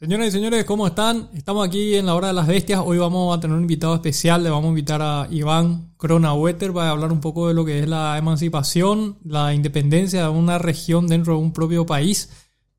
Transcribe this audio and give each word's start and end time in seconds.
Señoras 0.00 0.28
y 0.28 0.30
señores, 0.30 0.64
¿cómo 0.64 0.86
están? 0.86 1.28
Estamos 1.34 1.68
aquí 1.68 1.94
en 1.94 2.06
la 2.06 2.14
hora 2.14 2.28
de 2.28 2.32
las 2.32 2.46
bestias. 2.46 2.80
Hoy 2.82 2.96
vamos 2.96 3.36
a 3.36 3.38
tener 3.38 3.54
un 3.54 3.64
invitado 3.64 3.94
especial. 3.94 4.42
Le 4.42 4.48
vamos 4.48 4.64
a 4.64 4.68
invitar 4.68 5.02
a 5.02 5.28
Iván 5.30 5.92
Kronawetter 5.98 6.72
para 6.72 6.88
hablar 6.88 7.12
un 7.12 7.20
poco 7.20 7.48
de 7.48 7.52
lo 7.52 7.66
que 7.66 7.80
es 7.80 7.86
la 7.86 8.16
emancipación, 8.16 9.18
la 9.26 9.52
independencia 9.52 10.22
de 10.22 10.28
una 10.30 10.56
región 10.56 11.06
dentro 11.06 11.34
de 11.34 11.40
un 11.40 11.52
propio 11.52 11.84
país. 11.84 12.30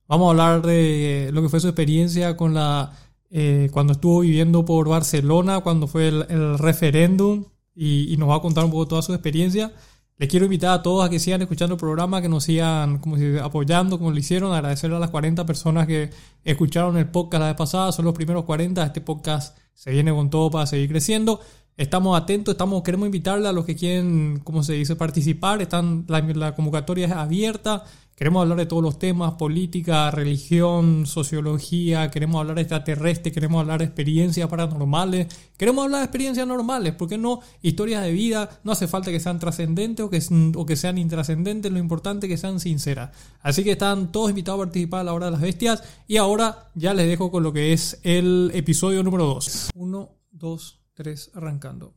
Vamos 0.08 0.26
a 0.26 0.30
hablar 0.32 0.66
de 0.66 1.30
lo 1.32 1.44
que 1.44 1.50
fue 1.50 1.60
su 1.60 1.68
experiencia 1.68 2.36
con 2.36 2.56
la 2.56 2.98
eh, 3.30 3.70
cuando 3.72 3.94
estuvo 3.94 4.22
viviendo 4.22 4.66
por 4.66 4.90
Barcelona, 4.90 5.60
cuando 5.60 5.86
fue 5.86 6.08
el, 6.08 6.58
referéndum 6.58 7.46
y, 7.76 8.12
y 8.12 8.18
nos 8.18 8.30
va 8.30 8.38
a 8.38 8.42
contar 8.42 8.66
un 8.66 8.72
poco 8.72 8.88
toda 8.88 9.04
su 9.04 9.14
experiencia. 9.14 9.72
Les 10.22 10.30
quiero 10.30 10.46
invitar 10.46 10.70
a 10.70 10.84
todos 10.84 11.04
a 11.04 11.10
que 11.10 11.18
sigan 11.18 11.42
escuchando 11.42 11.74
el 11.74 11.80
programa, 11.80 12.22
que 12.22 12.30
nos 12.30 12.44
sigan 12.44 13.00
como 13.00 13.18
si, 13.18 13.40
apoyando 13.40 13.98
como 13.98 14.12
lo 14.12 14.20
hicieron. 14.20 14.54
Agradecer 14.54 14.94
a 14.94 15.00
las 15.00 15.10
40 15.10 15.48
personas 15.48 15.88
que 15.88 16.12
escucharon 16.44 16.96
el 16.98 17.10
podcast 17.10 17.42
la 17.42 17.48
vez 17.48 17.56
pasada. 17.56 17.92
Son 17.92 18.06
los 18.06 18.14
primeros 18.14 18.46
40. 18.46 18.86
Este 18.86 19.02
podcast 19.02 19.58
se 19.74 19.90
viene 19.90 20.12
con 20.12 20.30
todo 20.30 20.52
para 20.52 20.68
seguir 20.68 20.90
creciendo. 20.90 21.42
Estamos 21.76 22.22
atentos, 22.22 22.54
estamos, 22.54 22.84
queremos 22.84 23.08
invitarle 23.08 23.48
a 23.48 23.52
los 23.52 23.66
que 23.66 23.76
quieren, 23.76 24.42
como 24.44 24.62
se 24.62 24.74
dice, 24.74 24.96
participar. 24.96 25.60
Están, 25.60 26.06
la 26.08 26.54
convocatoria 26.54 27.08
es 27.08 27.14
abierta. 27.14 27.84
Queremos 28.22 28.44
hablar 28.44 28.60
de 28.60 28.68
todos 28.68 28.84
los 28.84 29.00
temas, 29.00 29.34
política, 29.34 30.12
religión, 30.12 31.08
sociología, 31.08 32.12
queremos 32.12 32.40
hablar 32.40 32.56
de 32.56 32.62
extraterrestre, 32.62 33.32
queremos 33.32 33.62
hablar 33.62 33.80
de 33.80 33.86
experiencias 33.86 34.48
paranormales, 34.48 35.26
queremos 35.58 35.86
hablar 35.86 36.02
de 36.02 36.06
experiencias 36.06 36.46
normales, 36.46 36.94
¿por 36.94 37.10
qué 37.10 37.18
no? 37.18 37.40
Historias 37.64 38.04
de 38.04 38.12
vida, 38.12 38.48
no 38.64 38.74
hace 38.74 38.88
falta 38.88 39.10
que 39.10 39.20
sean 39.20 39.40
trascendentes 39.40 40.06
o 40.06 40.12
que, 40.12 40.22
o 40.56 40.66
que 40.68 40.76
sean 40.76 41.00
intrascendentes, 41.00 41.72
lo 41.72 41.80
importante 41.80 42.28
es 42.28 42.30
que 42.30 42.38
sean 42.38 42.60
sinceras. 42.60 43.10
Así 43.42 43.64
que 43.64 43.72
están 43.72 44.12
todos 44.12 44.30
invitados 44.30 44.60
a 44.60 44.66
participar 44.66 45.00
a 45.00 45.06
la 45.06 45.14
hora 45.14 45.26
de 45.26 45.32
las 45.32 45.42
bestias 45.42 45.84
y 46.08 46.18
ahora 46.18 46.70
ya 46.76 46.94
les 46.94 47.08
dejo 47.08 47.32
con 47.32 47.42
lo 47.42 47.52
que 47.52 47.74
es 47.74 48.02
el 48.04 48.52
episodio 48.54 49.02
número 49.02 49.26
2. 49.26 49.72
1, 49.74 50.10
2, 50.30 50.80
3, 50.94 51.32
arrancando. 51.34 51.96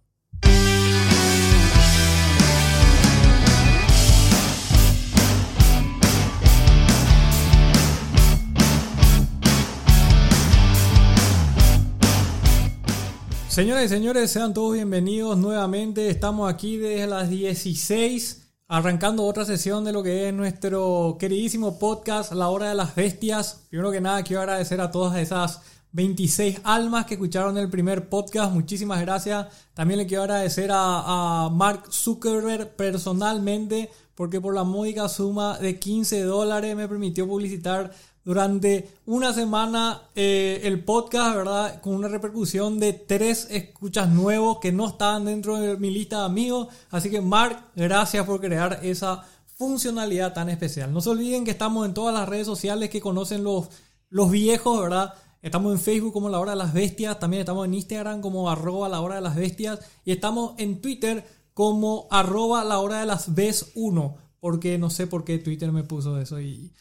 Señoras 13.55 13.85
y 13.85 13.89
señores, 13.89 14.33
sean 14.33 14.53
todos 14.53 14.75
bienvenidos 14.75 15.39
nuevamente. 15.39 16.09
Estamos 16.09 16.53
aquí 16.53 16.77
desde 16.77 17.07
las 17.07 17.31
16, 17.31 18.49
arrancando 18.67 19.25
otra 19.25 19.45
sesión 19.45 19.85
de 19.85 19.93
lo 19.93 20.03
que 20.03 20.27
es 20.27 20.35
nuestro 20.35 21.17
queridísimo 21.21 21.79
podcast, 21.79 22.33
La 22.33 22.49
Hora 22.49 22.71
de 22.71 22.75
las 22.75 22.97
Bestias. 22.97 23.67
Primero 23.69 23.93
que 23.93 24.01
nada, 24.01 24.25
quiero 24.25 24.43
agradecer 24.43 24.81
a 24.81 24.91
todas 24.91 25.17
esas 25.19 25.61
26 25.93 26.63
almas 26.65 27.07
que 27.07 27.15
escucharon 27.15 27.57
el 27.57 27.71
primer 27.71 28.09
podcast. 28.09 28.53
Muchísimas 28.53 29.01
gracias. 29.01 29.47
También 29.73 29.99
le 29.99 30.09
quiero 30.09 30.25
agradecer 30.25 30.71
a, 30.73 31.49
Mark 31.53 31.93
Zuckerberg 31.93 32.75
personalmente, 32.75 33.89
porque 34.17 34.41
por 34.41 34.53
la 34.57 34.65
módica 34.65 35.09
suma 35.09 35.59
de 35.59 35.79
15 35.79 36.25
dólares 36.25 36.75
me 36.75 36.89
permitió 36.89 37.29
publicitar 37.29 37.93
durante 38.25 38.89
una 39.07 39.33
semana 39.33 40.03
eh, 40.15 40.63
el 40.65 40.83
podcast, 40.83 41.37
¿verdad? 41.37 41.81
Con 41.81 41.95
una 41.95 42.09
repercusión 42.09 42.81
de 42.81 42.95
tres 42.95 43.49
escuchas 43.51 44.09
nuevos 44.09 44.59
que 44.61 44.73
no 44.73 44.89
estaban 44.89 45.27
dentro 45.27 45.59
de 45.59 45.77
mi 45.77 45.91
lista 45.91 46.21
de 46.21 46.25
amigos. 46.25 46.69
Así 46.91 47.11
que 47.11 47.21
Mark, 47.21 47.71
gracias 47.77 48.25
por 48.25 48.41
crear 48.41 48.81
esa 48.83 49.25
funcionalidad 49.57 50.33
tan 50.33 50.49
especial. 50.49 50.93
No 50.93 51.01
se 51.01 51.11
olviden 51.11 51.45
que 51.45 51.51
estamos 51.51 51.87
en 51.87 51.95
todas 51.95 52.15
las 52.15 52.29
redes 52.29 52.47
sociales 52.47 52.91
que 52.91 53.01
conocen 53.01 53.45
los, 53.45 53.69
los 54.09 54.31
viejos, 54.31 54.81
¿verdad? 54.81 55.15
Estamos 55.43 55.73
en 55.73 55.79
Facebook 55.79 56.15
como 56.15 56.31
La 56.31 56.41
Hora 56.41 56.53
de 56.53 56.57
las 56.57 56.73
Bestias, 56.73 57.19
también 57.19 57.41
estamos 57.41 57.67
en 57.67 57.75
Instagram 57.75 58.23
como 58.23 58.49
arroba 58.51 58.89
La 58.89 59.01
Hora 59.03 59.17
de 59.17 59.21
las 59.21 59.37
Bestias 59.37 59.79
y 60.03 60.13
estamos 60.13 60.55
en 60.57 60.81
Twitter 60.81 61.25
como 61.53 62.09
arroba 62.11 62.65
La 62.65 62.79
Hora 62.79 63.01
de 63.01 63.07
las 63.07 63.35
Bes 63.35 63.73
1, 63.75 64.17
porque 64.41 64.79
no 64.79 64.89
sé 64.89 65.07
por 65.07 65.25
qué 65.25 65.39
Twitter 65.39 65.71
me 65.71 65.85
puso 65.85 66.19
eso 66.19 66.41
y 66.41 66.73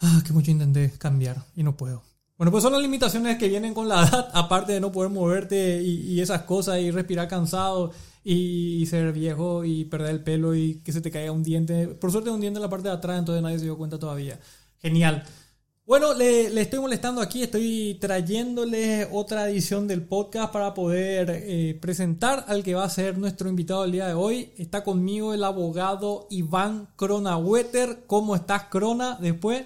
Ah, 0.00 0.22
que 0.26 0.32
mucho 0.32 0.50
intenté 0.50 0.92
cambiar 0.98 1.44
y 1.54 1.62
no 1.62 1.76
puedo. 1.76 2.02
Bueno, 2.36 2.50
pues 2.50 2.62
son 2.62 2.72
las 2.72 2.82
limitaciones 2.82 3.38
que 3.38 3.48
vienen 3.48 3.72
con 3.72 3.88
la 3.88 4.02
edad, 4.08 4.28
aparte 4.34 4.72
de 4.72 4.80
no 4.80 4.92
poder 4.92 5.10
moverte 5.10 5.82
y, 5.82 6.20
esas 6.20 6.42
cosas 6.42 6.80
y 6.80 6.90
respirar 6.90 7.28
cansado 7.28 7.92
y, 8.22 8.84
ser 8.86 9.12
viejo 9.12 9.64
y 9.64 9.84
perder 9.86 10.10
el 10.10 10.22
pelo 10.22 10.54
y 10.54 10.80
que 10.82 10.92
se 10.92 11.00
te 11.00 11.10
caiga 11.10 11.32
un 11.32 11.42
diente. 11.42 11.88
Por 11.88 12.12
suerte 12.12 12.30
un 12.30 12.40
diente 12.40 12.58
en 12.58 12.62
la 12.62 12.68
parte 12.68 12.88
de 12.88 12.94
atrás, 12.94 13.18
entonces 13.18 13.42
nadie 13.42 13.58
se 13.58 13.64
dio 13.64 13.78
cuenta 13.78 13.98
todavía. 13.98 14.38
Genial. 14.80 15.24
Bueno, 15.86 16.14
le, 16.14 16.60
estoy 16.60 16.80
molestando 16.80 17.22
aquí, 17.22 17.44
estoy 17.44 17.96
trayéndole 18.00 19.08
otra 19.12 19.48
edición 19.48 19.86
del 19.86 20.02
podcast 20.02 20.52
para 20.52 20.74
poder 20.74 21.30
eh, 21.30 21.78
presentar 21.80 22.44
al 22.48 22.64
que 22.64 22.74
va 22.74 22.82
a 22.84 22.90
ser 22.90 23.16
nuestro 23.16 23.48
invitado 23.48 23.84
el 23.84 23.92
día 23.92 24.08
de 24.08 24.14
hoy. 24.14 24.52
Está 24.58 24.82
conmigo 24.82 25.32
el 25.32 25.44
abogado 25.44 26.26
Iván 26.28 26.88
Cronawetter. 26.96 28.02
¿Cómo 28.08 28.34
estás, 28.34 28.64
Crona? 28.64 29.16
Después 29.20 29.64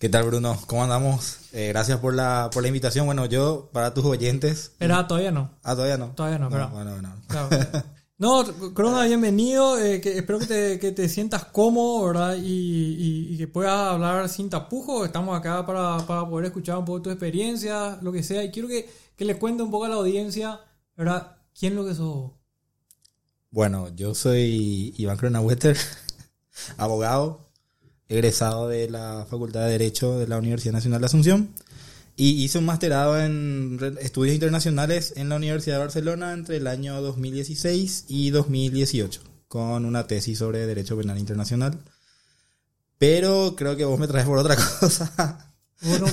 ¿Qué 0.00 0.08
tal, 0.08 0.24
Bruno? 0.24 0.58
¿Cómo 0.66 0.82
andamos? 0.82 1.40
Eh, 1.52 1.68
gracias 1.68 1.98
por 1.98 2.14
la, 2.14 2.48
por 2.54 2.62
la 2.62 2.68
invitación. 2.68 3.04
Bueno, 3.04 3.26
yo, 3.26 3.68
para 3.70 3.92
tus 3.92 4.02
oyentes. 4.06 4.72
Era, 4.80 5.06
todavía 5.06 5.30
no. 5.30 5.50
Ah, 5.62 5.74
todavía 5.74 5.98
no. 5.98 6.14
Todavía 6.14 6.38
no, 6.38 6.48
pero. 6.48 6.70
Bueno, 6.70 6.92
bueno. 6.92 7.14
no, 8.18 8.72
Corona, 8.72 9.04
bienvenido. 9.04 9.78
Eh, 9.78 10.00
que, 10.00 10.16
espero 10.16 10.38
que 10.38 10.46
te, 10.46 10.78
que 10.78 10.92
te, 10.92 11.06
sientas 11.06 11.44
cómodo, 11.44 12.06
¿verdad? 12.06 12.36
Y, 12.42 13.34
y, 13.34 13.36
que 13.36 13.46
puedas 13.46 13.92
hablar 13.92 14.26
sin 14.30 14.48
tapujo. 14.48 15.04
Estamos 15.04 15.38
acá 15.38 15.66
para, 15.66 15.98
para, 16.06 16.26
poder 16.26 16.46
escuchar 16.46 16.78
un 16.78 16.86
poco 16.86 17.02
tu 17.02 17.10
experiencia, 17.10 17.98
lo 18.00 18.10
que 18.10 18.22
sea. 18.22 18.42
Y 18.42 18.50
quiero 18.50 18.68
que, 18.68 18.88
que 19.16 19.26
le 19.26 19.38
cuente 19.38 19.62
un 19.62 19.70
poco 19.70 19.84
a 19.84 19.90
la 19.90 19.96
audiencia, 19.96 20.60
¿verdad? 20.96 21.36
¿Quién 21.52 21.74
lo 21.74 21.84
que 21.84 21.94
sos? 21.94 22.30
Bueno, 23.50 23.94
yo 23.94 24.14
soy 24.14 24.94
Iván 24.96 25.18
Cronawetter, 25.18 25.76
abogado 26.78 27.49
egresado 28.10 28.68
de 28.68 28.90
la 28.90 29.26
Facultad 29.30 29.62
de 29.62 29.70
Derecho 29.70 30.18
de 30.18 30.26
la 30.26 30.36
Universidad 30.36 30.74
Nacional 30.74 31.00
de 31.00 31.06
Asunción 31.06 31.48
y 32.16 32.44
hice 32.44 32.58
un 32.58 32.66
masterado 32.66 33.18
en 33.18 33.78
estudios 34.00 34.34
internacionales 34.34 35.14
en 35.16 35.30
la 35.30 35.36
Universidad 35.36 35.76
de 35.76 35.84
Barcelona 35.84 36.34
entre 36.34 36.56
el 36.58 36.66
año 36.66 37.00
2016 37.00 38.06
y 38.08 38.30
2018 38.30 39.22
con 39.48 39.84
una 39.84 40.06
tesis 40.06 40.38
sobre 40.38 40.66
Derecho 40.66 40.96
Penal 40.96 41.18
Internacional. 41.18 41.82
Pero 42.98 43.54
creo 43.56 43.76
que 43.76 43.84
vos 43.84 43.98
me 43.98 44.06
traes 44.06 44.26
por 44.26 44.38
otra 44.38 44.56
cosa. 44.80 45.54
Bueno, 45.80 46.06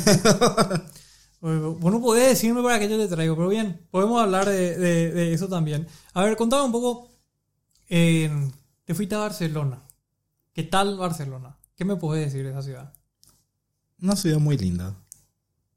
bueno 1.79 2.01
podés 2.01 2.29
decirme 2.29 2.63
para 2.63 2.79
qué 2.79 2.87
yo 2.87 2.97
te 2.97 3.07
traigo, 3.07 3.35
pero 3.35 3.49
bien, 3.49 3.85
podemos 3.91 4.21
hablar 4.21 4.47
de, 4.47 5.33
eso 5.33 5.47
también. 5.47 5.87
A 6.13 6.23
ver, 6.23 6.37
contame 6.37 6.63
un 6.63 6.71
poco. 6.71 7.09
Eh, 7.89 8.31
te 8.85 8.93
fuiste 8.93 9.15
a 9.15 9.19
Barcelona. 9.19 9.83
¿Qué 10.53 10.63
tal 10.63 10.97
Barcelona? 10.97 11.56
¿Qué 11.77 11.85
me 11.85 11.95
puedes 11.95 12.25
decir 12.25 12.43
de 12.43 12.49
esa 12.51 12.63
ciudad? 12.63 12.91
Una 14.01 14.15
ciudad 14.15 14.39
muy 14.39 14.57
linda. 14.57 14.95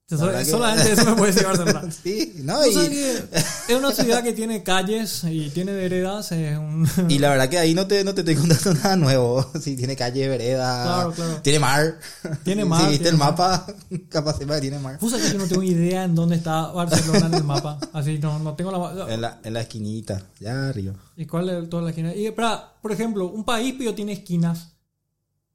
Solamente 0.08 0.92
eso 0.92 1.04
me 1.04 1.14
puede 1.14 1.32
decir 1.32 1.46
Barcelona. 1.46 1.92
sí, 1.92 2.32
no, 2.38 2.66
y... 2.66 2.70
es 2.70 3.76
una 3.78 3.92
ciudad 3.92 4.24
que 4.24 4.32
tiene 4.32 4.64
calles 4.64 5.22
y 5.22 5.50
tiene 5.50 5.72
veredas. 5.72 6.32
y 6.32 7.18
la 7.18 7.28
verdad 7.28 7.48
que 7.48 7.58
ahí 7.58 7.74
no 7.74 7.86
te, 7.86 8.02
no 8.02 8.12
te 8.12 8.22
estoy 8.22 8.34
contando 8.34 8.74
nada 8.82 8.96
nuevo. 8.96 9.46
Sí, 9.60 9.76
tiene 9.76 9.94
calle, 9.94 10.26
vereda. 10.26 10.82
Claro, 10.82 11.12
claro. 11.12 11.42
Tiene 11.42 11.58
mar. 11.60 11.98
Tiene 12.42 12.64
mar. 12.64 12.82
Si 12.82 12.90
viste 12.90 13.08
el 13.10 13.16
mapa, 13.18 13.66
capaz 14.08 14.38
de 14.38 14.46
que 14.46 14.60
tiene 14.60 14.80
mar. 14.80 14.98
Sabés 14.98 15.30
que 15.30 15.38
no 15.38 15.46
tengo 15.46 15.62
idea 15.62 16.04
en 16.04 16.14
dónde 16.14 16.36
está 16.36 16.72
Barcelona 16.72 17.26
en 17.26 17.34
el 17.34 17.44
mapa. 17.44 17.78
Así, 17.92 18.18
no, 18.18 18.38
no 18.40 18.54
tengo 18.54 18.72
la... 18.72 19.14
En 19.14 19.20
la, 19.20 19.38
en 19.44 19.52
la 19.52 19.60
esquinita, 19.60 20.20
ya 20.40 20.70
arriba. 20.70 20.94
¿Y 21.16 21.26
cuál 21.26 21.50
es 21.50 21.68
toda 21.68 21.82
la 21.82 21.90
esquina? 21.90 22.12
Y, 22.14 22.30
para, 22.32 22.72
por 22.82 22.90
ejemplo, 22.90 23.28
un 23.28 23.44
país 23.44 23.74
pero 23.78 23.94
tiene 23.94 24.12
esquinas. 24.12 24.69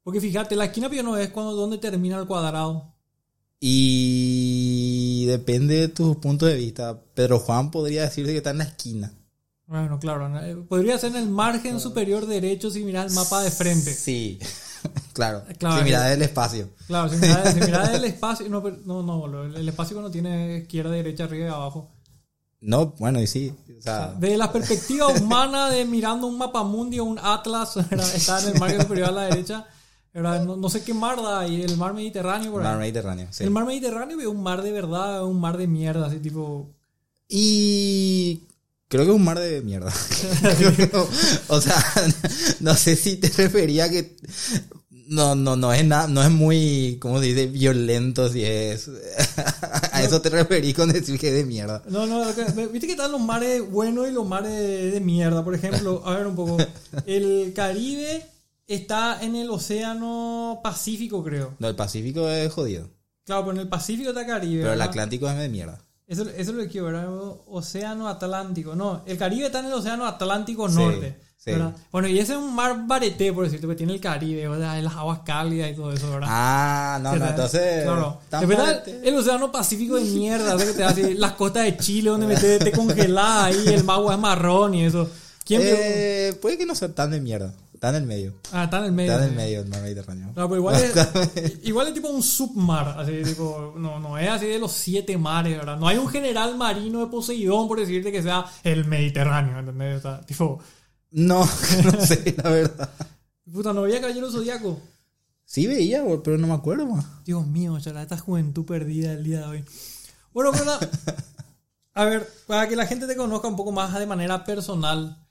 Porque 0.06 0.20
fíjate, 0.20 0.54
la 0.54 0.66
esquina 0.66 0.88
no 1.02 1.16
es 1.16 1.30
cuando 1.30 1.56
dónde 1.56 1.78
termina 1.78 2.16
el 2.16 2.28
cuadrado. 2.28 2.94
Y 3.58 5.24
depende 5.26 5.80
de 5.80 5.88
tu 5.88 6.20
punto 6.20 6.46
de 6.46 6.54
vista. 6.54 6.96
Pedro 7.12 7.40
Juan 7.40 7.72
podría 7.72 8.02
decirse 8.02 8.30
que 8.30 8.36
está 8.36 8.50
en 8.50 8.58
la 8.58 8.64
esquina. 8.64 9.12
Bueno, 9.66 9.98
claro. 9.98 10.30
Podría 10.68 10.96
ser 10.96 11.10
en 11.10 11.16
el 11.16 11.28
margen 11.28 11.80
superior 11.80 12.24
derecho 12.26 12.70
si 12.70 12.84
miras 12.84 13.06
el 13.06 13.14
mapa 13.16 13.42
de 13.42 13.50
frente. 13.50 13.92
Sí, 13.92 14.38
claro. 15.12 15.42
si 15.48 15.82
miras 15.82 16.12
el 16.12 16.22
espacio. 16.22 16.68
Claro, 16.86 17.08
si 17.08 17.16
miras, 17.16 17.92
el 17.92 18.04
espacio. 18.04 18.48
No, 18.48 18.62
no, 19.02 19.26
no, 19.26 19.42
el 19.42 19.68
espacio 19.68 20.00
no 20.00 20.08
tiene 20.08 20.58
izquierda, 20.58 20.92
derecha, 20.92 21.24
arriba 21.24 21.46
y 21.46 21.50
abajo. 21.50 21.90
No, 22.60 22.94
bueno, 23.00 23.20
y 23.20 23.26
sí. 23.26 23.52
de 24.20 24.36
la 24.36 24.52
perspectiva 24.52 25.08
humana 25.20 25.68
de 25.68 25.84
mirando 25.84 26.28
un 26.28 26.38
mapa 26.38 26.62
mundi 26.62 27.00
o 27.00 27.04
un 27.04 27.18
atlas, 27.20 27.76
está 28.14 28.40
en 28.42 28.54
el 28.54 28.60
margen 28.60 28.82
superior 28.82 29.08
a 29.08 29.12
la 29.12 29.22
derecha 29.22 29.66
no, 30.22 30.68
sé 30.70 30.82
qué 30.82 30.94
mar 30.94 31.22
da 31.22 31.46
y 31.46 31.62
el 31.62 31.76
mar 31.76 31.92
Mediterráneo. 31.92 32.52
Por 32.52 32.62
Mar 32.62 32.78
Mediterráneo, 32.78 33.28
sí. 33.30 33.44
El 33.44 33.50
mar 33.50 33.66
Mediterráneo 33.66 34.18
es 34.18 34.26
un 34.26 34.42
mar 34.42 34.62
de 34.62 34.72
verdad, 34.72 35.24
un 35.24 35.40
mar 35.40 35.56
de 35.58 35.66
mierda, 35.66 36.06
así 36.06 36.18
tipo. 36.18 36.70
Y 37.28 38.42
creo 38.88 39.04
que 39.04 39.10
es 39.10 39.16
un 39.16 39.24
mar 39.24 39.38
de 39.38 39.60
mierda. 39.60 39.92
o 41.48 41.60
sea, 41.60 41.84
no 42.60 42.74
sé 42.74 42.96
si 42.96 43.16
te 43.16 43.28
refería 43.28 43.90
que 43.90 44.16
No, 45.08 45.34
no, 45.34 45.54
no 45.54 45.72
es 45.72 45.84
nada, 45.84 46.08
no 46.08 46.22
es 46.22 46.30
muy, 46.30 46.96
¿cómo 46.98 47.20
se 47.20 47.26
dice? 47.26 47.46
Violento 47.48 48.30
si 48.30 48.42
es. 48.42 48.88
a 49.92 50.02
eso 50.02 50.22
te 50.22 50.30
referí 50.30 50.72
con 50.72 50.90
decir 50.90 51.18
que 51.18 51.28
es 51.28 51.34
de 51.34 51.44
mierda. 51.44 51.82
No, 51.90 52.06
no, 52.06 52.24
viste 52.72 52.86
que 52.86 52.92
están 52.92 53.12
los 53.12 53.20
mares 53.20 53.68
buenos 53.70 54.08
y 54.08 54.12
los 54.12 54.26
mares 54.26 54.92
de 54.92 55.00
mierda. 55.00 55.44
Por 55.44 55.54
ejemplo, 55.54 56.02
a 56.06 56.16
ver 56.16 56.26
un 56.26 56.36
poco. 56.36 56.56
El 57.04 57.52
Caribe 57.54 58.35
está 58.66 59.18
en 59.22 59.36
el 59.36 59.50
océano 59.50 60.60
Pacífico, 60.62 61.22
creo. 61.22 61.54
No, 61.58 61.68
el 61.68 61.76
Pacífico 61.76 62.28
es 62.28 62.52
jodido. 62.52 62.88
Claro, 63.24 63.42
pero 63.44 63.54
en 63.56 63.60
el 63.62 63.68
Pacífico 63.68 64.10
está 64.10 64.26
Caribe. 64.26 64.62
Pero 64.62 64.72
el 64.72 64.78
¿verdad? 64.78 64.88
Atlántico 64.90 65.28
es 65.28 65.36
de 65.38 65.48
mierda. 65.48 65.78
Eso, 66.06 66.22
eso 66.22 66.36
es 66.36 66.48
lo 66.48 66.62
que 66.62 66.68
quiero, 66.68 66.86
¿verdad? 66.86 67.08
Océano 67.48 68.08
Atlántico. 68.08 68.76
No, 68.76 69.02
el 69.06 69.18
Caribe 69.18 69.46
está 69.46 69.58
en 69.60 69.66
el 69.66 69.72
Océano 69.72 70.06
Atlántico 70.06 70.68
Sí, 70.68 70.76
Norte. 70.76 71.16
sí. 71.36 71.50
¿verdad? 71.50 71.74
Bueno, 71.90 72.06
y 72.06 72.18
ese 72.20 72.34
es 72.34 72.38
un 72.38 72.54
mar 72.54 72.86
bareté, 72.86 73.32
por 73.32 73.42
decirte, 73.44 73.66
que 73.66 73.74
tiene 73.74 73.94
el 73.94 74.00
Caribe, 74.00 74.46
¿verdad? 74.48 74.80
Las 74.80 74.94
aguas 74.94 75.20
cálidas 75.24 75.70
y 75.72 75.74
todo 75.74 75.92
eso, 75.92 76.08
¿verdad? 76.08 76.28
Ah, 76.30 76.98
no, 77.02 77.08
no, 77.08 77.12
¿Verdad? 77.14 77.30
entonces. 77.30 77.82
Claro. 77.82 78.20
está 78.22 78.40
fuerte. 78.42 79.00
el 79.08 79.14
océano 79.16 79.50
Pacífico 79.50 79.96
de 79.96 80.04
mierda, 80.04 80.50
¿sabes? 80.50 80.66
Que 80.66 80.74
te 80.74 80.84
hace 80.84 81.14
las 81.16 81.32
costas 81.32 81.64
de 81.64 81.76
Chile 81.76 82.10
donde 82.10 82.28
metes- 82.28 82.60
te 82.62 82.70
congelás 82.70 83.44
ahí, 83.46 83.64
el 83.74 83.90
agua 83.90 84.14
es 84.14 84.20
marrón 84.20 84.74
y 84.76 84.84
eso. 84.84 85.10
¿Quién? 85.44 85.62
Eh, 85.64 86.36
puede 86.40 86.56
que 86.58 86.66
no 86.66 86.74
sea 86.76 86.88
tan 86.94 87.10
de 87.12 87.20
mierda. 87.20 87.52
Está 87.76 87.90
en 87.90 87.94
el 87.96 88.06
medio. 88.06 88.34
Ah, 88.52 88.64
está 88.64 88.78
en 88.78 88.84
el 88.84 88.92
medio. 88.92 89.12
Está 89.12 89.24
en 89.24 89.30
el 89.30 89.36
medio 89.36 89.58
del 89.62 89.68
mar 89.70 89.82
Mediterráneo. 89.82 90.26
No, 90.28 90.48
pero 90.48 90.56
igual 90.56 90.74
es, 90.76 91.60
igual 91.64 91.88
es 91.88 91.94
tipo 91.94 92.08
un 92.08 92.22
submar, 92.22 92.98
así 92.98 93.22
tipo, 93.22 93.74
no, 93.76 94.00
no 94.00 94.16
es 94.18 94.28
así 94.30 94.46
de 94.46 94.58
los 94.58 94.72
siete 94.72 95.18
mares, 95.18 95.58
¿verdad? 95.58 95.76
No 95.78 95.86
hay 95.86 95.98
un 95.98 96.08
general 96.08 96.56
marino 96.56 97.00
de 97.00 97.06
Poseidón, 97.08 97.68
por 97.68 97.78
decirte 97.78 98.10
que 98.10 98.22
sea 98.22 98.46
el 98.64 98.86
Mediterráneo, 98.86 99.58
¿entendés? 99.58 99.98
O 99.98 100.02
sea, 100.02 100.20
tipo, 100.22 100.58
No, 101.10 101.40
no 101.84 102.00
sé, 102.00 102.34
la 102.42 102.50
verdad. 102.50 102.90
puta, 103.52 103.72
no 103.74 103.82
veía 103.82 104.00
Caballero 104.00 104.30
Zodíaco. 104.32 104.80
Sí 105.44 105.66
veía, 105.66 106.02
pero 106.24 106.38
no 106.38 106.46
me 106.48 106.54
acuerdo 106.54 106.86
más. 106.86 107.04
Dios 107.24 107.46
mío, 107.46 107.78
chala, 107.78 108.02
esta 108.02 108.16
juventud 108.18 108.64
perdida 108.64 109.12
el 109.12 109.22
día 109.22 109.40
de 109.40 109.44
hoy. 109.46 109.64
Bueno, 110.32 110.50
pero 110.52 110.64
la- 110.64 110.80
a 111.94 112.04
ver, 112.06 112.26
para 112.46 112.68
que 112.68 112.74
la 112.74 112.86
gente 112.86 113.06
te 113.06 113.16
conozca 113.16 113.46
un 113.48 113.54
poco 113.56 113.70
más 113.70 113.92
de 113.98 114.06
manera 114.06 114.44
personal, 114.44 115.22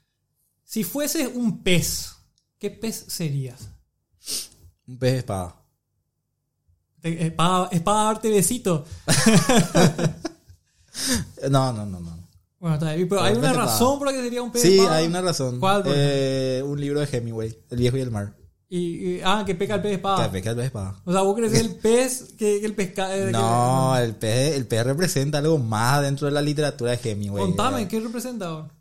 si 0.64 0.84
fueses 0.84 1.28
un 1.34 1.62
pez, 1.62 2.12
¿qué 2.58 2.70
pez 2.70 3.04
serías? 3.08 3.68
Un 4.86 4.98
pez 4.98 5.12
de 5.12 5.18
espada. 5.18 5.56
Te- 7.00 7.26
Espada, 7.26 7.68
espada 7.72 8.04
darte 8.04 8.30
besito. 8.30 8.84
Eh, 11.42 11.50
No, 11.50 11.72
no, 11.72 11.84
no, 11.86 12.00
no. 12.00 12.16
Bueno, 12.58 12.76
está 12.76 12.94
bien, 12.94 13.06
pero 13.08 13.20
hay 13.22 13.32
un 13.34 13.38
una 13.40 13.48
pez 13.50 13.56
razón 13.58 13.98
por 13.98 14.08
la 14.08 14.14
que 14.14 14.22
sería 14.22 14.42
un 14.42 14.50
pez 14.50 14.62
Sí, 14.62 14.78
espada. 14.78 14.96
hay 14.96 15.06
una 15.06 15.20
razón. 15.20 15.60
¿Cuál, 15.60 15.82
por 15.82 15.92
Eh, 15.94 16.62
un 16.64 16.80
libro 16.80 17.00
de 17.00 17.06
Hemingway, 17.16 17.56
El 17.70 17.78
viejo 17.78 17.96
y 17.98 18.00
el 18.00 18.10
mar. 18.10 18.34
Y, 18.68 18.78
y- 18.78 19.20
ah, 19.22 19.44
que 19.46 19.54
peca 19.54 19.74
el 19.76 19.82
pez 19.82 19.92
espada. 19.92 20.24
Que 20.24 20.30
pesca 20.32 20.50
el 20.50 20.56
pez 20.56 20.66
espada. 20.66 21.00
O 21.04 21.12
sea, 21.12 21.20
vos 21.20 21.36
crees 21.36 21.52
que 21.52 21.60
el 21.60 21.74
pez 21.76 22.32
que, 22.38 22.58
que 22.60 22.66
el 22.66 22.74
pescado. 22.74 23.30
No, 23.30 23.96
el 23.98 24.16
pez, 24.16 24.56
el 24.56 24.66
pez 24.66 24.84
representa 24.84 25.38
algo 25.38 25.58
más 25.58 26.00
dentro 26.02 26.26
de 26.26 26.32
la 26.32 26.42
literatura 26.42 26.96
de 26.96 27.10
Hemingway. 27.10 27.44
Contame, 27.44 27.76
¿verdad? 27.76 27.88
¿qué 27.90 28.00
representa? 28.00 28.50
vos? 28.50 28.72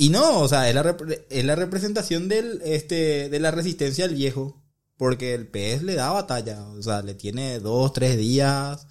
Y 0.00 0.08
no, 0.08 0.40
o 0.40 0.48
sea, 0.48 0.68
es 0.68 0.74
la, 0.74 0.96
es 1.28 1.44
la 1.44 1.54
representación 1.56 2.28
del, 2.28 2.60
este, 2.64 3.28
de 3.28 3.38
la 3.40 3.50
resistencia 3.50 4.04
al 4.06 4.14
viejo. 4.14 4.56
Porque 4.96 5.32
el 5.34 5.46
pez 5.46 5.82
le 5.82 5.94
da 5.94 6.10
batalla. 6.10 6.62
O 6.78 6.82
sea, 6.82 7.02
le 7.02 7.14
tiene 7.14 7.58
dos, 7.60 7.92
tres 7.92 8.18
días. 8.18 8.86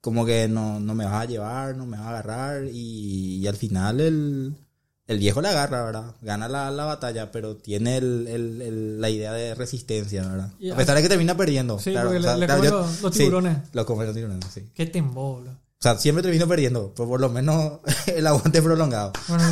Como 0.00 0.24
que 0.24 0.46
no, 0.48 0.78
no 0.80 0.94
me 0.94 1.04
vas 1.04 1.22
a 1.22 1.24
llevar, 1.24 1.76
no 1.76 1.84
me 1.86 1.96
vas 1.96 2.06
a 2.06 2.10
agarrar. 2.10 2.64
Y, 2.72 3.36
y 3.36 3.46
al 3.48 3.56
final 3.56 4.00
el, 4.00 4.54
el 5.08 5.18
viejo 5.18 5.40
la 5.42 5.50
agarra, 5.50 5.84
¿verdad? 5.84 6.14
Gana 6.22 6.48
la, 6.48 6.70
la 6.70 6.84
batalla, 6.84 7.32
pero 7.32 7.56
tiene 7.56 7.96
el, 7.96 8.26
el- 8.28 8.62
el- 8.62 9.00
la 9.00 9.10
idea 9.10 9.32
de 9.32 9.54
resistencia, 9.56 10.22
¿verdad? 10.28 10.52
Y 10.60 10.70
a 10.70 10.76
pesar 10.76 10.94
de 10.96 11.02
que 11.02 11.08
termina 11.08 11.36
perdiendo. 11.36 11.78
Sí, 11.80 11.90
claro, 11.90 12.08
porque 12.10 12.20
o 12.20 12.22
sea, 12.22 12.34
le- 12.34 12.40
le 12.40 12.46
claro, 12.46 12.60
comen 12.60 12.70
yo- 12.72 12.78
los- 12.80 13.02
los 13.02 13.12
sí, 13.12 13.18
tiburones. 13.20 13.56
lo 13.72 13.86
comen 13.86 14.06
los 14.06 14.14
tiburones, 14.14 14.44
sí. 14.54 14.62
Qué 14.74 14.86
tembolo. 14.86 15.50
O 15.78 15.82
sea, 15.82 15.96
siempre 15.96 16.22
termino 16.22 16.48
perdiendo, 16.48 16.92
pero 16.96 17.08
por 17.08 17.20
lo 17.20 17.28
menos 17.28 17.78
el 18.06 18.26
aguante 18.26 18.58
es 18.58 18.64
prolongado. 18.64 19.12
Bueno, 19.28 19.44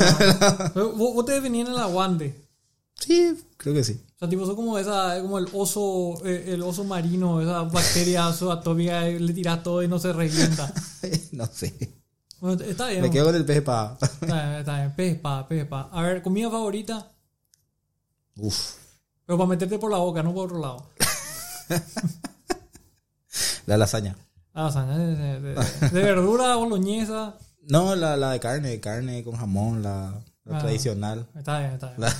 no. 0.75 0.93
Vos, 0.95 1.15
vos 1.15 1.25
te 1.25 1.33
definías 1.33 1.69
en 1.69 1.75
el 1.75 1.81
aguante. 1.81 2.49
Sí, 2.99 3.45
creo 3.57 3.75
que 3.75 3.85
sí. 3.85 4.03
O 4.17 4.19
sea, 4.19 4.29
tipo, 4.29 4.45
sos 4.45 4.57
como 4.57 4.77
esa, 4.79 5.21
como 5.21 5.39
el 5.39 5.47
oso, 5.53 6.15
eh, 6.25 6.47
el 6.49 6.63
oso 6.63 6.83
marino, 6.83 7.41
esa 7.41 7.63
bacteria 7.63 8.27
atómica, 8.51 9.03
le 9.03 9.33
tiras 9.35 9.63
todo 9.63 9.83
y 9.83 9.89
no 9.89 10.01
se 10.01 10.13
revienta. 10.13 10.73
no 11.33 11.47
sé. 11.47 11.95
Bueno, 12.41 12.63
está 12.65 12.89
bien. 12.89 13.03
Me 13.03 13.11
quedo 13.11 13.27
con 13.27 13.37
el 13.37 13.45
pez 13.45 13.59
espada. 13.59 13.97
Está 14.01 14.27
bien, 14.27 14.55
está 14.61 14.77
bien. 14.79 14.95
Pez 14.97 15.15
espada, 15.15 15.47
pez 15.47 15.63
espada. 15.63 15.91
A 15.93 16.03
ver, 16.03 16.23
comida 16.23 16.51
favorita, 16.51 17.13
Uf, 18.39 18.75
pero 19.25 19.39
para 19.39 19.49
meterte 19.49 19.79
por 19.79 19.91
la 19.91 19.99
boca, 19.99 20.23
no 20.23 20.35
por 20.35 20.47
otro 20.47 20.59
lado. 20.59 20.91
la 23.67 23.77
lasaña. 23.77 24.17
La 24.57 24.63
lasaña 24.65 24.97
de, 24.99 25.15
de- 25.17 25.41
de- 25.41 25.55
de 25.91 26.03
verdura, 26.03 26.57
boloñesa. 26.63 27.37
No, 27.69 27.95
la, 27.95 28.17
la 28.17 28.33
de 28.33 28.41
carne, 28.41 28.81
carne 28.81 29.23
con 29.23 29.37
jamón, 29.37 29.83
la, 29.83 30.25
la 30.45 30.57
Ah. 30.57 30.61
tradicional. 30.61 31.29
Está 31.37 31.59
bien, 31.61 31.73
está 31.73 31.89
bien. 31.95 32.01
La- 32.01 32.15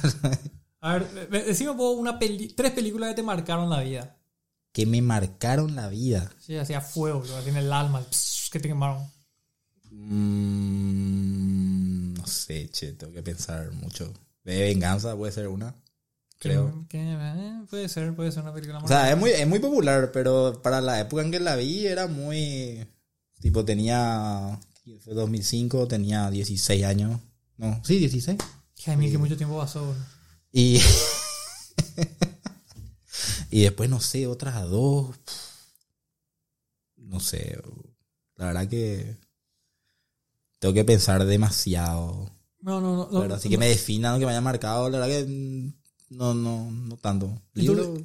A 0.81 0.93
ver, 0.99 1.11
de- 1.31 1.43
decime 1.45 1.73
poco 1.73 1.93
una 1.93 2.19
peli 2.19 2.49
tres 2.49 2.71
películas 2.73 3.09
que 3.11 3.17
te 3.17 3.23
marcaron 3.23 3.69
la 3.71 3.81
vida. 3.81 4.17
que 4.73 4.85
me 4.87 5.01
marcaron 5.03 5.75
la 5.75 5.89
vida. 5.89 6.31
Sí, 6.39 6.57
hacía 6.57 6.81
fuego, 6.83 7.25
lo 7.27 7.37
así 7.39 7.49
en 7.49 7.57
el 7.57 7.73
alma, 7.73 8.03
pss, 8.03 8.51
que 8.53 8.61
te 8.61 8.69
quemaron. 8.69 9.03
Mm, 11.27 12.15
no 12.15 12.27
sé, 12.27 12.69
che, 12.71 12.93
tengo 12.93 13.13
que 13.13 13.23
pensar 13.23 13.71
mucho. 13.73 14.13
De 14.45 14.61
venganza 14.61 15.17
puede 15.17 15.33
ser 15.33 15.49
una, 15.49 15.75
creo. 16.39 16.87
Que, 16.89 16.99
eh, 17.01 17.63
puede 17.69 17.89
ser, 17.89 18.15
puede 18.15 18.33
ser 18.33 18.43
una 18.43 18.53
película 18.53 18.79
O 18.79 18.83
más. 18.83 18.91
sea, 18.91 19.11
es 19.11 19.17
muy, 19.19 19.31
es 19.31 19.47
muy 19.47 19.59
popular, 19.59 20.11
pero 20.13 20.61
para 20.63 20.81
la 20.81 21.01
época 21.01 21.23
en 21.23 21.31
que 21.31 21.41
la 21.41 21.57
vi 21.57 21.87
era 21.87 22.07
muy... 22.07 22.87
Tipo, 23.41 23.65
tenía... 23.65 24.59
Fue 25.01 25.15
2005, 25.15 25.89
tenía 25.89 26.31
16 26.31 26.85
años. 26.85 27.21
No, 27.57 27.81
sí, 27.85 27.99
16. 27.99 28.39
Jaime, 28.85 29.11
que 29.11 29.19
mucho 29.19 29.37
tiempo 29.37 29.59
pasó. 29.59 29.95
Y... 30.53 30.81
y 33.51 33.63
después, 33.63 33.91
no 33.91 34.01
sé, 34.01 34.27
otras 34.27 34.63
dos... 34.69 35.17
No 36.97 37.21
sé. 37.21 37.61
La 38.37 38.47
verdad 38.47 38.69
que... 38.69 39.17
Tengo 40.59 40.75
que 40.75 40.85
pensar 40.85 41.25
demasiado. 41.25 42.31
No, 42.61 42.81
no, 42.81 42.97
no. 42.97 43.09
La 43.13 43.21
verdad, 43.21 43.39
así 43.39 43.49
que 43.49 43.59
me 43.59 43.69
definan, 43.69 44.19
que 44.19 44.25
me 44.25 44.33
haya 44.33 44.41
marcado. 44.41 44.89
La 44.89 44.99
verdad 44.99 45.15
que... 45.15 45.73
No, 46.11 46.35
no, 46.35 46.71
no 46.71 46.97
tanto. 46.97 47.43
Libro... 47.55 47.97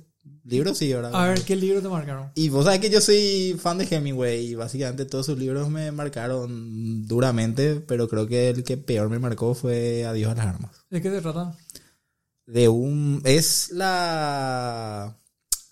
Libro 0.43 0.73
sí, 0.73 0.91
¿verdad? 0.91 1.15
A 1.15 1.27
ver, 1.29 1.43
¿qué 1.43 1.55
libro 1.55 1.81
te 1.81 1.87
marcaron? 1.87 2.31
Y 2.35 2.49
vos 2.49 2.65
sabés 2.65 2.79
que 2.79 2.89
yo 2.89 2.99
soy 2.99 3.55
fan 3.59 3.77
de 3.77 3.87
Hemingway 3.89 4.47
y 4.47 4.55
básicamente 4.55 5.05
todos 5.05 5.27
sus 5.27 5.37
libros 5.37 5.69
me 5.69 5.91
marcaron 5.91 7.07
duramente, 7.07 7.75
pero 7.75 8.07
creo 8.07 8.27
que 8.27 8.49
el 8.49 8.63
que 8.63 8.77
peor 8.77 9.09
me 9.09 9.19
marcó 9.19 9.53
fue 9.53 10.05
Adiós 10.05 10.31
a 10.31 10.35
las 10.35 10.45
armas. 10.47 10.71
¿De 10.89 11.01
qué 11.01 11.09
se 11.11 11.21
trata? 11.21 11.55
De 12.45 12.67
un... 12.69 13.21
Es 13.23 13.69
la... 13.71 15.17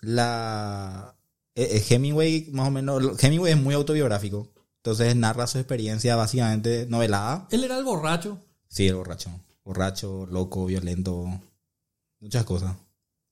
La... 0.02 1.16
eh, 1.54 1.68
eh, 1.72 1.84
Hemingway, 1.88 2.48
más 2.52 2.68
o 2.68 2.70
menos... 2.70 3.22
Hemingway 3.22 3.52
es 3.52 3.60
muy 3.60 3.74
autobiográfico. 3.74 4.52
Entonces 4.76 5.14
narra 5.16 5.46
su 5.46 5.58
experiencia 5.58 6.16
básicamente 6.16 6.86
novelada. 6.88 7.48
Él 7.50 7.64
era 7.64 7.76
el 7.76 7.84
borracho. 7.84 8.38
Sí, 8.68 8.86
el 8.86 8.94
borracho. 8.94 9.30
Borracho, 9.64 10.26
loco, 10.26 10.66
violento. 10.66 11.40
Muchas 12.20 12.44
cosas. 12.44 12.74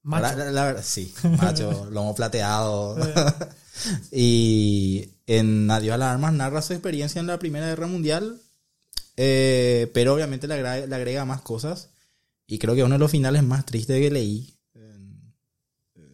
Macho. 0.03 0.37
La, 0.37 0.51
la- 0.73 0.83
sí. 0.83 1.15
Macho, 1.41 1.87
lomo 1.91 2.15
plateado. 2.15 2.97
Y 4.11 5.09
en 5.29 5.71
Adiós 5.71 5.95
a 5.95 5.99
las 5.99 6.09
Armas 6.13 6.33
narra 6.33 6.63
su 6.63 6.73
experiencia 6.73 7.21
en 7.21 7.29
la 7.29 7.39
Primera 7.39 7.69
Guerra 7.69 7.87
Mundial, 7.87 8.41
eh, 9.17 9.89
pero 9.95 10.15
obviamente 10.15 10.49
le 10.49 10.55
agrega, 10.55 10.85
le 10.85 10.97
agrega 10.97 11.25
más 11.25 11.43
cosas. 11.43 11.91
Y 12.49 12.59
creo 12.59 12.75
que 12.75 12.83
uno 12.83 12.97
de 12.97 12.99
los 12.99 13.13
finales 13.13 13.45
más 13.45 13.65
tristes 13.65 14.01
que 14.01 14.11
leí 14.11 14.53
en, 14.75 15.33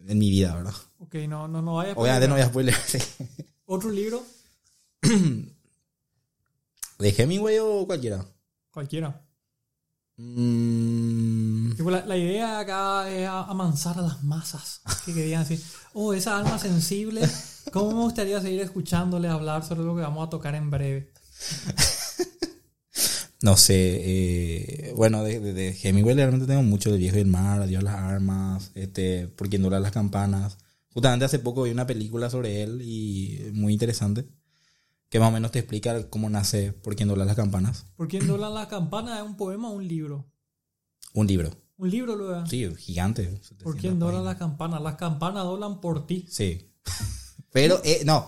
en 0.07 0.17
mi 0.19 0.29
vida, 0.29 0.53
¿verdad? 0.55 0.75
ok, 0.99 1.15
no, 1.27 1.47
no, 1.47 1.63
no 1.63 1.77
vaya 1.77 1.93
a 1.93 1.95
Obviamente 1.95 2.27
no 2.27 2.35
voy 2.35 2.43
a 2.43 2.47
spoiler. 2.47 2.75
¿Otro 3.65 3.89
libro? 3.89 4.23
¿De 5.01 5.49
Hemingway 7.17 7.57
o 7.59 7.85
cualquiera? 7.85 8.25
Cualquiera. 8.71 9.21
Mm, 10.17 11.73
la, 11.89 12.05
la 12.05 12.17
idea 12.17 12.59
acá 12.59 13.09
es 13.11 13.27
amansar 13.27 13.99
a 13.99 14.01
las 14.01 14.23
masas 14.23 14.81
que 15.05 15.13
querían 15.13 15.43
decir, 15.47 15.61
oh, 15.93 16.13
esa 16.13 16.37
alma 16.37 16.57
sensible, 16.57 17.21
¿cómo 17.73 17.91
me 17.91 18.01
gustaría 18.03 18.39
seguir 18.41 18.61
escuchándole 18.61 19.27
hablar 19.27 19.65
sobre 19.65 19.83
lo 19.83 19.95
que 19.95 20.01
vamos 20.01 20.25
a 20.25 20.29
tocar 20.29 20.55
en 20.55 20.69
breve? 20.71 21.11
no 23.41 23.57
sé. 23.57 24.01
eh, 24.89 24.93
bueno, 24.95 25.23
de, 25.23 25.39
de- 25.39 25.53
de 25.53 25.77
Hemingway 25.83 26.15
realmente 26.15 26.47
tengo 26.47 26.63
mucho. 26.63 26.89
El 26.93 26.97
viejo 26.99 27.17
y 27.17 27.21
el 27.21 27.27
mar, 27.27 27.61
Adiós 27.61 27.83
las 27.83 27.95
armas, 27.95 28.71
este, 28.75 29.27
Por 29.27 29.49
quien 29.49 29.61
duran 29.63 29.83
las 29.83 29.91
campanas. 29.91 30.57
Justamente 30.93 31.25
hace 31.25 31.39
poco 31.39 31.63
vi 31.63 31.71
una 31.71 31.85
película 31.87 32.29
sobre 32.29 32.63
él 32.63 32.81
y 32.81 33.49
muy 33.53 33.73
interesante. 33.73 34.25
Que 35.15 35.19
más 35.21 35.29
o 35.29 35.31
menos 35.31 35.51
te 35.51 35.59
explica 35.59 36.09
cómo 36.09 36.29
nace 36.29 36.73
Por 36.73 36.97
quien 36.97 37.07
duran 37.07 37.25
las 37.25 37.37
campanas. 37.37 37.85
¿Por 37.95 38.09
quién 38.09 38.27
doblan 38.27 38.53
las 38.53 38.67
campanas? 38.67 39.17
¿Es 39.19 39.25
un 39.25 39.37
poema 39.37 39.69
o 39.69 39.71
un 39.71 39.87
libro? 39.87 40.25
Un 41.13 41.25
libro. 41.25 41.51
Un 41.77 41.89
libro 41.89 42.17
luego. 42.17 42.45
Sí, 42.47 42.69
gigante. 42.75 43.23
¿Por 43.23 43.39
700 43.41 43.75
quién 43.79 43.97
doblan 43.97 44.25
las 44.25 44.35
campanas? 44.35 44.81
Las 44.81 44.95
campanas 44.95 45.45
doblan 45.45 45.79
por 45.79 46.05
ti. 46.05 46.25
Sí. 46.29 46.69
Pero, 47.53 47.79
eh, 47.85 48.01
no, 48.05 48.27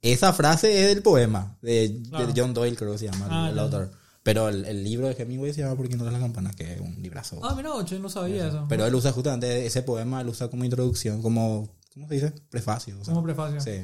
esa 0.00 0.32
frase 0.32 0.80
es 0.80 0.86
del 0.94 1.02
poema 1.02 1.58
de. 1.60 2.04
John 2.36 2.54
Doyle, 2.54 2.76
creo 2.76 2.92
que 2.92 2.98
se 2.98 3.06
llama, 3.10 3.26
el- 3.26 3.32
Ah, 3.32 3.48
el, 3.50 3.56
ya. 3.56 3.62
autor. 3.62 3.90
Pero 4.22 4.48
el, 4.48 4.64
el 4.64 4.84
libro 4.84 5.08
de 5.08 5.20
Hemingway 5.20 5.52
se 5.52 5.62
llama 5.62 5.74
¿Por 5.74 5.88
quién 5.88 5.98
no 5.98 6.08
las 6.08 6.20
campanas? 6.20 6.54
Que 6.54 6.74
es 6.74 6.80
un 6.80 7.02
librazo. 7.02 7.40
Ah, 7.42 7.56
mira, 7.56 7.74
ocho, 7.74 7.98
no 7.98 8.08
sabía 8.08 8.46
eso. 8.46 8.64
Pero 8.68 8.86
él 8.86 8.94
usa 8.94 9.10
justamente 9.10 9.66
ese 9.66 9.82
poema, 9.82 10.20
él 10.20 10.28
usa 10.28 10.46
como 10.48 10.64
introducción, 10.64 11.20
como, 11.20 11.68
¿cómo 11.92 12.06
se 12.06 12.14
dice? 12.14 12.30
Prefacio. 12.48 12.96
o 13.00 13.04
sea. 13.04 13.12
Como 13.12 13.24
prefacio. 13.24 13.60
Sí. 13.60 13.82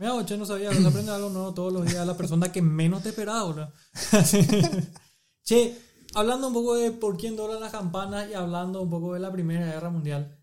Mira, 0.00 0.14
ocho, 0.14 0.36
no 0.38 0.46
sabía. 0.46 0.72
Se 0.72 0.86
aprende 0.86 1.12
algo 1.12 1.28
nuevo 1.28 1.52
todos 1.54 1.72
los 1.72 1.84
días. 1.86 2.06
La 2.06 2.16
persona 2.16 2.50
que 2.50 2.62
menos 2.62 3.02
te 3.02 3.10
esperaba, 3.10 3.44
boludo. 3.44 3.72
che, 5.44 5.76
hablando 6.14 6.48
un 6.48 6.54
poco 6.54 6.74
de 6.74 6.90
por 6.90 7.18
quién 7.18 7.36
doblan 7.36 7.60
las 7.60 7.70
campanas 7.70 8.28
y 8.30 8.34
hablando 8.34 8.80
un 8.80 8.88
poco 8.88 9.12
de 9.12 9.20
la 9.20 9.30
Primera 9.30 9.66
Guerra 9.66 9.90
Mundial, 9.90 10.38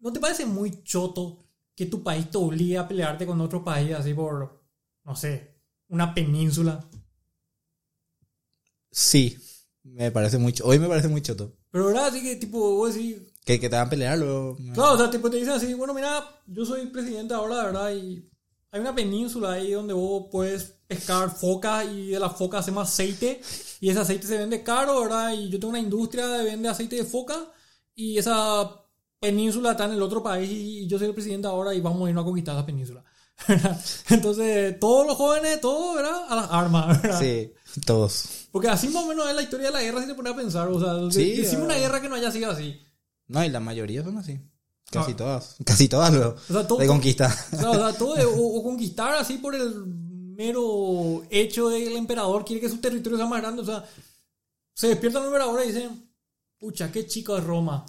¿no 0.00 0.12
te 0.12 0.18
parece 0.18 0.46
muy 0.46 0.82
choto 0.82 1.44
que 1.76 1.84
tu 1.86 2.02
país 2.02 2.30
te 2.30 2.38
obligue 2.38 2.78
a 2.78 2.88
pelearte 2.88 3.26
con 3.26 3.38
otro 3.42 3.62
país 3.62 3.92
así 3.94 4.14
por, 4.14 4.62
no 5.04 5.14
sé, 5.14 5.60
una 5.88 6.14
península? 6.14 6.82
Sí, 8.90 9.36
me 9.82 10.10
parece 10.10 10.38
muy, 10.38 10.52
ch- 10.52 10.62
hoy 10.64 10.78
me 10.78 10.88
parece 10.88 11.08
muy 11.08 11.20
choto. 11.22 11.54
Pero 11.70 11.86
verdad, 11.86 12.06
así 12.06 12.22
que 12.22 12.36
tipo, 12.36 12.76
vos 12.76 12.94
decís, 12.94 13.16
Que, 13.44 13.58
que 13.60 13.68
te 13.68 13.76
van 13.76 13.86
a 13.86 13.90
pelear 13.90 14.18
luego. 14.18 14.56
Claro, 14.74 14.92
o 14.94 14.98
sea, 14.98 15.10
tipo 15.10 15.30
te 15.30 15.36
dicen 15.38 15.52
así, 15.54 15.74
bueno, 15.74 15.94
mira, 15.94 16.22
yo 16.46 16.64
soy 16.64 16.86
presidente 16.86 17.34
ahora, 17.34 17.64
verdad, 17.64 17.92
y 17.94 18.28
hay 18.72 18.80
una 18.80 18.94
península 18.94 19.52
ahí 19.52 19.72
donde 19.72 19.92
vos 19.92 20.28
puedes 20.30 20.74
pescar 20.86 21.30
focas 21.30 21.86
y 21.92 22.08
de 22.08 22.18
las 22.18 22.34
focas 22.34 22.60
hacemos 22.60 22.88
aceite 22.88 23.40
y 23.80 23.90
ese 23.90 24.00
aceite 24.00 24.26
se 24.26 24.38
vende 24.38 24.62
caro, 24.62 25.02
¿verdad? 25.02 25.34
Y 25.34 25.50
yo 25.50 25.60
tengo 25.60 25.70
una 25.70 25.78
industria 25.78 26.26
de 26.26 26.44
vende 26.44 26.70
aceite 26.70 26.96
de 26.96 27.04
foca 27.04 27.52
y 27.94 28.16
esa 28.16 28.82
península 29.20 29.72
está 29.72 29.84
en 29.84 29.92
el 29.92 30.02
otro 30.02 30.22
país 30.22 30.50
y 30.50 30.86
yo 30.86 30.98
soy 30.98 31.08
el 31.08 31.14
presidente 31.14 31.46
ahora 31.46 31.74
y 31.74 31.82
vamos 31.82 32.06
a 32.06 32.08
irnos 32.08 32.22
a 32.22 32.24
conquistar 32.24 32.56
esa 32.56 32.64
península. 32.64 33.04
¿verdad? 33.48 33.78
Entonces, 34.08 34.80
todos 34.80 35.06
los 35.06 35.16
jóvenes, 35.16 35.60
todos, 35.60 35.96
¿verdad? 35.96 36.22
A 36.30 36.36
las 36.36 36.50
armas, 36.50 37.02
¿verdad? 37.02 37.20
Sí, 37.20 37.52
todos. 37.84 38.48
Porque 38.50 38.68
así 38.68 38.88
más 38.88 39.04
o 39.04 39.08
menos 39.08 39.28
es 39.28 39.34
la 39.34 39.42
historia 39.42 39.66
de 39.66 39.72
la 39.74 39.82
guerra 39.82 40.00
si 40.00 40.06
te 40.06 40.14
pones 40.14 40.32
a 40.32 40.36
pensar, 40.36 40.68
o 40.68 40.80
sea, 40.80 41.10
Sí, 41.10 41.36
decime 41.36 41.62
ah. 41.62 41.66
una 41.66 41.74
guerra 41.74 42.00
que 42.00 42.08
no 42.08 42.14
haya 42.14 42.30
sido 42.30 42.50
así. 42.50 42.80
No, 43.26 43.44
y 43.44 43.50
la 43.50 43.60
mayoría 43.60 44.02
son 44.02 44.16
así. 44.16 44.40
Casi 45.00 45.12
Ah. 45.12 45.16
todas. 45.16 45.56
Casi 45.64 45.88
todas 45.88 46.12
luego. 46.12 46.36
O 46.48 46.52
sea, 46.52 46.66
todo- 46.66 46.78
De 46.78 46.86
conquista. 46.86 47.26
O 47.52 47.74
sea, 47.74 47.92
todo 47.94 48.14
de- 48.14 48.24
o, 48.26 48.36
o 48.36 48.62
conquistar 48.62 49.14
así 49.14 49.38
por 49.38 49.54
el 49.54 49.84
mero 49.86 51.22
hecho 51.30 51.68
de 51.68 51.78
que 51.80 51.86
el 51.88 51.96
emperador 51.96 52.44
quiere 52.44 52.60
que 52.60 52.68
su 52.68 52.78
territorio 52.78 53.18
sea 53.18 53.26
más 53.26 53.40
grande. 53.40 53.62
O 53.62 53.64
sea, 53.64 53.84
se 54.74 54.88
despierta 54.88 55.18
el 55.18 55.26
emperador 55.26 55.60
y 55.64 55.68
dicen, 55.72 56.10
pucha, 56.58 56.90
qué 56.92 57.06
chico 57.06 57.36
es 57.36 57.44
Roma. 57.44 57.84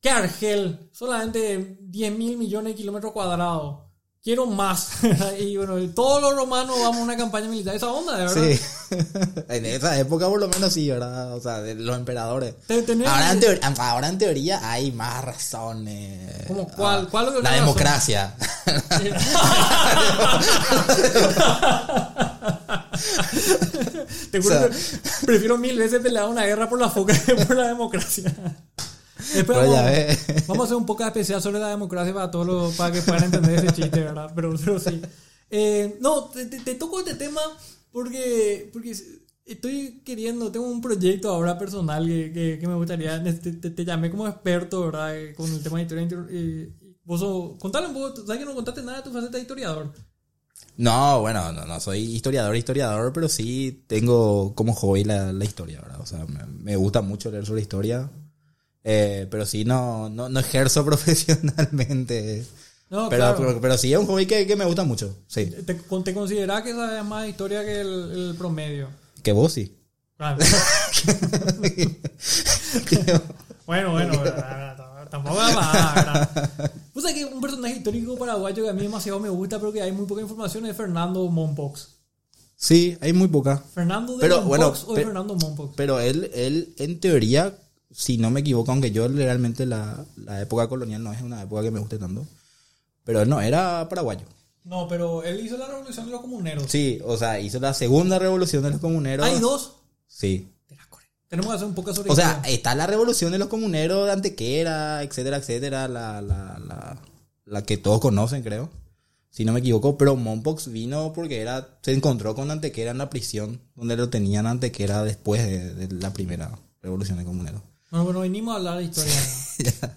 Qué 0.00 0.10
Argel, 0.10 0.88
solamente 0.92 1.78
10 1.80 2.16
mil 2.16 2.36
millones 2.36 2.72
de 2.74 2.76
kilómetros 2.76 3.12
cuadrados. 3.12 3.85
Quiero 4.26 4.44
más. 4.44 4.88
y 5.38 5.56
bueno, 5.56 5.76
todos 5.94 6.20
los 6.20 6.34
romanos 6.34 6.74
vamos 6.80 6.96
a 6.96 7.02
una 7.04 7.16
campaña 7.16 7.46
militar. 7.46 7.76
Esa 7.76 7.86
onda, 7.92 8.16
de 8.16 8.24
verdad. 8.24 8.42
Sí. 8.42 8.60
en 9.48 9.66
esa 9.66 9.96
época 10.00 10.28
por 10.28 10.40
lo 10.40 10.48
menos 10.48 10.72
sí, 10.72 10.90
¿verdad? 10.90 11.32
O 11.36 11.40
sea, 11.40 11.62
de 11.62 11.76
los 11.76 11.96
emperadores. 11.96 12.56
Ahora 13.06 13.30
en, 13.30 13.38
teoría, 13.38 13.72
ahora 13.78 14.08
en 14.08 14.18
teoría 14.18 14.68
hay 14.68 14.90
más 14.90 15.24
razones. 15.24 16.44
¿Cómo 16.48 16.66
cuál? 16.66 17.08
¿Cuál 17.08 17.28
es 17.28 17.34
lo 17.34 17.38
que 17.38 17.44
La 17.44 17.50
razón? 17.50 17.64
democracia. 17.66 18.34
Te 24.32 24.40
juro 24.40 24.56
O 24.56 24.58
sea- 24.58 24.68
que 24.70 24.76
prefiero 25.26 25.56
mil 25.56 25.78
veces 25.78 26.00
pelear 26.00 26.26
una 26.26 26.44
guerra 26.44 26.68
por 26.68 26.80
la 26.80 26.90
foca 26.90 27.16
que 27.16 27.36
por 27.36 27.54
la 27.56 27.68
democracia. 27.68 28.34
Después 29.34 29.58
Pero 29.58 29.72
ya 29.72 29.82
vamos, 29.82 30.46
vamos 30.46 30.62
a 30.62 30.64
hacer 30.66 30.76
un 30.76 30.86
poco 30.86 31.04
especial 31.04 31.40
sobre 31.42 31.58
la 31.58 31.68
democracia 31.68 32.12
para 32.14 32.30
todos 32.30 32.46
los, 32.46 32.74
para 32.76 32.92
que 32.92 33.02
puedan 33.02 33.24
entender 33.24 33.54
ese 33.64 33.74
chiste, 33.74 34.00
¿verdad? 34.00 34.30
Pero, 34.34 34.54
pero 34.64 34.78
sí. 34.78 35.00
Eh, 35.50 35.96
no, 36.00 36.24
te, 36.24 36.46
te- 36.46 36.74
toco 36.74 36.98
este 37.00 37.14
tema 37.14 37.40
porque, 37.92 38.68
porque 38.72 38.94
estoy 39.44 40.02
queriendo, 40.04 40.50
tengo 40.52 40.66
un 40.66 40.80
proyecto 40.80 41.30
ahora 41.30 41.56
personal 41.58 42.04
que, 42.06 42.32
que, 42.32 42.58
que 42.60 42.66
me 42.66 42.74
gustaría, 42.74 43.22
te, 43.22 43.32
te- 43.32 43.70
te 43.70 43.84
llamé 43.84 44.10
como 44.10 44.26
experto, 44.28 44.86
¿verdad? 44.86 45.16
Eh, 45.16 45.34
Con 45.34 45.50
el 45.52 45.62
tema 45.62 45.78
de 45.78 45.82
historia. 45.84 46.26
eh, 46.30 46.72
vos 47.04 47.20
sos- 47.20 47.58
contale 47.58 47.86
un 47.86 47.94
poco, 47.94 48.16
¿sabes 48.26 48.38
que 48.40 48.44
no 48.44 48.54
contaste 48.54 48.82
nada 48.82 48.98
de 48.98 49.04
tu 49.04 49.12
faceta 49.12 49.36
de 49.36 49.42
historiador? 49.42 49.92
No, 50.76 51.20
bueno, 51.20 51.52
no, 51.52 51.64
no 51.64 51.80
soy 51.80 52.00
historiador, 52.00 52.54
historiador, 52.56 53.12
pero 53.12 53.28
sí 53.28 53.84
tengo 53.86 54.54
como 54.54 54.74
hobby 54.74 55.04
la, 55.04 55.32
la 55.32 55.44
historia, 55.44 55.80
¿verdad? 55.80 56.00
O 56.00 56.06
sea, 56.06 56.26
me, 56.26 56.44
me 56.46 56.76
gusta 56.76 57.00
mucho 57.02 57.30
leer 57.30 57.46
sobre 57.46 57.62
historia. 57.62 58.10
Eh, 58.88 59.26
pero 59.28 59.44
sí, 59.44 59.64
no, 59.64 60.08
no, 60.08 60.28
no 60.28 60.38
ejerzo 60.38 60.84
profesionalmente. 60.90 62.46
No, 62.88 63.08
pero, 63.08 63.20
claro. 63.22 63.36
pero, 63.38 63.60
pero 63.60 63.76
sí 63.76 63.92
es 63.92 63.98
un 63.98 64.06
hobby 64.06 64.26
que, 64.26 64.46
que 64.46 64.54
me 64.54 64.64
gusta 64.64 64.84
mucho. 64.84 65.12
Sí. 65.26 65.46
¿Te, 65.46 65.74
te 65.74 66.14
consideras 66.14 66.62
que 66.62 66.72
sabes 66.72 67.04
más 67.04 67.28
historia 67.28 67.64
que 67.64 67.80
el, 67.80 67.88
el 68.12 68.36
promedio? 68.38 68.88
Que 69.24 69.32
vos 69.32 69.52
sí. 69.52 69.76
Claro. 70.16 70.38
bueno, 73.66 73.90
bueno, 73.90 74.20
verdad, 74.20 75.08
tampoco 75.10 75.36
es 75.48 75.54
más. 75.56 76.28
Pues 76.92 77.04
hay 77.06 77.14
que 77.14 77.24
un 77.24 77.40
personaje 77.40 77.78
histórico 77.78 78.16
paraguayo 78.16 78.62
que 78.62 78.70
a 78.70 78.72
mí 78.72 78.82
demasiado 78.82 79.18
me 79.18 79.28
gusta, 79.30 79.58
pero 79.58 79.72
que 79.72 79.82
hay 79.82 79.90
muy 79.90 80.06
poca 80.06 80.22
información 80.22 80.64
es 80.64 80.76
Fernando 80.76 81.26
Mompox. 81.26 81.88
Sí, 82.54 82.96
hay 83.00 83.12
muy 83.12 83.26
poca. 83.26 83.58
¿Fernando 83.74 84.14
de 84.14 84.20
Pero, 84.20 84.36
Mompox 84.42 84.48
bueno, 84.48 84.74
o 84.86 84.94
de 84.94 85.04
Fernando 85.04 85.34
Mompox? 85.34 85.74
Pero 85.76 85.98
él, 85.98 86.30
él, 86.32 86.72
en 86.78 87.00
teoría, 87.00 87.52
si 87.96 88.18
no 88.18 88.30
me 88.30 88.40
equivoco, 88.40 88.70
aunque 88.72 88.90
yo 88.90 89.08
realmente 89.08 89.64
la, 89.64 90.04
la 90.16 90.42
época 90.42 90.68
colonial 90.68 91.02
no 91.02 91.14
es 91.14 91.22
una 91.22 91.42
época 91.42 91.62
que 91.62 91.70
me 91.70 91.80
guste 91.80 91.98
tanto, 91.98 92.26
pero 93.04 93.22
él 93.22 93.28
no, 93.28 93.40
era 93.40 93.88
paraguayo. 93.88 94.26
No, 94.64 94.86
pero 94.86 95.22
él 95.22 95.40
hizo 95.40 95.56
la 95.56 95.66
revolución 95.66 96.04
de 96.04 96.12
los 96.12 96.20
comuneros. 96.20 96.66
Sí, 96.68 97.00
o 97.04 97.16
sea, 97.16 97.40
hizo 97.40 97.58
la 97.58 97.72
segunda 97.72 98.18
revolución 98.18 98.62
de 98.64 98.70
los 98.70 98.80
comuneros. 98.80 99.24
Hay 99.24 99.40
dos. 99.40 99.76
Sí. 100.06 100.52
Tenemos 101.28 101.50
que 101.50 101.56
hacer 101.56 101.68
un 101.68 101.74
poco 101.74 101.94
sobre 101.94 102.10
O 102.10 102.14
sea, 102.14 102.42
está 102.46 102.74
la 102.74 102.86
revolución 102.86 103.32
de 103.32 103.38
los 103.38 103.48
comuneros 103.48 104.04
de 104.04 104.12
Antequera, 104.12 105.02
etcétera, 105.02 105.38
etcétera, 105.38 105.88
la, 105.88 106.20
la, 106.20 106.58
la, 106.58 106.98
la 107.46 107.62
que 107.62 107.78
todos 107.78 108.00
conocen, 108.00 108.42
creo. 108.42 108.68
Si 109.30 109.46
no 109.46 109.54
me 109.54 109.60
equivoco, 109.60 109.96
pero 109.96 110.16
Mompox 110.16 110.70
vino 110.70 111.14
porque 111.14 111.40
era 111.40 111.78
se 111.80 111.94
encontró 111.94 112.34
con 112.34 112.50
Antequera 112.50 112.90
en 112.90 112.98
la 112.98 113.08
prisión, 113.08 113.62
donde 113.74 113.96
lo 113.96 114.10
tenían 114.10 114.46
Antequera 114.46 115.02
después 115.02 115.42
de, 115.42 115.74
de 115.74 115.94
la 115.94 116.12
primera 116.12 116.58
revolución 116.82 117.16
de 117.16 117.24
comuneros. 117.24 117.62
Bueno, 117.90 118.04
bueno, 118.04 118.20
venimos 118.20 118.54
a 118.54 118.56
hablar 118.58 118.78
de 118.78 118.84
historia. 118.84 119.14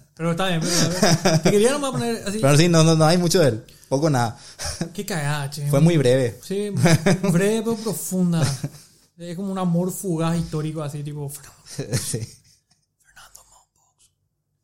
pero 0.14 0.30
está 0.30 0.48
bien, 0.48 0.60
pero 0.60 1.38
te 1.42 1.50
quería 1.50 1.72
nomás 1.72 1.90
poner 1.92 2.22
así. 2.26 2.38
Pero 2.40 2.56
sí, 2.56 2.68
no, 2.68 2.84
no, 2.84 2.94
no 2.94 3.04
hay 3.04 3.18
mucho 3.18 3.40
de 3.40 3.48
él. 3.48 3.64
Poco 3.88 4.08
nada. 4.08 4.38
Qué 4.94 5.04
cagada, 5.04 5.50
che. 5.50 5.68
Fue 5.68 5.80
muy 5.80 5.96
breve. 5.96 6.38
Sí, 6.42 6.70
breve 7.32 7.62
pero 7.62 7.76
profunda. 7.76 8.42
Es 9.18 9.36
como 9.36 9.50
un 9.52 9.58
amor 9.58 9.90
fugaz 9.92 10.38
histórico, 10.38 10.82
así 10.82 11.02
tipo. 11.02 11.30
sí. 12.00 12.20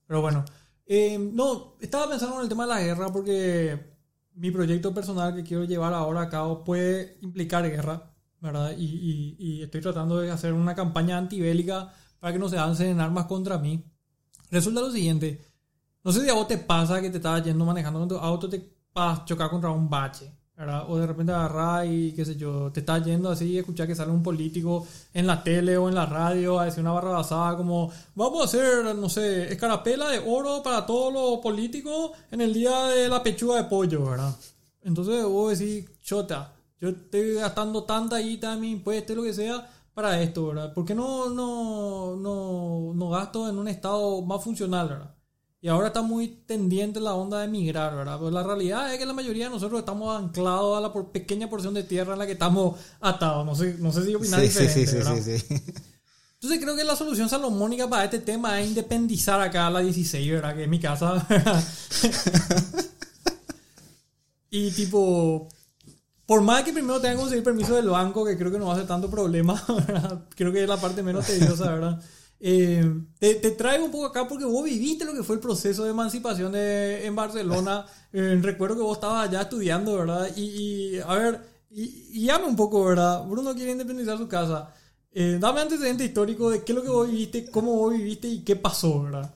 Pero 0.06 0.20
bueno, 0.20 0.44
eh, 0.86 1.18
no, 1.18 1.76
estaba 1.80 2.08
pensando 2.08 2.36
en 2.36 2.42
el 2.42 2.48
tema 2.48 2.64
de 2.64 2.68
la 2.74 2.80
guerra 2.80 3.12
porque 3.12 3.96
mi 4.34 4.50
proyecto 4.52 4.94
personal 4.94 5.34
que 5.34 5.42
quiero 5.42 5.64
llevar 5.64 5.92
ahora 5.92 6.22
a 6.22 6.28
cabo 6.28 6.62
puede 6.62 7.18
implicar 7.22 7.68
guerra, 7.68 8.12
¿verdad? 8.40 8.72
Y, 8.78 8.84
y- 8.84 9.36
y 9.38 9.62
estoy 9.64 9.80
tratando 9.80 10.20
de 10.20 10.30
hacer 10.30 10.52
una 10.52 10.76
campaña 10.76 11.18
antibélica 11.18 11.92
para 12.18 12.32
que 12.32 12.38
no 12.38 12.48
se 12.48 12.56
lancen 12.56 13.00
armas 13.00 13.26
contra 13.26 13.58
mí. 13.58 13.82
Resulta 14.50 14.80
lo 14.80 14.90
siguiente, 14.90 15.44
no 16.04 16.12
sé 16.12 16.22
si 16.22 16.30
a 16.30 16.34
vos 16.34 16.46
te 16.46 16.58
pasa 16.58 17.00
que 17.00 17.10
te 17.10 17.16
estás 17.16 17.42
yendo 17.44 17.64
manejando 17.64 17.98
con 17.98 18.08
tu 18.08 18.16
auto, 18.16 18.48
te 18.48 18.72
vas 18.94 19.20
a 19.20 19.24
chocar 19.24 19.50
contra 19.50 19.70
un 19.70 19.90
bache. 19.90 20.32
O 20.88 20.96
de 20.96 21.06
repente 21.06 21.32
agarrás 21.32 21.86
y 21.86 22.12
qué 22.12 22.24
sé 22.24 22.34
yo, 22.36 22.72
te 22.72 22.80
estás 22.80 23.04
yendo 23.04 23.28
así 23.28 23.44
y 23.50 23.58
escuchás 23.58 23.86
que 23.86 23.94
sale 23.94 24.10
un 24.10 24.22
político 24.22 24.86
en 25.12 25.26
la 25.26 25.42
tele 25.42 25.76
o 25.76 25.86
en 25.88 25.94
la 25.94 26.06
radio 26.06 26.58
a 26.58 26.64
decir 26.64 26.80
una 26.80 26.92
barra 26.92 27.10
basada 27.10 27.58
como 27.58 27.92
vamos 28.14 28.40
a 28.40 28.44
hacer, 28.44 28.94
no 28.94 29.08
sé, 29.10 29.52
escarapela 29.52 30.08
de 30.08 30.22
oro 30.24 30.62
para 30.62 30.86
todos 30.86 31.12
los 31.12 31.40
políticos 31.40 32.12
en 32.30 32.40
el 32.40 32.54
día 32.54 32.84
de 32.86 33.08
la 33.08 33.22
pechuga 33.22 33.56
de 33.56 33.64
pollo, 33.64 34.06
¿verdad? 34.06 34.34
Entonces 34.82 35.24
vos 35.24 35.58
decís, 35.58 35.90
chota, 36.02 36.54
yo 36.80 36.88
estoy 36.88 37.34
gastando 37.34 37.82
tanta 37.82 38.16
guita 38.18 38.54
en 38.54 38.60
mi 38.60 38.70
impuesto 38.70 39.14
lo 39.14 39.24
que 39.24 39.34
sea 39.34 39.68
para 39.96 40.20
esto, 40.20 40.48
¿verdad? 40.48 40.74
¿Por 40.74 40.84
qué 40.84 40.94
no, 40.94 41.30
no, 41.30 42.16
no, 42.16 42.92
no 42.94 43.08
gasto 43.08 43.48
en 43.48 43.56
un 43.58 43.66
estado 43.66 44.20
más 44.20 44.44
funcional, 44.44 44.88
¿verdad? 44.90 45.14
Y 45.62 45.68
ahora 45.68 45.86
está 45.86 46.02
muy 46.02 46.28
tendiente 46.46 47.00
la 47.00 47.14
onda 47.14 47.40
de 47.40 47.48
migrar, 47.48 47.96
¿verdad? 47.96 48.18
Pero 48.18 48.30
la 48.30 48.42
realidad 48.42 48.92
es 48.92 48.98
que 48.98 49.06
la 49.06 49.14
mayoría 49.14 49.46
de 49.46 49.50
nosotros 49.52 49.80
estamos 49.80 50.14
anclados 50.14 50.76
a 50.76 50.82
la 50.82 50.92
por- 50.92 51.10
pequeña 51.12 51.48
porción 51.48 51.72
de 51.72 51.82
tierra 51.82 52.12
en 52.12 52.18
la 52.18 52.26
que 52.26 52.32
estamos 52.32 52.78
atados. 53.00 53.46
No 53.46 53.54
sé, 53.54 53.76
no 53.78 53.90
sé 53.90 54.04
si 54.04 54.14
opinas 54.14 54.38
Sí, 54.42 54.48
sí, 54.48 54.52
diferente, 54.66 54.80
sí, 54.80 54.86
sí, 54.86 54.96
¿verdad? 54.98 55.16
sí, 55.24 55.38
sí. 55.38 55.72
Entonces 56.34 56.60
creo 56.62 56.76
que 56.76 56.84
la 56.84 56.94
solución 56.94 57.30
salomónica 57.30 57.88
para 57.88 58.04
este 58.04 58.18
tema 58.18 58.60
es 58.60 58.68
independizar 58.68 59.40
acá 59.40 59.66
a 59.66 59.70
la 59.70 59.80
16, 59.80 60.30
¿verdad? 60.30 60.54
Que 60.54 60.64
es 60.64 60.68
mi 60.68 60.78
casa. 60.78 61.26
y 64.50 64.70
tipo, 64.72 65.48
por 66.26 66.42
más 66.42 66.64
que 66.64 66.72
primero 66.72 67.00
tenga 67.00 67.14
que 67.14 67.20
conseguir 67.20 67.44
permiso 67.44 67.76
del 67.76 67.88
banco, 67.88 68.24
que 68.24 68.36
creo 68.36 68.50
que 68.50 68.58
no 68.58 68.66
va 68.66 68.74
a 68.74 68.78
ser 68.78 68.86
tanto 68.86 69.08
problema, 69.08 69.62
creo 70.36 70.52
que 70.52 70.62
es 70.62 70.68
la 70.68 70.76
parte 70.76 71.02
menos 71.02 71.26
tediosa, 71.26 71.72
¿verdad? 71.72 72.02
Eh, 72.38 72.84
te, 73.18 73.50
traigo 73.52 73.86
un 73.86 73.90
poco 73.90 74.06
acá 74.06 74.28
porque 74.28 74.44
vos 74.44 74.64
viviste 74.64 75.04
lo 75.04 75.14
que 75.14 75.22
fue 75.22 75.36
el 75.36 75.40
proceso 75.40 75.84
de 75.84 75.90
emancipación 75.90 76.54
en 76.54 77.14
Barcelona. 77.16 77.86
Eh, 78.12 78.38
recuerdo 78.42 78.76
que 78.76 78.82
vos 78.82 78.98
estabas 78.98 79.28
allá 79.28 79.42
estudiando, 79.42 79.96
¿verdad? 79.96 80.30
Y, 80.36 80.98
a 80.98 81.14
ver, 81.14 81.40
y, 81.70 82.24
y, 82.24 82.30
un 82.30 82.56
poco, 82.56 82.84
¿verdad? 82.84 83.24
Bruno 83.24 83.54
quiere 83.54 83.72
independizar 83.72 84.18
su 84.18 84.28
casa. 84.28 84.74
Eh, 85.12 85.38
dame 85.40 85.60
antecedente 85.60 86.04
histórico 86.04 86.50
de 86.50 86.62
qué 86.62 86.72
es 86.72 86.76
lo 86.76 86.82
que 86.82 86.90
vos 86.90 87.10
viviste, 87.10 87.50
cómo 87.50 87.72
vos 87.74 87.94
viviste 87.94 88.28
y 88.28 88.44
qué 88.44 88.54
pasó, 88.54 89.02
¿verdad? 89.02 89.34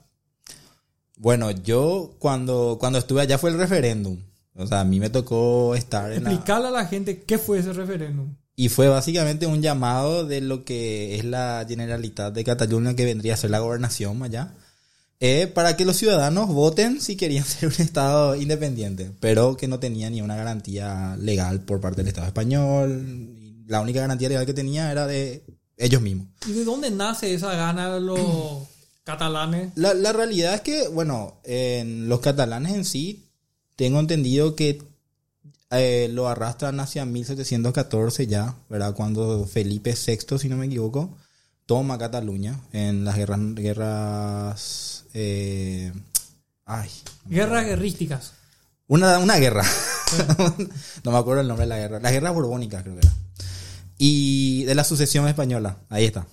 Bueno, 1.17 1.49
yo 1.51 2.15
cuando, 2.19 2.77
cuando 2.79 2.99
estuve 2.99 3.21
allá 3.21 3.37
fue 3.37 3.49
el 3.49 3.57
referéndum. 3.57 4.19
O 4.55 4.67
sea, 4.67 4.81
a 4.81 4.85
mí 4.85 4.99
me 4.99 5.09
tocó 5.09 5.75
estar 5.75 6.11
en 6.11 6.27
Explicarle 6.27 6.67
a 6.67 6.71
la 6.71 6.85
gente 6.85 7.23
qué 7.23 7.37
fue 7.37 7.59
ese 7.59 7.73
referéndum. 7.73 8.35
Y 8.55 8.69
fue 8.69 8.89
básicamente 8.89 9.47
un 9.47 9.61
llamado 9.61 10.25
de 10.25 10.41
lo 10.41 10.65
que 10.65 11.15
es 11.15 11.25
la 11.25 11.65
Generalitat 11.67 12.33
de 12.33 12.43
Cataluña, 12.43 12.95
que 12.95 13.05
vendría 13.05 13.33
a 13.33 13.37
ser 13.37 13.49
la 13.49 13.59
gobernación 13.59 14.21
allá, 14.23 14.53
eh, 15.19 15.47
para 15.47 15.77
que 15.77 15.85
los 15.85 15.97
ciudadanos 15.97 16.49
voten 16.49 16.99
si 16.99 17.15
querían 17.15 17.45
ser 17.45 17.69
un 17.69 17.81
Estado 17.81 18.35
independiente, 18.35 19.11
pero 19.19 19.55
que 19.55 19.67
no 19.67 19.79
tenía 19.79 20.09
ni 20.09 20.21
una 20.21 20.35
garantía 20.35 21.15
legal 21.19 21.61
por 21.61 21.79
parte 21.79 22.01
del 22.01 22.09
Estado 22.09 22.27
español. 22.27 23.63
La 23.67 23.81
única 23.81 24.01
garantía 24.01 24.29
legal 24.29 24.45
que 24.45 24.53
tenía 24.53 24.91
era 24.91 25.07
de 25.07 25.45
ellos 25.77 26.01
mismos. 26.01 26.27
¿Y 26.45 26.51
de 26.51 26.65
dónde 26.65 26.91
nace 26.91 27.33
esa 27.33 27.55
gana 27.55 27.93
de 27.93 28.01
los 28.01 28.19
catalanes? 29.05 29.71
La, 29.75 29.93
la 29.93 30.11
realidad 30.11 30.55
es 30.55 30.61
que, 30.61 30.89
bueno, 30.89 31.39
en 31.45 32.09
los 32.09 32.19
catalanes 32.19 32.75
en 32.75 32.85
sí, 32.85 33.30
tengo 33.75 33.99
entendido 33.99 34.55
que 34.55 34.81
eh, 35.71 36.09
lo 36.11 36.27
arrastran 36.27 36.79
hacia 36.79 37.05
1714 37.05 38.27
ya, 38.27 38.55
¿verdad? 38.69 38.93
Cuando 38.93 39.45
Felipe 39.45 39.95
VI, 39.95 40.37
si 40.37 40.49
no 40.49 40.57
me 40.57 40.65
equivoco, 40.65 41.17
toma 41.65 41.97
Cataluña 41.97 42.59
en 42.73 43.05
las 43.05 43.15
guerras... 43.15 43.39
guerras 43.55 45.05
eh, 45.13 45.93
ay, 46.65 46.89
guerras 47.25 47.65
guerrísticas. 47.65 48.33
Una, 48.87 49.19
una 49.19 49.37
guerra. 49.37 49.63
no 51.05 51.11
me 51.11 51.17
acuerdo 51.17 51.41
el 51.41 51.47
nombre 51.47 51.65
de 51.65 51.69
la 51.69 51.77
guerra. 51.77 51.99
Las 52.01 52.11
guerras 52.11 52.33
borbónicas 52.33 52.83
creo 52.83 52.95
que 52.95 53.07
era. 53.07 53.15
Y 53.97 54.65
de 54.65 54.75
la 54.75 54.83
sucesión 54.83 55.27
española. 55.29 55.77
Ahí 55.87 56.03
está. 56.03 56.27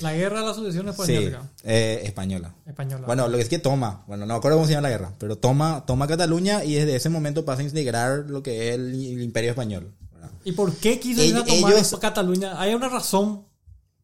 La 0.00 0.12
guerra 0.12 0.40
de 0.40 0.46
la 0.46 0.54
sucesión 0.54 0.88
española. 0.88 1.42
Sí, 1.56 1.62
eh, 1.64 2.00
española. 2.04 2.54
Española. 2.66 3.06
Bueno, 3.06 3.28
lo 3.28 3.36
que 3.36 3.42
es 3.42 3.48
que 3.48 3.58
toma, 3.58 4.04
bueno, 4.06 4.26
no 4.26 4.34
me 4.34 4.38
acuerdo 4.38 4.58
cómo 4.58 4.66
se 4.66 4.74
llama 4.74 4.88
la 4.88 4.96
guerra, 4.96 5.12
pero 5.18 5.36
toma, 5.36 5.84
toma 5.86 6.06
Cataluña 6.06 6.64
y 6.64 6.74
desde 6.74 6.96
ese 6.96 7.08
momento 7.08 7.44
pasa 7.44 7.62
a 7.62 7.64
integrar 7.64 8.24
lo 8.28 8.42
que 8.42 8.68
es 8.68 8.74
el, 8.74 8.94
el 8.94 9.22
imperio 9.22 9.50
español. 9.50 9.92
¿verdad? 10.12 10.30
¿Y 10.44 10.52
por 10.52 10.74
qué 10.76 11.00
quiso 11.00 11.22
ir 11.22 11.36
a 11.36 11.44
tomar 11.44 11.72
ellos, 11.72 11.96
Cataluña? 12.00 12.60
¿Hay 12.60 12.74
una 12.74 12.88
razón? 12.88 13.48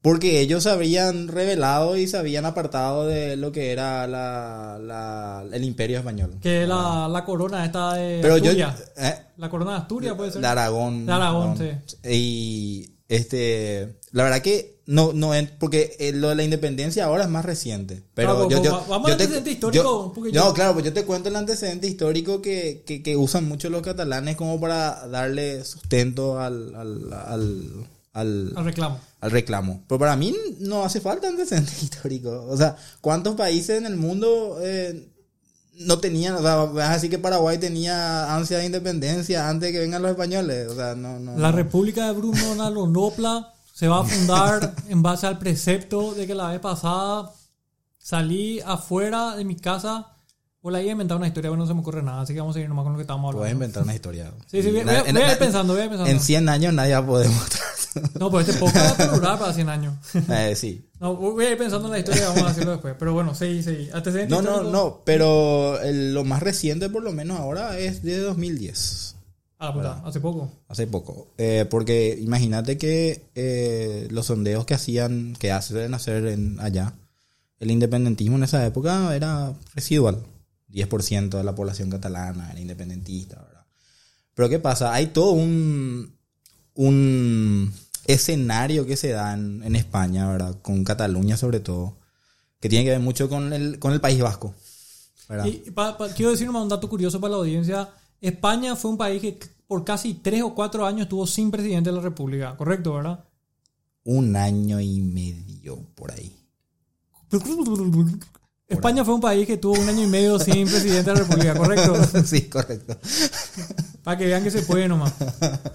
Porque 0.05 0.41
ellos 0.41 0.65
se 0.65 0.71
habían 0.71 1.29
revelado 1.29 1.97
y 1.97 2.07
se 2.07 2.19
habían 2.19 2.45
apartado 2.45 3.07
de 3.07 3.39
lo 3.39 3.53
que 3.53 3.73
era 3.73 4.07
la, 4.07 4.79
la 4.79 5.43
el 5.51 5.65
imperio 5.65 5.97
español. 5.97 6.37
Que 6.43 6.67
la, 6.67 7.09
la, 7.09 7.25
corona 7.25 7.65
esta 7.65 7.95
de 7.95 8.19
pero 8.21 8.35
Asturias. 8.35 8.79
Yo, 8.79 9.03
eh, 9.03 9.15
la 9.39 9.49
corona 9.49 9.71
de 9.71 9.77
Asturias 9.79 10.15
puede 10.15 10.31
ser. 10.31 10.43
De 10.43 10.47
Aragón. 10.47 11.07
De 11.07 11.13
Aragón, 11.13 11.57
sí. 11.57 11.71
Y 12.07 12.94
este, 13.17 13.97
la 14.13 14.25
verdad 14.25 14.43
que 14.43 14.75
no, 14.87 15.13
no, 15.13 15.33
porque 15.59 15.97
lo 16.15 16.29
de 16.29 16.35
la 16.35 16.45
independencia 16.45 17.07
ahora 17.07 17.25
es 17.25 17.31
más 17.31 17.45
reciente. 17.45 18.03
Pero 18.15 18.49
yo, 18.51 18.63
yo, 18.63 18.85
vamos 18.89 19.07
al 19.07 19.13
antecedente 19.13 19.53
histórico. 19.53 20.13
no, 20.33 20.53
claro, 20.53 20.75
pues 20.75 20.85
yo 20.85 20.93
te 20.93 21.05
cuento 21.05 21.31
el 21.31 21.37
antecedente 21.37 21.87
histórico 21.87 22.43
que, 22.43 22.83
que, 22.87 23.03
que, 23.03 23.17
usan 23.17 23.49
mucho 23.49 23.71
los 23.71 23.83
catalanes 23.83 24.37
como 24.37 24.61
para 24.61 25.09
darle 25.09 25.65
sustento 25.65 26.39
al, 26.39 26.75
al, 26.75 27.13
al, 28.13 28.53
al, 28.57 28.65
reclamo. 28.65 29.01
Al 29.21 29.31
reclamo. 29.31 29.85
Pero 29.89 29.99
para 29.99 30.17
mí 30.17 30.35
no 30.59 30.85
hace 30.85 31.01
falta 31.01 31.29
antecedente 31.29 31.73
histórico. 31.83 32.47
O 32.49 32.57
sea, 32.57 32.77
¿cuántos 33.01 33.37
países 33.37 33.79
en 33.79 33.87
el 33.87 33.97
mundo 33.97 34.59
eh, 34.61 35.14
no 35.79 35.99
tenían, 35.99 36.35
o 36.35 36.43
sea, 36.43 36.57
vas 36.57 36.91
a 36.91 36.95
decir 36.95 37.11
que 37.11 37.19
Paraguay 37.19 37.59
tenía 37.59 38.35
ansia 38.35 38.59
de 38.59 38.67
independencia 38.67 39.49
antes 39.49 39.69
de 39.69 39.73
que 39.73 39.81
vengan 39.81 40.03
los 40.03 40.11
españoles, 40.11 40.71
o 40.71 40.75
sea, 40.75 40.95
no, 40.95 41.19
no 41.19 41.37
La 41.37 41.53
República 41.53 42.07
de 42.07 42.13
Bruno 42.13 42.55
Nalonopla 42.55 43.53
se 43.73 43.89
va 43.89 44.01
a 44.01 44.05
fundar 44.05 44.75
en 44.89 45.03
base 45.03 45.27
al 45.27 45.39
precepto 45.39 46.15
de 46.15 46.27
que 46.27 46.35
la 46.35 46.49
vez 46.49 46.61
pasada 46.61 47.33
salí 47.99 48.61
afuera 48.61 49.35
de 49.35 49.45
mi 49.45 49.57
casa 49.57 50.13
o 50.63 50.71
la 50.71 50.81
iba 50.81 50.91
a 50.91 50.93
inventar 50.93 51.17
una 51.17 51.27
historia, 51.27 51.51
pero 51.51 51.59
no 51.59 51.67
se 51.67 51.75
me 51.75 51.81
ocurre 51.81 52.03
nada, 52.03 52.23
así 52.23 52.33
que 52.33 52.41
vamos 52.41 52.57
a 52.57 52.61
ir 52.61 52.69
nomás 52.69 52.85
con 52.85 52.93
lo 52.93 52.99
que 52.99 53.03
estamos 53.03 53.29
hablando. 53.29 53.41
Voy 53.41 53.49
a 53.49 53.53
inventar 53.53 53.83
una 53.83 53.95
historia. 53.95 54.33
Sí, 54.47 54.63
sí, 54.63 54.71
voy, 54.71 54.81
a, 54.81 55.33
ir 55.33 55.39
pensando, 55.39 55.75
voy 55.75 55.83
a 55.83 55.85
ir 55.85 55.91
pensando. 55.91 56.11
En 56.11 56.21
100 56.21 56.49
años 56.49 56.73
nadie 56.73 56.95
va 56.95 57.01
a 57.01 57.07
poder 57.07 57.29
mostrar. 57.29 57.65
No, 58.19 58.31
pues 58.31 58.49
este 58.49 58.61
podcast 58.61 59.01
va 59.01 59.05
a 59.05 59.17
durar 59.17 59.39
para 59.39 59.53
100 59.53 59.69
años. 59.69 59.95
Eh, 60.31 60.55
sí. 60.57 60.89
No, 61.01 61.15
voy 61.17 61.45
a 61.45 61.53
ir 61.53 61.59
pensando 61.59 61.87
en 61.87 61.93
la 61.93 61.99
historia 61.99 62.23
y 62.23 62.27
vamos 62.27 62.43
a 62.43 62.49
hacerlo 62.49 62.73
después. 62.73 62.95
Pero 62.99 63.13
bueno, 63.13 63.35
sí, 63.35 63.63
sí. 63.63 63.89
No, 64.29 64.43
no, 64.43 64.63
no, 64.63 65.03
pero 65.05 65.81
el, 65.81 66.15
lo 66.15 66.25
más 66.25 66.43
reciente 66.43 66.89
por 66.89 67.03
lo 67.03 67.13
menos 67.13 67.39
ahora 67.39 67.79
es 67.79 68.03
de 68.03 68.19
2010. 68.19 69.17
Ah, 69.59 69.73
puta, 69.73 70.03
hace 70.05 70.21
poco. 70.21 70.51
Hace 70.69 70.87
poco. 70.87 71.29
Eh, 71.39 71.67
porque 71.71 72.19
imagínate 72.21 72.77
que 72.77 73.31
eh, 73.35 74.09
los 74.11 74.27
sondeos 74.27 74.67
que 74.67 74.75
hacían, 74.75 75.35
que 75.39 75.53
hacen 75.53 75.95
hacer 75.95 76.27
en, 76.27 76.61
allá, 76.61 76.95
el 77.61 77.71
independentismo 77.71 78.37
en 78.37 78.45
esa 78.45 78.65
época 78.67 79.15
era 79.15 79.55
residual. 79.75 80.23
10% 80.71 81.29
de 81.31 81.45
la 81.45 81.55
población 81.55 81.89
catalana 81.89 82.51
era 82.51 82.61
independentista, 82.61 83.41
¿verdad? 83.41 83.65
Pero 84.35 84.49
¿qué 84.49 84.59
pasa? 84.59 84.93
Hay 84.93 85.09
todo 85.09 85.31
un, 85.31 86.15
un 86.75 87.73
escenario 88.07 88.87
que 88.87 88.97
se 88.97 89.11
da 89.11 89.35
en, 89.35 89.77
España, 89.77 90.29
¿verdad? 90.31 90.57
Con 90.63 90.85
Cataluña 90.85 91.37
sobre 91.37 91.61
todo, 91.61 91.99
que 92.61 92.69
tiene 92.69 92.85
que 92.85 92.91
ver 92.91 93.01
mucho 93.01 93.29
con 93.29 93.53
el, 93.53 93.79
con 93.79 93.93
el 93.93 94.01
País 94.01 94.21
Vasco. 94.21 94.55
¿verdad? 95.29 95.47
Y 95.47 95.63
quiero 96.15 96.33
decir 96.33 96.49
un 96.49 96.69
dato 96.69 96.89
curioso 96.89 97.21
para 97.21 97.33
la 97.33 97.37
audiencia. 97.39 97.89
España 98.21 98.77
fue 98.77 98.91
un 98.91 98.99
país 98.99 99.21
que 99.21 99.39
por 99.67 99.85
casi 99.85 100.15
tres 100.15 100.43
o 100.43 100.55
cuatro 100.55 100.87
años 100.87 101.03
estuvo 101.03 101.27
sin 101.27 101.51
presidente 101.51 101.91
de 101.91 101.97
la 101.97 102.03
República, 102.03 102.57
¿correcto, 102.57 102.95
verdad? 102.95 103.25
Un 104.05 104.37
año 104.37 104.81
y 104.81 105.01
medio 105.01 105.79
por 105.95 106.13
ahí. 106.13 106.37
España 108.69 109.05
fue 109.05 109.15
un 109.15 109.21
país 109.21 109.47
que 109.47 109.57
tuvo 109.57 109.81
un 109.81 109.89
año 109.89 110.05
y 110.05 110.07
medio 110.07 110.39
sin 110.39 110.67
presidente 110.67 111.11
de 111.11 111.17
la 111.17 111.23
República, 111.25 111.55
¿correcto? 111.55 112.23
Sí, 112.25 112.43
correcto. 112.49 112.97
Para 114.05 114.19
que 114.19 114.27
vean 114.27 114.45
que 114.45 114.51
se 114.51 114.63
puede 114.63 114.87
nomás. 114.87 115.15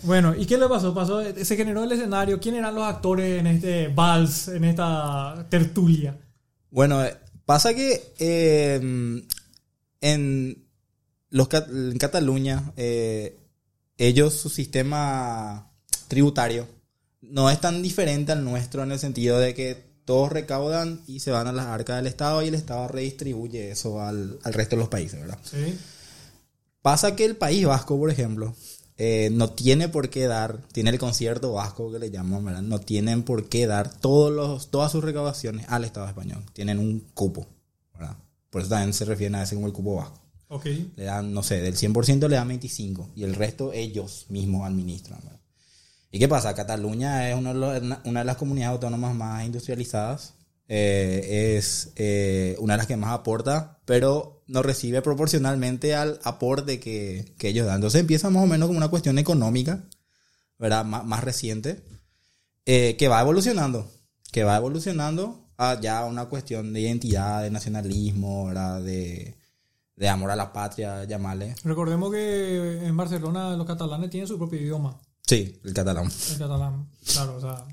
Bueno, 0.04 0.36
¿y 0.36 0.46
qué 0.46 0.58
le 0.58 0.68
pasó? 0.70 0.94
pasó? 0.94 1.22
Se 1.44 1.58
generó 1.58 1.84
el 1.84 1.92
escenario. 1.92 2.39
¿Quién 2.39 2.56
eran 2.56 2.76
los 2.76 2.86
actores 2.86 3.39
en 3.39 3.48
este 3.48 3.88
vals, 3.88 4.48
en 4.48 4.63
esta 4.63 5.48
tertulia? 5.50 6.15
Bueno, 6.70 7.04
eh, 7.04 7.18
pasa 7.46 7.74
que 7.74 8.13
eh, 8.20 8.80
en, 10.02 10.68
los, 11.32 11.50
en 11.52 11.98
Cataluña, 11.98 12.72
eh, 12.78 13.36
ellos, 13.98 14.36
su 14.36 14.50
sistema 14.50 15.72
tributario, 16.08 16.68
no 17.22 17.50
es 17.50 17.60
tan 17.60 17.82
diferente 17.82 18.32
al 18.32 18.44
nuestro 18.44 18.84
en 18.84 18.92
el 18.92 19.00
sentido 19.00 19.39
de 19.39 19.56
que 19.56 19.89
todos 20.06 20.32
recaudan 20.32 21.02
y 21.08 21.20
se 21.20 21.32
van 21.32 21.48
a 21.48 21.52
las 21.52 21.65
arcas 21.65 21.98
del 21.98 22.08
Estado 22.08 22.42
y 22.42 22.48
el 22.48 22.56
Estado 22.56 22.88
redistribuye 22.88 23.72
eso 23.72 24.02
al, 24.02 24.39
resto 24.44 24.76
de 24.76 24.80
los 24.80 24.89
países, 24.89 25.20
¿verdad? 25.20 25.38
Sí. 25.44 25.78
Pasa 26.82 27.15
que 27.15 27.26
el 27.26 27.36
País 27.36 27.65
Vasco, 27.65 27.98
por 27.98 28.10
ejemplo, 28.10 28.56
eh, 29.02 29.30
no 29.32 29.50
tiene 29.50 29.88
por 29.88 30.10
qué 30.10 30.28
dar, 30.28 30.62
tiene 30.74 30.89
el 30.89 31.00
concierto 31.00 31.54
vasco 31.54 31.89
que 31.89 32.00
le 32.00 32.12
llaman, 32.12 32.44
¿verdad? 32.44 32.62
No 32.62 32.80
tienen 32.80 33.24
por 33.24 33.48
qué 33.48 33.65
dar 33.65 33.98
todos 33.98 34.30
los, 34.30 34.72
todas 34.72 34.92
sus 34.92 35.04
recaudaciones 35.04 35.65
al 35.70 35.86
Estado 35.86 36.08
español. 36.08 36.44
Tienen 36.52 36.80
un 36.80 37.00
cupo, 37.13 37.48
¿verdad? 37.94 38.18
Por 38.50 38.62
eso 38.62 38.72
también 38.72 38.94
se 38.94 39.06
refieren 39.06 39.36
a 39.36 39.44
ese 39.44 39.56
como 39.56 39.68
el 39.68 39.74
cupo 39.74 39.96
vasco. 39.96 40.20
Le 40.98 41.04
dan, 41.06 41.34
no 41.34 41.44
sé, 41.44 41.62
del 41.62 41.76
100% 41.76 42.28
le 42.28 42.36
dan 42.36 42.48
25 42.50 43.12
y 43.15 43.24
el 43.24 43.36
resto 43.36 43.72
ellos 43.72 44.26
mismos 44.28 44.68
administran, 44.68 45.20
¿verdad? 45.24 45.39
¿Y 46.12 46.20
qué 46.20 46.28
pasa? 46.28 46.54
Cataluña 46.54 47.30
es 47.30 47.38
una 47.38 47.54
de 47.54 48.26
las 48.26 48.36
comunidades 48.36 48.74
autónomas 48.74 49.15
más 49.15 49.46
industrializadas. 49.46 50.34
Eh, 50.71 51.55
es 51.58 51.93
eh, 51.95 52.55
una 52.60 52.75
de 52.75 52.77
las 52.77 52.88
que 52.88 52.95
más 52.95 53.12
aporta, 53.12 53.79
pero 53.86 54.43
no 54.45 54.62
recibe 54.62 55.01
proporcionalmente 55.01 55.95
al 55.95 56.19
aporte 56.23 56.79
que, 56.79 57.34
ellos 57.41 57.65
dan. 57.65 57.77
Entonces 57.77 58.01
empieza 58.01 58.29
más 58.29 58.43
o 58.43 58.47
menos 58.47 58.67
como 58.67 58.77
una 58.77 58.89
cuestión 58.89 59.17
económica, 59.17 59.84
¿verdad? 60.60 60.86
más 60.86 61.23
reciente, 61.23 61.84
eh, 62.67 62.95
que 62.97 63.08
va 63.08 63.19
evolucionando, 63.19 63.91
que 64.32 64.43
va 64.43 64.58
evolucionando 64.58 65.49
a 65.58 65.82
ya 65.82 66.05
una 66.05 66.25
cuestión 66.25 66.71
de 66.71 66.82
identidad, 66.82 67.41
de 67.41 67.49
nacionalismo, 67.49 68.45
¿verdad? 68.45 68.82
De, 68.84 69.36
de 69.95 70.08
amor 70.08 70.29
a 70.29 70.36
la 70.36 70.53
patria, 70.53 71.03
llamarle. 71.05 71.55
Recordemos 71.63 72.12
que 72.12 72.86
en 72.86 72.95
Barcelona 72.95 73.58
los 73.58 73.65
catalanes 73.65 74.12
tienen 74.12 74.27
su 74.27 74.38
propio 74.38 74.62
idioma. 74.62 74.99
Sí, 75.25 75.60
el 75.63 75.73
catalán. 75.73 76.12
El 76.32 76.38
catalán, 76.38 76.88
claro, 77.12 77.38
o 77.38 77.41
sea. 77.41 77.65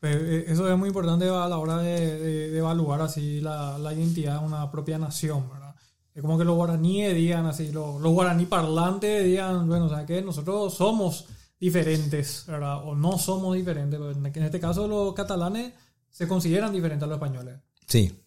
Pues, 0.00 0.16
eh, 0.16 0.44
eso 0.48 0.70
es 0.70 0.78
muy 0.78 0.88
importante 0.88 1.28
a 1.28 1.48
la 1.48 1.58
hora 1.58 1.78
de, 1.78 2.56
evaluar 2.56 3.02
así 3.02 3.40
la, 3.40 3.78
identidad 3.94 4.40
de 4.40 4.46
una 4.46 4.70
propia 4.70 4.98
nación, 4.98 5.48
¿verdad? 5.48 5.74
Es 6.14 6.22
como 6.22 6.38
que 6.38 6.44
los 6.44 6.56
guaraníes 6.56 7.14
digan 7.14 7.46
así, 7.46 7.72
los, 7.72 8.00
los 8.00 8.12
guaraní 8.12 8.46
parlantes 8.46 9.24
digan, 9.24 9.68
bueno, 9.68 9.86
o 9.86 9.88
sea, 9.88 10.06
que 10.06 10.22
nosotros 10.22 10.74
somos 10.74 11.26
diferentes, 11.58 12.44
¿verdad? 12.46 12.84
O 12.84 12.94
no 12.94 13.18
somos 13.18 13.54
diferentes. 13.54 13.98
En 14.00 14.42
este 14.42 14.60
caso 14.60 14.86
los 14.88 15.14
catalanes 15.14 15.72
se 16.10 16.26
consideran 16.28 16.72
diferentes 16.72 17.04
a 17.04 17.06
los 17.06 17.16
españoles. 17.16 17.58
Sí. 17.86 18.24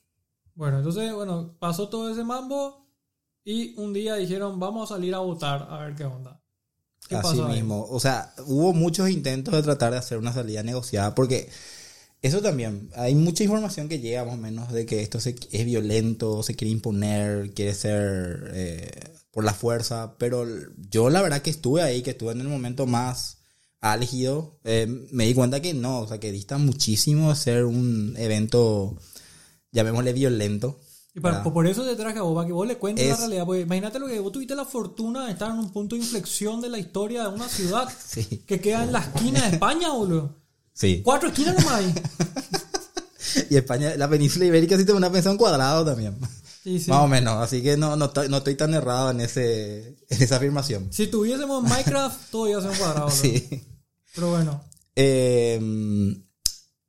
Bueno, 0.55 0.77
entonces, 0.77 1.13
bueno, 1.13 1.55
pasó 1.60 1.89
todo 1.89 2.12
ese 2.12 2.23
mambo 2.23 2.88
y 3.43 3.79
un 3.79 3.93
día 3.93 4.15
dijeron, 4.15 4.60
vamos 4.60 4.91
a 4.91 4.95
salir 4.95 5.15
a 5.15 5.19
votar 5.19 5.67
a 5.69 5.79
ver 5.79 5.95
qué 5.95 6.05
onda. 6.05 6.38
¿Qué 7.10 7.15
Así 7.15 7.38
pasó 7.39 7.50
mismo. 7.50 7.86
O 7.89 8.00
sea, 8.00 8.34
hubo 8.45 8.72
muchos 8.74 9.10
intentos 9.10 9.54
de 9.54 9.63
tratar 9.63 9.91
de 9.91 9.98
hacer 9.98 10.17
una 10.17 10.32
salida 10.32 10.63
negociada 10.63 11.13
porque 11.15 11.50
eso 12.22 12.41
también, 12.41 12.89
hay 12.95 13.15
mucha 13.15 13.43
información 13.43 13.88
que 13.89 14.00
llega 14.00 14.26
más 14.26 14.36
o 14.36 14.38
menos 14.38 14.72
de 14.72 14.86
que 14.86 15.02
esto 15.02 15.19
se- 15.19 15.36
es 15.52 15.65
violento, 15.65 16.43
se 16.43 16.56
quiere 16.56 16.72
imponer, 16.72 17.54
quiere 17.54 17.74
ser 17.74 18.52
eh, 18.54 18.91
por 19.32 19.43
la 19.43 19.54
fuerza, 19.54 20.15
pero 20.17 20.45
yo 20.89 21.10
la 21.10 21.22
verdad 21.22 21.41
que 21.41 21.50
estuve 21.50 21.82
ahí, 21.82 22.02
que 22.02 22.12
estuve 22.12 22.34
en 22.34 22.41
el 22.41 22.48
momento 22.48 22.86
más 22.88 23.38
álgido, 23.82 24.60
eh, 24.65 24.86
me 25.12 25.26
di 25.26 25.34
cuenta 25.34 25.62
que 25.62 25.74
no, 25.74 26.02
o 26.02 26.08
sea, 26.08 26.19
que 26.19 26.32
dista 26.32 26.58
muchísimo 26.58 27.30
de 27.30 27.36
ser 27.38 27.63
un 27.65 28.13
evento, 28.17 28.98
llamémosle 29.72 30.12
violento. 30.13 30.80
Y 31.19 31.21
para- 31.21 31.43
por 31.43 31.67
eso 31.67 31.84
te 31.86 31.95
traje 31.95 32.19
a 32.19 32.21
vos, 32.23 32.34
para 32.36 32.47
que 32.47 32.53
vos 32.53 32.67
le 32.67 32.77
cuentes 32.77 33.08
la 33.08 33.15
realidad. 33.17 33.45
Porque 33.45 33.62
imagínate 33.62 33.99
lo 33.99 34.08
que 34.08 34.19
vos 34.19 34.32
tuviste 34.32 34.55
la 34.55 34.65
fortuna 34.65 35.25
de 35.25 35.34
estar 35.34 35.51
en 35.51 35.58
un 35.60 35.69
punto 35.71 35.95
de 35.95 36.01
inflexión 36.01 36.62
de 36.62 36.69
la 36.69 36.79
historia 36.79 37.23
de 37.23 37.29
una 37.29 37.47
ciudad 37.47 37.88
Sí, 38.08 38.43
que 38.47 38.60
queda 38.60 38.84
en 38.84 38.91
la 38.91 38.99
esquina 38.99 39.41
de 39.41 39.53
España, 39.55 39.91
boludo. 39.91 40.36
sí. 40.73 41.01
Cuatro 41.03 41.29
esquinas 41.29 41.55
nomás 41.58 41.73
hay. 41.75 41.93
Y 43.49 43.58
España, 43.58 43.93
la 43.95 44.10
península 44.10 44.45
ibérica 44.45 44.75
sí 44.75 44.86
tiene 44.86 44.97
una 44.97 45.12
pensión 45.12 45.38
cuadrado 45.38 45.86
también. 45.86 46.17
Sí, 46.63 46.79
sí. 46.79 46.89
Más 46.89 47.01
o 47.01 47.08
menos, 47.08 47.36
así 47.41 47.62
que 47.62 47.77
no, 47.77 47.95
no, 47.95 48.05
estoy, 48.05 48.27
no 48.27 48.38
estoy 48.38 48.55
tan 48.55 48.73
errado 48.73 49.12
en, 49.12 49.21
ese, 49.21 49.97
en 50.10 50.23
esa 50.23 50.38
afirmación. 50.38 50.88
Si 50.91 51.08
tuviésemos 51.08 51.62
Minecraft, 51.63 52.32
todo 52.32 52.47
iba 52.49 52.60
a 52.60 52.62
ser 52.62 52.71
un 52.71 52.77
cuadrado. 52.77 53.10
Sí. 53.12 53.47
Pero 54.15 54.32
bueno. 54.32 54.63
Eh, 54.95 55.60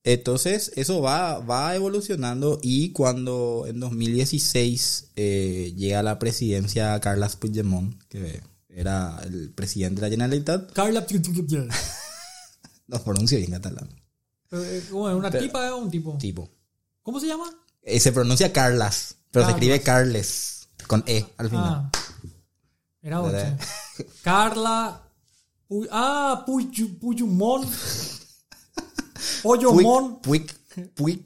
entonces, 0.05 0.73
eso 0.77 1.01
va, 1.03 1.39
va 1.41 1.75
evolucionando 1.75 2.59
y 2.63 2.93
cuando 2.93 3.65
en 3.67 3.81
2016 3.81 5.11
eh, 5.17 5.73
llega 5.77 6.01
a 6.01 6.03
la 6.03 6.19
presidencia 6.19 6.99
Carles 7.01 7.37
Puigdemont, 7.37 8.01
que 8.09 8.43
era 8.69 9.21
el 9.25 9.51
presidente 9.51 10.01
de 10.01 10.07
la 10.07 10.11
Generalitat, 10.11 10.73
Carla. 10.75 11.07
no 12.87 13.03
pronuncio 13.05 13.39
bien 13.39 13.51
catalán, 13.51 13.89
Eh, 14.53 14.83
¿Cómo 14.91 15.09
es? 15.11 15.17
¿Una 15.17 15.31
Pero- 15.31 15.45
tipa 15.45 15.75
o 15.75 15.79
un 15.79 15.91
tipo? 15.91 16.17
tipo. 16.19 16.51
¿Cómo 17.03 17.21
se 17.21 17.27
llama? 17.27 17.45
Eh, 17.83 17.99
se 18.01 18.13
pronuncia 18.13 18.53
Carlas, 18.53 19.17
pero 19.31 19.45
se 19.47 19.53
escribe 19.53 19.81
Carles, 19.83 20.69
con 20.87 21.03
E 21.07 21.25
al 21.37 21.49
final. 21.51 21.65
Ah. 21.69 21.91
Era. 23.03 23.59
Carla. 24.23 25.03
Ah, 25.91 26.45
Puy- 26.47 26.69
Puyumón. 29.42 29.83
Pollomón. 29.83 30.20
Puig, 30.22 30.46
Puig, 30.94 31.22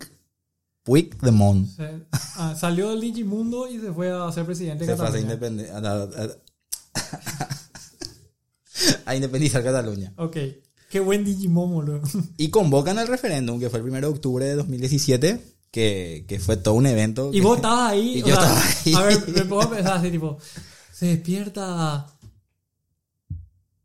Puigdemont. 0.83 1.68
Se- 1.68 2.07
ah, 2.37 2.55
salió 2.59 2.90
del 2.90 3.00
Digimundo 3.00 3.68
y 3.68 3.79
se 3.81 3.92
fue 3.92 4.11
a 4.11 4.31
ser 4.33 4.46
presidente 4.46 4.85
de 4.87 4.92
Se 4.92 4.96
fue 4.96 5.07
a 5.07 5.12
Cataluña. 5.12 5.66
a, 5.74 6.22
a- 6.22 6.37
a 9.07 9.14
independizar 9.16 9.62
Cataluña. 9.62 10.12
Ok. 10.16 10.37
Qué 10.90 11.00
buen 11.00 11.24
Digimon, 11.24 11.72
boludo. 11.72 12.03
Y 12.37 12.50
convocan 12.50 12.98
el 12.98 13.09
referéndum, 13.09 13.59
que 13.59 13.70
fue 13.70 13.81
el 13.81 13.85
1 13.87 14.00
de 14.00 14.07
octubre 14.07 14.44
de 14.44 14.55
2017, 14.57 15.40
que, 15.70 16.24
que 16.29 16.38
fue 16.38 16.57
todo 16.57 16.74
un 16.74 16.87
evento. 16.87 17.31
Y 17.33 17.38
que- 17.38 17.42
vos 17.42 17.57
estabas 17.57 17.92
ahí. 17.92 18.14
Y 18.18 18.20
yo 18.20 18.37
sea, 18.37 18.37
estaba 18.37 18.62
ahí. 18.85 18.94
A 18.94 19.03
ver, 19.03 19.29
me 19.35 19.44
pongo 19.46 19.62
a 19.62 19.70
pensar 19.70 19.96
así, 19.98 20.11
tipo. 20.11 20.38
Se 20.92 21.07
despierta. 21.07 22.07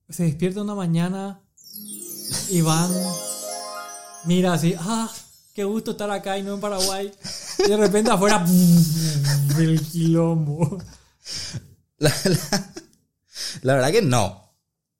Se 0.10 0.24
despierta 0.24 0.62
una 0.62 0.76
mañana 0.76 1.42
y 2.50 2.62
van. 2.62 2.92
Mira 4.26 4.54
así, 4.54 4.76
ah, 4.78 5.10
qué 5.54 5.64
gusto 5.64 5.92
estar 5.92 6.10
acá 6.12 6.38
y 6.38 6.44
no 6.44 6.54
en 6.56 6.60
Paraguay. 6.60 7.12
Y 7.66 7.70
de 7.70 7.78
repente 7.78 8.12
afuera, 8.12 8.46
el 9.58 9.82
quilombo. 9.82 10.78
La, 11.98 12.14
la- 12.26 12.74
la 13.62 13.74
verdad 13.74 13.92
que 13.92 14.02
no. 14.02 14.54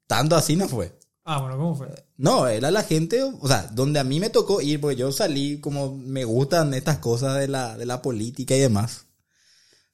Tanto 0.08 0.36
así 0.36 0.56
no 0.56 0.68
fue. 0.68 0.98
Ah, 1.26 1.40
bueno, 1.42 1.58
¿cómo 1.58 1.76
fue? 1.76 1.88
No, 2.18 2.48
era 2.48 2.72
la 2.72 2.84
gente, 2.84 3.22
o 3.24 3.48
sea, 3.48 3.64
donde 3.72 4.00
a 4.00 4.04
mí 4.04 4.20
me 4.20 4.30
tocó 4.32 4.62
ir, 4.62 4.82
porque 4.82 4.96
yo 4.96 5.12
salí 5.12 5.60
como 5.60 5.96
me 5.96 6.24
gustan 6.26 6.74
estas 6.74 6.98
cosas 6.98 7.38
de 7.38 7.48
la, 7.48 7.78
de 7.78 7.86
la 7.86 8.02
política 8.02 8.56
y 8.56 8.60
demás. 8.60 9.06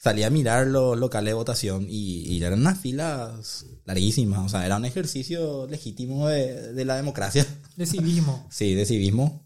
Salí 0.05 0.21
a 0.21 0.29
mirar 0.29 0.67
los 0.67 0.99
locales 0.99 1.31
de 1.31 1.33
votación 1.33 1.87
y, 1.89 2.19
y 2.27 2.43
eran 2.43 2.59
unas 2.59 2.79
filas 2.79 3.65
larguísimas, 3.85 4.45
o 4.45 4.49
sea, 4.49 4.63
era 4.63 4.77
un 4.77 4.85
ejercicio 4.85 5.65
legítimo 5.65 6.27
de, 6.27 6.73
de 6.73 6.85
la 6.85 6.95
democracia. 6.95 7.43
De 7.75 7.87
civismo. 7.87 8.45
Sí, 8.51 8.75
de 8.75 8.85
civismo. 8.85 9.43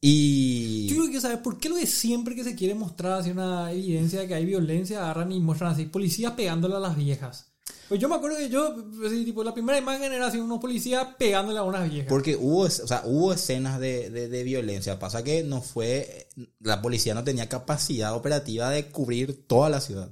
Y... 0.00 0.88
Yo 0.88 0.96
creo 0.96 1.12
que 1.12 1.20
saber 1.20 1.42
por 1.42 1.60
qué 1.60 1.68
lo 1.68 1.76
de 1.76 1.86
siempre 1.86 2.34
que 2.34 2.42
se 2.42 2.56
quiere 2.56 2.74
mostrar 2.74 3.20
así 3.20 3.30
una 3.30 3.70
evidencia 3.70 4.18
de 4.18 4.26
que 4.26 4.34
hay 4.34 4.44
violencia, 4.44 4.98
agarran 4.98 5.30
y 5.30 5.38
muestran 5.38 5.74
así 5.74 5.84
policías 5.84 6.32
pegándole 6.32 6.74
a 6.74 6.80
las 6.80 6.96
viejas. 6.96 7.53
Pues 7.88 8.00
yo 8.00 8.08
me 8.08 8.14
acuerdo 8.14 8.38
que 8.38 8.48
yo, 8.48 8.74
así, 9.06 9.24
tipo, 9.24 9.44
la 9.44 9.52
primera 9.52 9.78
imagen 9.78 10.12
era 10.12 10.26
así 10.26 10.38
unos 10.38 10.58
policías 10.58 11.06
pegándole 11.18 11.58
a 11.58 11.62
unas 11.62 11.90
viejas. 11.90 12.08
Porque 12.08 12.36
hubo, 12.36 12.60
o 12.62 12.68
sea, 12.70 13.02
hubo 13.04 13.32
escenas 13.32 13.78
de, 13.78 14.10
de, 14.10 14.28
de 14.28 14.44
violencia. 14.44 14.98
Pasa 14.98 15.22
que 15.22 15.42
no 15.42 15.60
fue, 15.60 16.28
la 16.60 16.80
policía 16.80 17.14
no 17.14 17.24
tenía 17.24 17.48
capacidad 17.48 18.14
operativa 18.14 18.70
de 18.70 18.86
cubrir 18.86 19.46
toda 19.46 19.68
la 19.68 19.80
ciudad. 19.80 20.10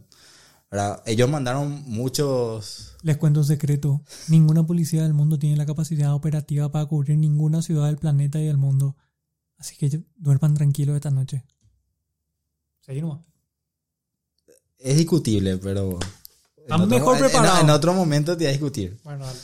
¿verdad? 0.71 1.03
Ellos 1.05 1.29
mandaron 1.29 1.85
muchos, 1.87 2.97
Les 3.03 3.19
cuento 3.19 3.41
un 3.41 3.47
secreto. 3.47 4.03
Ninguna 4.29 4.67
policía 4.67 5.03
del 5.03 5.13
mundo 5.13 5.39
tiene 5.39 5.57
la 5.57 5.67
capacidad 5.67 6.15
operativa 6.15 6.73
para 6.73 6.87
cubrir 6.87 7.19
ninguna 7.19 7.61
ciudad 7.61 7.87
del 7.87 7.99
planeta 7.99 8.41
y 8.41 8.47
del 8.47 8.57
mundo. 8.57 8.97
Así 9.59 9.77
que 9.77 10.03
duerman 10.17 10.55
tranquilos 10.55 10.97
esta 10.97 11.11
noche. 11.11 11.45
Seguí 12.81 13.01
nomás. 13.01 13.21
es 14.79 14.97
discutible, 14.97 15.59
pero... 15.59 15.99
Está 16.62 16.79
mejor 16.79 17.18
en- 17.18 17.25
en-. 17.25 17.61
En, 17.61 17.70
otro 17.70 17.92
momento 17.94 18.33
te 18.37 18.44
voy 18.44 18.48
a 18.48 18.53
discutir. 18.53 18.98
Bueno, 19.05 19.25
dale. 19.27 19.38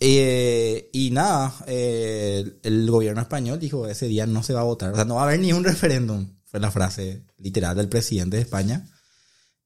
Eh, 0.00 0.90
y 0.92 1.10
nada, 1.10 1.54
eh, 1.66 2.58
el, 2.62 2.74
el 2.82 2.90
gobierno 2.90 3.20
español 3.20 3.58
dijo 3.58 3.86
ese 3.88 4.06
día 4.06 4.26
no 4.26 4.42
se 4.42 4.54
va 4.54 4.60
a 4.60 4.64
votar. 4.64 4.92
O 4.92 4.94
sea, 4.94 5.04
no 5.04 5.16
va 5.16 5.22
a 5.22 5.24
haber 5.24 5.40
ni 5.40 5.52
un 5.52 5.64
referéndum. 5.64 6.28
Fue 6.44 6.60
la 6.60 6.70
frase 6.70 7.24
literal 7.38 7.76
del 7.76 7.88
presidente 7.88 8.36
de 8.36 8.42
España. 8.42 8.86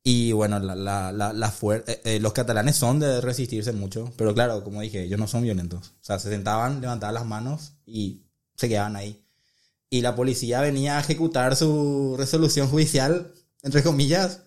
Y 0.04 0.32
bueno, 0.32 0.58
la, 0.58 0.74
la, 0.74 1.12
la, 1.12 1.32
la 1.32 1.54
eh, 1.86 2.00
eh, 2.04 2.20
los 2.20 2.32
catalanes 2.32 2.76
son 2.76 2.98
de 2.98 3.20
resistirse 3.20 3.72
mucho. 3.72 4.12
Pero 4.16 4.34
claro, 4.34 4.64
como 4.64 4.80
dije, 4.80 5.04
ellos 5.04 5.18
no 5.20 5.28
son 5.28 5.42
violentos. 5.42 5.88
O 6.00 6.04
sea, 6.04 6.18
se 6.18 6.30
sentaban, 6.30 6.80
levantaban 6.80 7.14
las 7.14 7.26
manos 7.26 7.74
y 7.86 8.22
se 8.56 8.68
quedaban 8.68 8.96
ahí. 8.96 9.24
Y 9.90 10.00
la 10.00 10.16
policía 10.16 10.60
venía 10.60 10.96
a 10.96 11.00
ejecutar 11.00 11.54
su 11.54 12.16
resolución 12.18 12.68
judicial, 12.68 13.32
entre 13.62 13.82
comillas. 13.82 14.40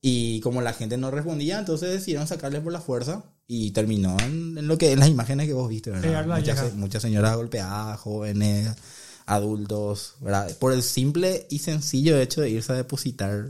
Y 0.00 0.40
como 0.40 0.62
la 0.62 0.72
gente 0.72 0.96
no 0.96 1.10
respondía, 1.10 1.58
entonces 1.58 1.90
decidieron 1.90 2.26
sacarle 2.28 2.60
por 2.60 2.72
la 2.72 2.80
fuerza. 2.80 3.24
Y 3.46 3.70
terminó 3.72 4.16
en, 4.20 4.58
en 4.58 4.68
lo 4.68 4.76
que 4.78 4.92
en 4.92 5.00
las 5.00 5.08
imágenes 5.08 5.46
que 5.46 5.54
vos 5.54 5.68
viste, 5.68 5.90
¿verdad? 5.90 6.26
Muchas, 6.74 7.02
señoras 7.02 7.34
golpeadas, 7.36 7.98
jóvenes, 7.98 8.68
adultos, 9.26 10.14
¿verdad? 10.20 10.54
Por 10.58 10.72
el 10.72 10.82
simple 10.82 11.46
y 11.50 11.58
sencillo 11.60 12.18
hecho 12.18 12.40
de 12.42 12.50
irse 12.50 12.72
a 12.72 12.76
depositar 12.76 13.46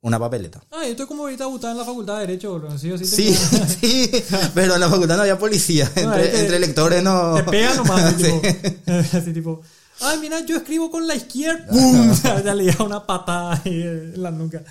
una 0.00 0.18
papeleta. 0.18 0.62
Ah, 0.70 0.84
yo 0.84 0.90
estoy 0.90 1.06
como 1.06 1.24
ahorita 1.24 1.44
gustado 1.46 1.72
en 1.72 1.78
la 1.78 1.84
facultad 1.84 2.14
de 2.14 2.20
Derecho, 2.20 2.58
bro. 2.58 2.78
Sí, 2.78 2.92
sí. 2.98 3.34
Sí, 3.80 4.10
pero 4.54 4.74
en 4.74 4.80
la 4.80 4.88
facultad 4.88 5.16
no 5.16 5.22
había 5.22 5.38
policía. 5.38 5.90
No, 5.96 6.02
Entre, 6.14 6.40
entre 6.40 6.60
lectores 6.60 7.02
no. 7.02 7.34
Te 7.36 7.42
pegan 7.44 7.76
nomás, 7.76 8.02
así, 8.14 8.24
Sí. 8.24 8.30
tipo, 8.32 8.92
así 9.18 9.32
tipo, 9.32 9.60
ay, 10.00 10.18
mira, 10.20 10.40
yo 10.46 10.56
escribo 10.56 10.90
con 10.90 11.06
la 11.06 11.14
izquierda, 11.14 11.66
¡pum! 11.68 12.12
ya 12.44 12.54
le 12.54 12.72
da 12.72 12.84
una 12.84 13.04
patada 13.06 13.60
ahí 13.64 13.82
en 13.82 14.22
la 14.22 14.30
nuca. 14.30 14.62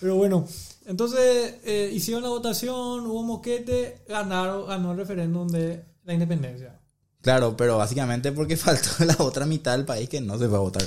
Pero 0.00 0.16
bueno, 0.16 0.46
entonces 0.86 1.54
eh, 1.64 1.90
hicieron 1.92 2.22
la 2.22 2.28
votación, 2.28 3.06
hubo 3.06 3.22
moquete, 3.22 4.02
ganaron, 4.08 4.66
ganó 4.68 4.92
el 4.92 4.98
referéndum 4.98 5.48
de 5.48 5.84
la 6.04 6.12
independencia. 6.14 6.80
Claro, 7.22 7.56
pero 7.56 7.76
básicamente 7.78 8.30
porque 8.32 8.56
faltó 8.56 9.04
la 9.04 9.16
otra 9.18 9.46
mitad 9.46 9.72
del 9.76 9.84
país 9.86 10.08
que 10.08 10.20
no 10.20 10.38
se 10.38 10.48
fue 10.48 10.58
a 10.58 10.60
votar. 10.60 10.84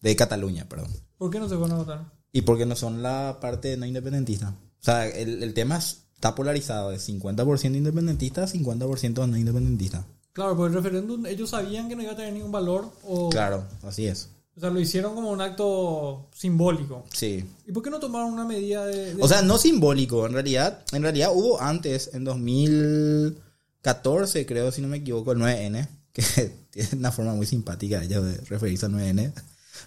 De 0.00 0.14
Cataluña, 0.16 0.68
perdón. 0.68 0.90
¿Por 1.18 1.30
qué 1.30 1.38
no 1.40 1.48
se 1.48 1.56
fueron 1.56 1.72
a 1.72 1.78
votar? 1.78 2.12
Y 2.32 2.42
porque 2.42 2.66
no 2.66 2.76
son 2.76 3.02
la 3.02 3.38
parte 3.40 3.76
no 3.76 3.86
independentista. 3.86 4.50
O 4.50 4.84
sea, 4.84 5.06
el, 5.06 5.42
el 5.42 5.54
tema 5.54 5.78
es- 5.78 6.04
está 6.14 6.34
polarizado 6.34 6.90
de 6.90 6.98
50% 6.98 7.74
independentista, 7.76 8.46
50% 8.46 9.26
no 9.28 9.36
independentista. 9.36 10.04
Claro, 10.32 10.56
pues 10.56 10.70
el 10.70 10.74
referéndum, 10.82 11.24
ellos 11.26 11.50
sabían 11.50 11.88
que 11.88 11.96
no 11.96 12.02
iba 12.02 12.12
a 12.12 12.16
tener 12.16 12.32
ningún 12.34 12.50
valor, 12.52 12.90
o, 13.04 13.30
Claro, 13.30 13.64
así 13.82 14.06
es. 14.06 14.28
O 14.56 14.60
sea, 14.60 14.70
lo 14.70 14.80
hicieron 14.80 15.14
como 15.14 15.30
un 15.30 15.40
acto 15.40 16.28
simbólico. 16.32 17.04
Sí. 17.12 17.44
¿Y 17.66 17.72
por 17.72 17.82
qué 17.82 17.90
no 17.90 18.00
tomaron 18.00 18.32
una 18.32 18.44
medida 18.44 18.86
de... 18.86 19.14
de- 19.14 19.22
O 19.22 19.28
sea, 19.28 19.42
no 19.42 19.58
simbólico, 19.58 20.26
en 20.26 20.32
realidad, 20.32 20.82
en 20.92 21.02
realidad 21.02 21.30
hubo 21.34 21.60
antes, 21.60 22.10
en 22.14 22.24
2014, 22.24 24.46
creo, 24.46 24.72
si 24.72 24.82
no 24.82 24.88
me 24.88 24.98
equivoco, 24.98 25.32
el 25.32 25.38
9N, 25.38 25.88
que 26.12 26.22
tiene 26.70 26.88
una 26.94 27.12
forma 27.12 27.34
muy 27.34 27.46
simpática 27.46 28.02
ella 28.02 28.20
de 28.20 28.36
referirse 28.48 28.86
al 28.86 28.92
9N, 28.92 29.32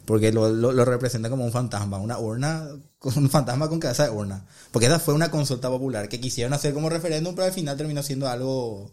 porque 0.06 0.32
lo, 0.32 0.50
lo, 0.50 0.72
lo 0.72 0.86
representa 0.86 1.30
como 1.30 1.46
un 1.46 1.52
fantasma, 1.52 1.98
una 1.98 2.20
urna, 2.20 2.68
un 3.02 3.30
fantasma 3.30 3.70
con 3.70 3.80
cabeza 3.80 4.04
de 4.06 4.12
urna. 4.12 4.46
Porque 4.72 4.88
esa 4.88 5.00
fue 5.00 5.14
una 5.14 5.32
consulta 5.32 5.70
popular 5.70 6.10
que 6.10 6.20
quisieron 6.20 6.54
hacer 6.54 6.74
como 6.74 6.90
referéndum, 6.90 7.36
pero 7.36 7.48
al 7.48 7.54
final 7.54 7.78
terminó 7.78 8.04
siendo 8.04 8.28
algo 8.28 8.92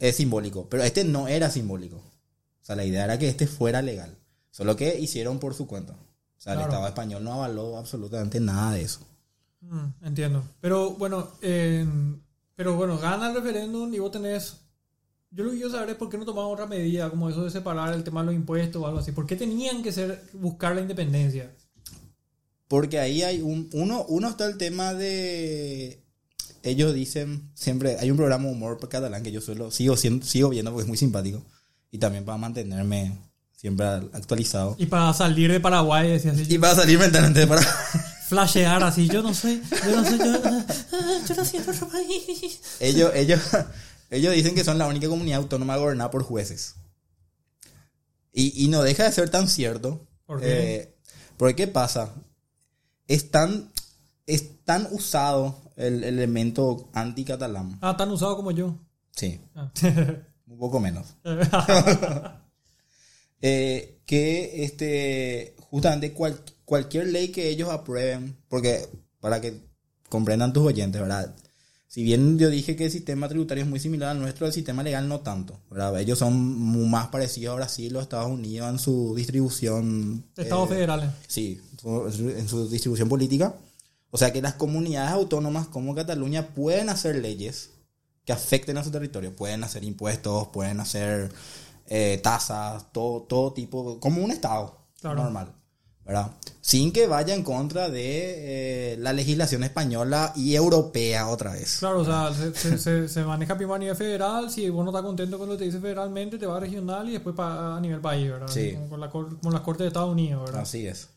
eh, 0.00 0.12
simbólico. 0.12 0.68
Pero 0.68 0.82
este 0.82 1.04
no 1.04 1.28
era 1.28 1.50
simbólico. 1.50 1.96
O 1.96 2.64
sea, 2.66 2.76
la 2.76 2.84
idea 2.84 3.04
era 3.04 3.18
que 3.18 3.28
este 3.28 3.46
fuera 3.46 3.82
legal. 3.82 4.16
Solo 4.54 4.76
que 4.76 5.00
hicieron 5.00 5.40
por 5.40 5.52
su 5.52 5.66
cuenta. 5.66 5.94
O 5.94 6.40
sea, 6.40 6.52
el. 6.52 6.60
Estado 6.60 6.86
español 6.86 7.24
no 7.24 7.32
avaló 7.32 7.76
absolutamente 7.76 8.38
nada 8.38 8.74
de 8.74 8.82
eso. 8.82 9.00
Mm, 9.62 10.06
entiendo. 10.06 10.44
Pero 10.60 10.92
bueno, 10.92 11.32
eh, 11.42 11.84
pero 12.54 12.76
bueno, 12.76 12.96
gana 12.96 13.30
el 13.30 13.34
referéndum 13.34 13.92
y 13.92 13.98
vos 13.98 14.12
tenés. 14.12 14.60
Yo 15.32 15.42
lo 15.42 15.50
que 15.50 15.56
quiero 15.56 15.72
saber 15.72 15.90
es 15.90 15.96
por 15.96 16.08
qué 16.08 16.18
no 16.18 16.24
tomaban 16.24 16.52
otra 16.52 16.66
medida, 16.66 17.10
como 17.10 17.28
eso 17.28 17.42
de 17.42 17.50
separar 17.50 17.94
el 17.94 18.04
tema 18.04 18.20
de 18.20 18.26
los 18.26 18.34
impuestos 18.36 18.80
o 18.80 18.86
algo 18.86 19.00
así. 19.00 19.10
¿Por 19.10 19.26
qué 19.26 19.34
tenían 19.34 19.82
que 19.82 19.90
ser 19.90 20.22
buscar 20.34 20.76
la 20.76 20.82
independencia? 20.82 21.52
Porque 22.68 23.00
ahí 23.00 23.24
hay 23.24 23.40
un. 23.40 23.68
Uno, 23.72 24.06
uno 24.08 24.28
está 24.28 24.46
el 24.46 24.56
tema 24.56 24.94
de. 24.94 26.00
Ellos 26.62 26.94
dicen 26.94 27.50
siempre. 27.54 27.96
Hay 27.98 28.08
un 28.08 28.16
programa 28.16 28.44
de 28.44 28.52
humor 28.52 28.78
catalán 28.88 29.24
que 29.24 29.32
yo 29.32 29.40
suelo. 29.40 29.72
Sigo, 29.72 29.96
siendo, 29.96 30.24
sigo 30.24 30.48
viendo 30.48 30.70
porque 30.70 30.82
es 30.82 30.88
muy 30.88 30.96
simpático. 30.96 31.42
Y 31.90 31.98
también 31.98 32.24
para 32.24 32.38
mantenerme 32.38 33.18
siempre 33.64 33.86
actualizado. 33.86 34.76
Y 34.78 34.84
para 34.84 35.10
salir 35.14 35.50
de 35.50 35.58
Paraguay, 35.58 36.10
decía 36.10 36.32
así, 36.32 36.44
Y 36.50 36.58
para 36.58 36.74
salir 36.74 36.98
mentalmente 36.98 37.46
para. 37.46 37.62
flashear 38.28 38.82
así, 38.82 39.08
yo 39.08 39.22
no 39.22 39.32
soy, 39.32 39.62
yo 39.86 39.96
no 39.96 40.04
soy, 40.04 40.18
yo, 40.18 40.24
yo 41.28 41.34
nací 41.34 41.56
en 41.56 41.70
otro 41.70 41.88
país. 41.88 42.60
ellos, 42.80 43.10
ellos, 43.14 43.40
ellos 44.10 44.34
dicen 44.34 44.54
que 44.54 44.64
son 44.64 44.76
la 44.76 44.86
única 44.86 45.08
comunidad 45.08 45.38
autónoma 45.38 45.78
gobernada 45.78 46.10
por 46.10 46.22
jueces. 46.24 46.74
Y, 48.34 48.64
y 48.64 48.68
no 48.68 48.82
deja 48.82 49.04
de 49.04 49.12
ser 49.12 49.30
tan 49.30 49.48
cierto. 49.48 50.06
¿Por 50.26 50.40
qué? 50.40 50.76
Eh, 50.76 50.94
porque 51.38 51.54
¿qué 51.56 51.66
pasa? 51.66 52.10
Es 53.08 53.30
tan, 53.30 53.70
es 54.26 54.62
tan 54.64 54.88
usado 54.90 55.56
el 55.76 56.04
elemento 56.04 56.90
anticatalán. 56.92 57.78
Ah, 57.80 57.96
tan 57.96 58.10
usado 58.10 58.36
como 58.36 58.50
yo. 58.50 58.76
Sí, 59.12 59.40
Ah. 59.54 59.70
un 60.48 60.58
poco 60.58 60.80
menos. 60.80 61.14
Eh, 63.46 63.98
que 64.06 64.64
este 64.64 65.54
justamente 65.70 66.14
cual- 66.14 66.40
cualquier 66.64 67.08
ley 67.08 67.28
que 67.28 67.50
ellos 67.50 67.68
aprueben, 67.68 68.34
porque 68.48 68.88
para 69.20 69.42
que 69.42 69.60
comprendan 70.08 70.54
tus 70.54 70.62
oyentes, 70.64 70.98
¿verdad? 70.98 71.34
Si 71.86 72.02
bien 72.02 72.38
yo 72.38 72.48
dije 72.48 72.74
que 72.74 72.86
el 72.86 72.90
sistema 72.90 73.28
tributario 73.28 73.62
es 73.64 73.68
muy 73.68 73.78
similar 73.80 74.08
al 74.08 74.18
nuestro, 74.18 74.46
el 74.46 74.52
sistema 74.54 74.82
legal 74.82 75.06
no 75.08 75.20
tanto, 75.20 75.60
¿verdad? 75.70 76.00
Ellos 76.00 76.18
son 76.18 76.90
más 76.90 77.08
parecidos 77.08 77.52
a 77.52 77.56
Brasil 77.56 77.94
o 77.94 78.00
Estados 78.00 78.30
Unidos 78.30 78.70
en 78.70 78.78
su 78.78 79.14
distribución. 79.14 80.24
Estados 80.38 80.70
eh, 80.70 80.74
federales. 80.74 81.10
Sí, 81.26 81.60
en 81.84 82.48
su 82.48 82.66
distribución 82.70 83.10
política. 83.10 83.54
O 84.10 84.16
sea 84.16 84.32
que 84.32 84.40
las 84.40 84.54
comunidades 84.54 85.12
autónomas 85.12 85.66
como 85.68 85.94
Cataluña 85.94 86.48
pueden 86.54 86.88
hacer 86.88 87.16
leyes 87.16 87.72
que 88.24 88.32
afecten 88.32 88.78
a 88.78 88.84
su 88.84 88.90
territorio. 88.90 89.36
Pueden 89.36 89.64
hacer 89.64 89.84
impuestos, 89.84 90.48
pueden 90.48 90.80
hacer 90.80 91.30
eh, 91.88 92.20
tasas, 92.22 92.92
todo, 92.92 93.22
todo 93.22 93.52
tipo, 93.52 93.98
como 94.00 94.22
un 94.22 94.30
Estado 94.30 94.80
Claro. 95.00 95.22
normal. 95.22 95.52
¿verdad? 96.04 96.32
Sin 96.60 96.92
que 96.92 97.06
vaya 97.06 97.34
en 97.34 97.42
contra 97.42 97.88
de 97.88 98.92
eh, 98.92 98.96
la 98.98 99.12
legislación 99.12 99.64
española 99.64 100.32
y 100.36 100.54
europea 100.54 101.28
otra 101.28 101.52
vez. 101.52 101.78
Claro, 101.78 102.00
o 102.00 102.04
sea, 102.04 102.32
se, 102.34 102.78
se, 102.78 103.08
se, 103.08 103.24
maneja 103.24 103.56
primero 103.56 103.74
a 103.74 103.78
nivel 103.78 103.96
federal. 103.96 104.50
Si 104.50 104.68
vos 104.68 104.84
no 104.84 104.90
estás 104.90 105.02
contento 105.02 105.38
con 105.38 105.48
lo 105.48 105.54
que 105.54 105.60
te 105.60 105.64
dice 105.64 105.80
federalmente, 105.80 106.38
te 106.38 106.46
va 106.46 106.58
a 106.58 106.60
regional 106.60 107.08
y 107.08 107.12
después 107.12 107.34
a 107.38 107.78
nivel 107.80 108.00
país, 108.00 108.30
¿verdad? 108.30 108.48
Sí. 108.48 108.72
Como, 108.74 108.88
con 108.90 109.00
la, 109.00 109.10
como 109.10 109.50
las 109.50 109.62
cortes 109.62 109.84
de 109.84 109.88
Estados 109.88 110.12
Unidos, 110.12 110.44
¿verdad? 110.44 110.62
Así 110.62 110.86
es. 110.86 111.08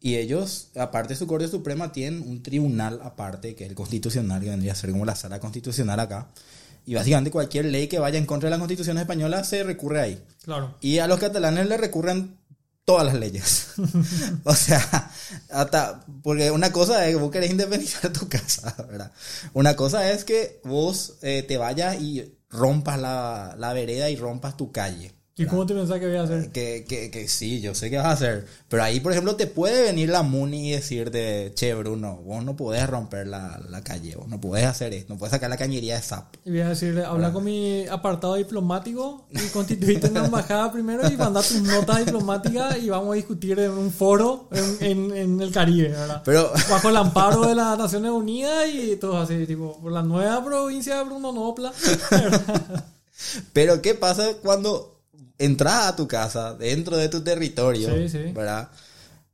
Y 0.00 0.16
ellos, 0.16 0.68
aparte 0.76 1.14
de 1.14 1.18
su 1.18 1.26
Corte 1.26 1.48
Suprema, 1.48 1.90
tienen 1.90 2.22
un 2.22 2.42
tribunal 2.42 3.00
aparte, 3.02 3.56
que 3.56 3.64
es 3.64 3.70
el 3.70 3.74
constitucional, 3.74 4.40
que 4.40 4.50
vendría 4.50 4.72
a 4.72 4.76
ser 4.76 4.92
como 4.92 5.04
la 5.04 5.16
sala 5.16 5.40
constitucional 5.40 5.98
acá. 5.98 6.28
Y 6.88 6.94
básicamente 6.94 7.30
cualquier 7.30 7.66
ley 7.66 7.86
que 7.86 7.98
vaya 7.98 8.16
en 8.16 8.24
contra 8.24 8.46
de 8.46 8.52
la 8.52 8.58
constitución 8.58 8.96
española 8.96 9.44
se 9.44 9.62
recurre 9.62 10.00
ahí. 10.00 10.24
Claro. 10.42 10.78
Y 10.80 11.00
a 11.00 11.06
los 11.06 11.20
catalanes 11.20 11.68
le 11.68 11.76
recurren 11.76 12.38
todas 12.86 13.04
las 13.04 13.14
leyes. 13.14 13.74
o 14.44 14.54
sea, 14.54 15.10
hasta, 15.50 16.06
porque 16.22 16.50
una 16.50 16.72
cosa 16.72 17.04
es 17.04 17.14
que 17.14 17.20
vos 17.20 17.30
querés 17.30 17.50
independizar 17.50 18.10
tu 18.10 18.26
casa, 18.30 18.74
¿verdad? 18.88 19.12
Una 19.52 19.76
cosa 19.76 20.10
es 20.10 20.24
que 20.24 20.62
vos 20.64 21.18
eh, 21.20 21.44
te 21.46 21.58
vayas 21.58 22.00
y 22.00 22.38
rompas 22.48 22.98
la, 22.98 23.54
la 23.58 23.74
vereda 23.74 24.08
y 24.08 24.16
rompas 24.16 24.56
tu 24.56 24.72
calle. 24.72 25.12
¿Y 25.38 25.46
cómo 25.46 25.64
te 25.66 25.72
pensás 25.72 26.00
que 26.00 26.06
voy 26.08 26.16
a 26.16 26.22
hacer? 26.22 26.50
Que, 26.50 26.84
que, 26.88 27.12
que 27.12 27.28
sí, 27.28 27.60
yo 27.60 27.72
sé 27.72 27.90
qué 27.90 27.96
vas 27.96 28.06
a 28.06 28.10
hacer. 28.10 28.46
Pero 28.68 28.82
ahí, 28.82 28.98
por 28.98 29.12
ejemplo, 29.12 29.36
te 29.36 29.46
puede 29.46 29.84
venir 29.84 30.08
la 30.08 30.24
MUNI 30.24 30.70
y 30.70 30.72
decirte, 30.72 31.52
che, 31.54 31.72
Bruno, 31.74 32.16
vos 32.24 32.42
no 32.42 32.56
podés 32.56 32.90
romper 32.90 33.28
la, 33.28 33.60
la 33.70 33.82
calle, 33.84 34.16
vos 34.16 34.26
no 34.26 34.40
podés 34.40 34.66
hacer 34.66 34.92
esto, 34.94 35.12
no 35.12 35.18
podés 35.18 35.30
sacar 35.30 35.48
la 35.48 35.56
cañería 35.56 35.94
de 35.94 36.02
SAP. 36.02 36.34
Y 36.44 36.50
voy 36.50 36.60
a 36.62 36.70
decirle, 36.70 37.04
habla 37.04 37.32
con 37.32 37.44
mi 37.44 37.86
apartado 37.86 38.34
diplomático 38.34 39.26
y 39.30 39.38
constituirte 39.50 40.08
en 40.08 40.14
la 40.14 40.24
embajada 40.24 40.72
primero 40.72 41.08
y 41.08 41.16
mandar 41.16 41.44
tus 41.44 41.62
notas 41.62 42.04
diplomáticas 42.04 42.76
y 42.78 42.88
vamos 42.90 43.12
a 43.12 43.14
discutir 43.14 43.60
en 43.60 43.70
un 43.70 43.92
foro 43.92 44.48
en, 44.50 44.76
en, 44.80 45.16
en 45.16 45.40
el 45.40 45.52
Caribe, 45.52 45.90
¿verdad? 45.90 46.22
Pero, 46.24 46.50
Bajo 46.68 46.88
el 46.88 46.96
amparo 46.98 47.46
de 47.46 47.54
las 47.54 47.78
Naciones 47.78 48.10
Unidas 48.10 48.68
y 48.74 48.96
todo 48.96 49.18
así, 49.18 49.46
tipo, 49.46 49.78
por 49.80 49.92
la 49.92 50.02
nueva 50.02 50.44
provincia 50.44 50.96
de 50.96 51.04
Bruno 51.04 51.30
Nopla. 51.30 51.72
¿verdad? 52.10 52.84
pero 53.52 53.80
¿qué 53.80 53.94
pasa 53.94 54.34
cuando 54.42 54.97
entras 55.38 55.86
a 55.88 55.96
tu 55.96 56.06
casa, 56.08 56.54
dentro 56.54 56.96
de 56.96 57.08
tu 57.08 57.22
territorio, 57.22 57.94
Sí, 57.94 58.08
sí. 58.08 58.32
¿verdad? 58.32 58.68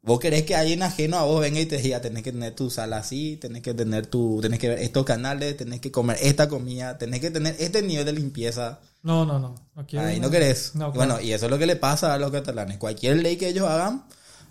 Vos 0.02 0.20
querés 0.20 0.42
que 0.42 0.54
alguien 0.54 0.82
ajeno 0.82 1.16
a 1.16 1.24
vos 1.24 1.40
venga 1.40 1.58
y 1.60 1.64
te 1.66 1.78
diga, 1.78 2.00
tenés 2.02 2.22
que 2.22 2.30
tener 2.32 2.54
tu 2.54 2.68
sala 2.70 2.98
así, 2.98 3.38
tenés 3.40 3.62
que 3.62 3.72
tener 3.72 4.06
tu, 4.06 4.38
tenés 4.42 4.58
que 4.58 4.68
ver 4.68 4.78
estos 4.80 5.04
canales, 5.06 5.56
tenés 5.56 5.80
que 5.80 5.90
comer 5.90 6.18
esta 6.20 6.46
comida, 6.46 6.98
tenés 6.98 7.20
que 7.20 7.30
tener 7.30 7.56
este 7.58 7.80
nivel 7.82 8.04
de 8.04 8.12
limpieza. 8.12 8.80
No, 9.02 9.24
no, 9.24 9.38
no. 9.38 9.54
no 9.74 9.86
quiero 9.86 10.04
Ahí 10.06 10.20
no 10.20 10.30
querés. 10.30 10.74
No, 10.74 10.92
claro. 10.92 11.14
Bueno, 11.14 11.20
y 11.26 11.32
eso 11.32 11.46
es 11.46 11.50
lo 11.50 11.58
que 11.58 11.64
le 11.66 11.76
pasa 11.76 12.12
a 12.12 12.18
los 12.18 12.30
catalanes. 12.30 12.76
Cualquier 12.76 13.16
ley 13.22 13.36
que 13.36 13.48
ellos 13.48 13.66
hagan, 13.66 14.04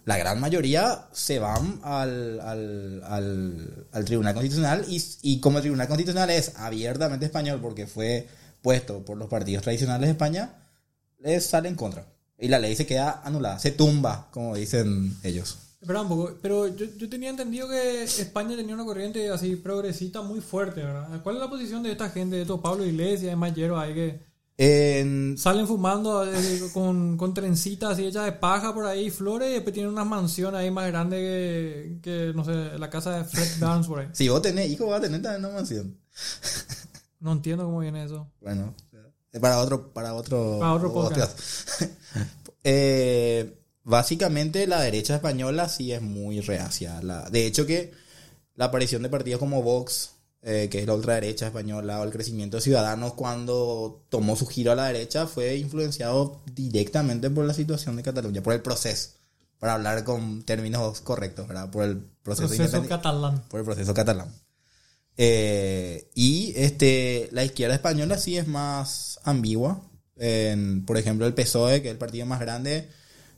la 0.05 0.17
gran 0.17 0.39
mayoría 0.39 1.05
se 1.11 1.37
van 1.37 1.79
al, 1.83 2.39
al, 2.41 3.03
al, 3.05 3.87
al 3.91 4.05
Tribunal 4.05 4.33
Constitucional 4.33 4.85
y, 4.89 5.03
y 5.21 5.39
como 5.39 5.59
el 5.59 5.61
Tribunal 5.61 5.87
Constitucional 5.87 6.31
es 6.31 6.53
abiertamente 6.55 7.25
español 7.25 7.59
porque 7.61 7.85
fue 7.85 8.27
puesto 8.63 9.05
por 9.05 9.17
los 9.17 9.29
partidos 9.29 9.61
tradicionales 9.63 10.07
de 10.07 10.11
España, 10.13 10.62
les 11.23 11.45
sale 11.45 11.69
en 11.69 11.75
contra. 11.75 12.05
Y 12.37 12.47
la 12.47 12.59
ley 12.59 12.75
se 12.75 12.85
queda 12.85 13.21
anulada, 13.23 13.57
se 13.59 13.71
tumba, 13.71 14.27
como 14.31 14.55
dicen 14.55 15.15
ellos. 15.23 15.57
Espera 15.79 16.01
un 16.01 16.07
poco, 16.07 16.37
pero 16.41 16.67
yo, 16.67 16.85
yo 16.97 17.09
tenía 17.09 17.29
entendido 17.29 17.67
que 17.67 18.03
España 18.03 18.55
tenía 18.55 18.73
una 18.73 18.85
corriente 18.85 19.29
así 19.29 19.55
progresista 19.57 20.21
muy 20.21 20.39
fuerte, 20.39 20.81
¿verdad? 20.81 21.21
¿Cuál 21.21 21.35
es 21.35 21.41
la 21.41 21.49
posición 21.49 21.83
de 21.83 21.91
esta 21.91 22.09
gente, 22.09 22.37
de 22.37 22.43
estos 22.43 22.61
Pablo 22.61 22.85
Iglesias, 22.85 23.31
de 23.31 23.35
Mayero 23.35 23.77
ahí 23.77 23.93
que 23.93 24.21
En, 24.57 25.37
salen 25.37 25.67
fumando 25.67 26.25
eh, 26.25 26.61
con, 26.73 27.17
con 27.17 27.33
trencitas 27.33 27.91
así 27.91 28.05
hechas 28.05 28.25
de 28.25 28.31
paja 28.31 28.73
por 28.73 28.85
ahí, 28.85 29.09
flores, 29.09 29.49
y 29.49 29.53
después 29.53 29.73
tienen 29.73 29.91
unas 29.91 30.07
mansiones 30.07 30.61
ahí 30.61 30.71
más 30.71 30.87
grandes 30.87 31.19
que, 31.19 31.99
que, 32.01 32.31
no 32.33 32.45
sé, 32.45 32.77
la 32.77 32.89
casa 32.89 33.17
de 33.17 33.25
Fred 33.25 33.47
Dance 33.59 33.89
por 33.89 33.99
ahí? 33.99 34.07
si 34.13 34.29
vos 34.29 34.41
tenés 34.41 34.69
hijos, 34.69 34.87
vas 34.87 34.99
a 34.99 35.01
tener 35.01 35.21
también 35.21 35.45
una 35.45 35.55
mansión. 35.55 35.97
No 37.19 37.31
entiendo 37.31 37.63
cómo 37.65 37.79
viene 37.79 38.03
eso. 38.03 38.29
Bueno, 38.41 38.73
para 39.39 39.59
otro, 39.59 39.91
para 39.93 40.13
otro, 40.13 40.57
Para 40.59 40.73
otro 40.73 40.93
podcast. 40.93 41.39
Eh, 42.65 43.57
básicamente 43.83 44.67
la 44.67 44.79
derecha 44.79 45.15
española 45.15 45.67
sí 45.67 45.91
es 45.91 46.01
muy 46.01 46.39
reacia. 46.39 47.01
La, 47.01 47.29
de 47.29 47.45
hecho 47.45 47.65
que 47.65 47.91
la 48.55 48.65
aparición 48.65 49.03
de 49.03 49.09
partidos 49.09 49.39
como 49.39 49.61
Vox, 49.61 50.11
eh, 50.41 50.69
que 50.71 50.79
es 50.79 50.87
la 50.87 50.93
ultraderecha 50.93 51.47
española, 51.47 51.99
o 51.99 52.03
el 52.03 52.11
crecimiento 52.11 52.57
de 52.57 52.61
Ciudadanos 52.61 53.15
cuando 53.15 54.05
tomó 54.09 54.35
su 54.35 54.45
giro 54.45 54.71
a 54.71 54.75
la 54.75 54.85
derecha 54.85 55.27
fue 55.27 55.57
influenciado 55.57 56.41
directamente 56.53 57.29
por 57.29 57.45
la 57.45 57.53
situación 57.53 57.95
de 57.97 58.03
Cataluña, 58.03 58.41
por 58.41 58.53
el 58.53 58.61
proceso, 58.61 59.09
para 59.59 59.73
hablar 59.73 60.03
con 60.03 60.43
términos 60.43 61.01
correctos, 61.01 61.47
¿verdad? 61.47 61.69
Por 61.69 61.83
el 61.83 61.97
proceso, 62.23 62.47
Proceso 62.47 62.87
catalán. 62.87 63.43
por 63.49 63.59
el 63.59 63.65
proceso 63.65 63.93
catalán. 63.93 64.33
Eh, 65.15 66.09
y 66.15 66.53
este, 66.55 67.29
la 67.31 67.43
izquierda 67.43 67.75
española 67.75 68.17
sí 68.17 68.37
es 68.37 68.47
más 68.47 69.12
ambigua. 69.23 69.81
En, 70.15 70.85
por 70.85 70.97
ejemplo, 70.97 71.25
el 71.25 71.33
PSOE, 71.33 71.81
que 71.81 71.87
es 71.87 71.91
el 71.93 71.97
partido 71.97 72.25
más 72.25 72.39
grande, 72.39 72.87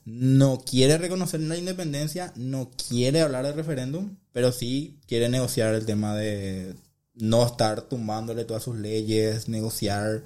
no 0.06 0.60
quiere 0.60 0.98
reconocer 0.98 1.40
la 1.40 1.58
independencia, 1.58 2.32
no 2.36 2.72
quiere 2.90 3.22
hablar 3.22 3.46
de 3.46 3.54
referéndum, 3.54 4.18
pero 4.32 4.52
sí 4.52 5.00
quiere 5.08 5.30
negociar 5.30 5.74
el 5.74 5.86
tema 5.86 6.16
de 6.16 6.76
no 7.16 7.46
estar 7.46 7.82
tumbándole 7.82 8.46
todas 8.46 8.64
sus 8.64 8.78
leyes, 8.78 9.48
negociar 9.50 10.24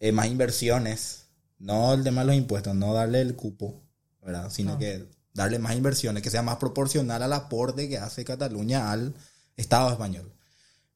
eh, 0.00 0.12
más 0.12 0.26
inversiones, 0.26 1.26
no 1.58 1.94
el 1.94 2.02
tema 2.02 2.22
de 2.22 2.28
los 2.28 2.36
impuestos, 2.36 2.74
no 2.74 2.94
darle 2.94 3.20
el 3.20 3.36
cupo, 3.36 3.82
¿verdad? 4.22 4.50
sino 4.50 4.72
Ah. 4.72 4.78
que 4.78 5.04
darle 5.34 5.58
más 5.58 5.76
inversiones, 5.76 6.22
que 6.22 6.30
sea 6.30 6.42
más 6.42 6.56
proporcional 6.56 7.22
al 7.22 7.32
aporte 7.32 7.88
que 7.88 7.98
hace 7.98 8.24
Cataluña 8.24 8.90
al 8.90 9.14
Estado 9.56 9.90
español. 9.90 10.32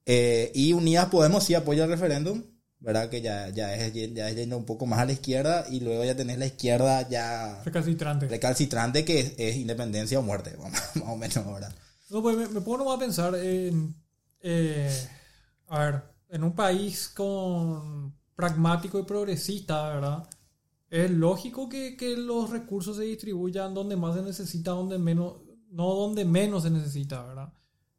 Eh, 0.05 0.51
y 0.55 0.73
Unidas 0.73 1.07
Podemos 1.07 1.45
sí 1.45 1.55
apoya 1.55 1.85
el 1.85 1.90
referéndum, 1.90 2.42
¿verdad? 2.81 3.11
Que 3.11 3.21
ya, 3.23 3.49
ya, 3.51 3.75
es, 3.75 3.93
ya 4.15 4.29
es 4.29 4.37
yendo 4.37 4.57
un 4.59 4.67
poco 4.67 4.87
más 4.87 5.01
a 5.01 5.05
la 5.07 5.12
izquierda 5.12 5.67
y 5.71 5.81
luego 5.81 6.05
ya 6.05 6.17
tenés 6.17 6.39
la 6.39 6.47
izquierda 6.47 7.09
ya 7.09 7.65
Recalcitrante. 7.65 8.27
recalcitrante 8.29 9.05
que 9.05 9.21
es, 9.21 9.35
es 9.39 9.57
independencia 9.57 10.19
o 10.19 10.23
muerte, 10.23 10.57
más 10.59 10.97
o 11.09 11.17
menos, 11.17 11.47
¿verdad? 11.47 11.75
No, 12.09 12.23
pues 12.23 12.37
me, 12.37 12.49
me 12.49 12.61
pongo 12.61 12.79
nomás 12.79 12.97
a 12.97 13.01
pensar 13.01 13.35
en. 13.35 13.95
eh, 14.41 15.09
a 15.69 15.79
ver, 15.81 16.03
en 16.29 16.45
un 16.45 16.55
país 16.55 17.09
con 17.09 18.15
pragmático 18.37 18.99
y 18.99 19.05
progresista, 19.05 19.89
¿verdad? 19.95 20.29
Es 20.91 21.11
lógico 21.11 21.69
que, 21.69 21.97
que 21.97 22.17
los 22.17 22.51
recursos 22.51 22.97
se 22.97 23.05
distribuyan 23.05 23.75
donde 23.75 23.97
más 23.97 24.17
se 24.17 24.23
necesita, 24.23 24.73
donde 24.73 24.99
menos. 24.99 25.35
no 25.71 25.95
donde 25.95 26.25
menos 26.25 26.62
se 26.65 26.71
necesita, 26.71 27.25
¿verdad? 27.27 27.53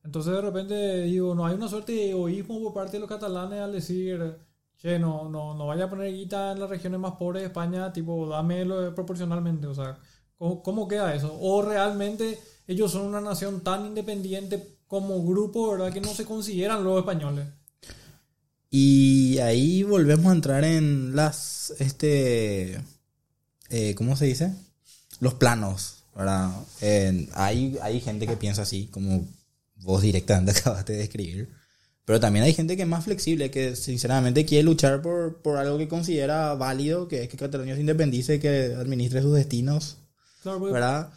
Entonces 0.03 0.33
de 0.33 0.41
repente 0.41 1.03
digo, 1.03 1.35
no 1.35 1.45
hay 1.45 1.55
una 1.55 1.67
suerte 1.69 1.91
de 1.93 2.11
egoísmo 2.11 2.61
por 2.63 2.73
parte 2.73 2.93
de 2.93 3.01
los 3.01 3.09
catalanes 3.09 3.59
al 3.61 3.73
decir, 3.73 4.37
che, 4.77 4.99
no, 4.99 5.29
no, 5.29 5.53
no 5.55 5.67
vaya 5.67 5.85
a 5.85 5.89
poner 5.89 6.13
guita 6.13 6.51
en 6.51 6.59
las 6.59 6.69
regiones 6.69 6.99
más 6.99 7.13
pobres 7.13 7.41
de 7.41 7.47
España, 7.47 7.91
tipo, 7.93 8.27
dámelo 8.27 8.93
proporcionalmente, 8.95 9.67
o 9.67 9.73
sea, 9.75 9.97
¿cómo, 10.37 10.61
cómo 10.63 10.87
queda 10.87 11.13
eso? 11.15 11.37
O 11.39 11.61
realmente 11.61 12.39
ellos 12.67 12.91
son 12.91 13.03
una 13.07 13.21
nación 13.21 13.61
tan 13.61 13.85
independiente 13.85 14.77
como 14.87 15.23
grupo, 15.25 15.71
¿verdad? 15.71 15.91
Que 15.91 16.01
no 16.01 16.13
se 16.13 16.25
consideran 16.25 16.83
los 16.83 16.99
españoles. 16.99 17.47
Y 18.69 19.37
ahí 19.39 19.83
volvemos 19.83 20.27
a 20.27 20.35
entrar 20.35 20.63
en 20.63 21.15
las, 21.15 21.73
este, 21.79 22.81
eh, 23.69 23.95
¿cómo 23.95 24.15
se 24.15 24.25
dice? 24.25 24.53
Los 25.19 25.35
planos, 25.35 26.03
¿verdad? 26.15 26.51
En- 26.81 27.29
hay, 27.33 27.77
hay 27.81 28.01
gente 28.01 28.27
que 28.27 28.35
piensa 28.37 28.63
así, 28.63 28.87
como 28.87 29.25
vos 29.77 30.01
directamente 30.01 30.51
acabaste 30.59 30.93
de 30.93 30.99
describir. 30.99 31.49
Pero 32.07 32.21
también 32.21 32.45
hay 32.45 32.53
gente 32.53 32.77
que 32.77 32.83
es 32.83 32.87
más 32.87 33.03
flexible, 33.03 33.51
que 33.51 33.75
sinceramente 33.75 34.45
quiere 34.45 34.63
luchar 34.63 35.01
por, 35.01 35.41
por 35.41 35.57
algo 35.57 35.77
que 35.77 35.89
considera 35.89 36.53
válido, 36.55 37.09
que 37.09 37.23
es 37.23 37.27
que 37.27 37.35
Cataluña 37.35 37.73
se 37.75 37.81
independice 37.81 38.39
que 38.39 38.73
administre 38.79 39.21
sus 39.21 39.35
destinos, 39.35 39.97
Claro, 40.41 40.59
porque- 40.59 40.73
¿verdad? 40.73 41.09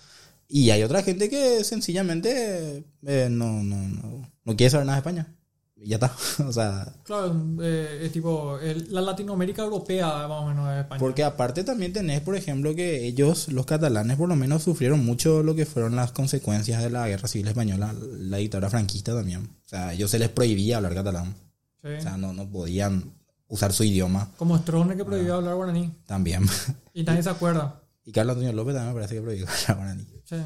Y 0.48 0.70
hay 0.70 0.83
otra 0.83 1.05
gente 1.05 1.31
que 1.31 1.62
sencillamente 1.62 2.83
eh, 3.07 3.29
no, 3.31 3.62
no, 3.62 3.76
no, 3.88 4.29
no 4.44 4.57
quiere 4.57 4.68
saber 4.68 4.85
nada 4.87 4.96
de 4.96 5.00
España. 5.09 5.37
Ya 5.83 5.97
está. 5.97 6.14
o 6.47 6.53
sea, 6.53 6.93
claro, 7.05 7.35
eh, 7.62 8.01
es 8.03 8.12
tipo 8.12 8.59
el- 8.59 8.93
la 8.93 9.01
Latinoamérica 9.01 9.62
europea, 9.62 10.07
más 10.29 10.43
o 10.43 10.47
menos, 10.47 10.69
de 10.69 10.81
España. 10.81 10.99
Porque 10.99 11.25
aparte 11.25 11.64
también 11.64 11.93
tenés, 11.93 12.21
por 12.21 12.37
ejemplo, 12.37 12.75
que 12.75 13.07
ellos, 13.07 13.49
los 13.49 13.64
catalanes, 13.66 14.16
por 14.19 14.29
lo 14.29 14.37
menos 14.37 14.62
sufrieron 14.62 15.05
mucho 15.05 15.43
lo 15.43 15.55
que 15.55 15.64
fueron 15.66 15.97
las 15.97 16.12
consecuencias 16.12 16.83
de 16.83 16.90
la 16.90 17.09
guerra 17.09 17.29
civil 17.29 17.49
española, 17.49 17.95
la 18.19 18.37
dictadura 18.37 18.69
franquista 18.69 19.14
también. 19.14 19.40
O 19.64 19.69
sea, 19.69 19.93
ellos 19.95 20.11
se 20.11 20.19
les 20.19 20.29
prohibía 20.29 20.77
hablar 20.77 20.95
catalán. 20.95 21.35
Sí. 21.83 21.88
O 21.99 22.01
sea, 22.03 22.16
no, 22.19 22.33
no 22.35 22.47
podían 22.51 23.14
usar 23.49 23.73
su 23.73 23.83
idioma 23.83 24.31
Como 24.37 24.57
Strone 24.59 24.95
que 24.97 25.03
Ah. 25.03 25.07
prohibió 25.07 25.35
hablar 25.37 25.55
guaraní. 25.55 25.90
también. 26.07 26.45
Y 26.93 27.05
nadie 27.05 27.23
se 27.23 27.31
acuerda. 27.31 27.81
y 28.05 28.12
Carlos 28.12 28.35
Antonio 28.37 28.53
López 28.53 28.75
también 28.75 28.95
me 28.95 29.01
parece 29.01 29.14
que 29.14 29.23
prohibió 29.23 29.47
hablar 29.69 29.77
guaraní. 29.79 30.07
Sí. 30.25 30.37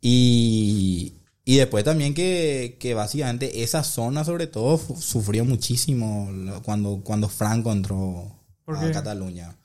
Y, 0.00 1.14
y 1.44 1.56
después 1.56 1.84
también 1.84 2.14
que, 2.14 2.76
que 2.78 2.94
básicamente 2.94 3.62
esa 3.62 3.82
zona 3.82 4.24
sobre 4.24 4.46
todo 4.46 4.78
sufrió 4.78 5.44
muchísimo 5.44 6.30
cuando, 6.62 7.02
cuando 7.02 7.28
Franco 7.28 7.72
entró 7.72 8.38
¿Por 8.64 8.76
a? 8.76 8.92
Cataluña. 8.92 9.56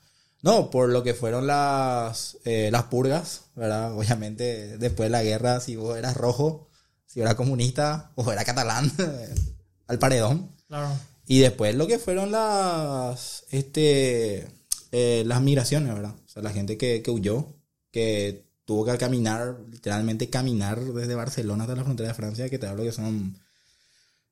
No, 0.42 0.70
por 0.70 0.88
lo 0.88 1.02
que 1.02 1.14
fueron 1.14 1.46
las, 1.46 2.38
eh, 2.44 2.70
las 2.72 2.84
purgas, 2.84 3.42
¿verdad? 3.54 3.92
Obviamente 3.96 4.78
después 4.78 5.06
de 5.06 5.10
la 5.10 5.22
guerra, 5.22 5.60
si 5.60 5.76
vos 5.76 5.96
eras 5.96 6.16
rojo, 6.16 6.68
si 7.06 7.20
eras 7.20 7.36
comunista 7.36 8.12
o 8.16 8.30
era 8.32 8.44
catalán, 8.44 8.92
al 9.86 9.98
paredón. 9.98 10.50
Claro. 10.66 10.90
Y 11.26 11.40
después 11.40 11.74
lo 11.74 11.86
que 11.86 11.98
fueron 11.98 12.32
las, 12.32 13.44
este, 13.50 14.48
eh, 14.90 15.22
las 15.26 15.42
migraciones, 15.42 15.94
¿verdad? 15.94 16.14
O 16.24 16.28
sea, 16.28 16.42
la 16.42 16.50
gente 16.50 16.76
que, 16.76 17.02
que 17.02 17.10
huyó, 17.10 17.54
que 17.92 18.47
tuvo 18.68 18.84
que 18.84 18.98
caminar, 18.98 19.56
literalmente 19.72 20.28
caminar 20.28 20.78
desde 20.78 21.14
Barcelona 21.14 21.64
hasta 21.64 21.74
la 21.74 21.84
frontera 21.84 22.10
de 22.10 22.14
Francia, 22.14 22.50
que 22.50 22.58
te 22.58 22.66
hablo 22.66 22.82
que 22.82 22.92
son, 22.92 23.34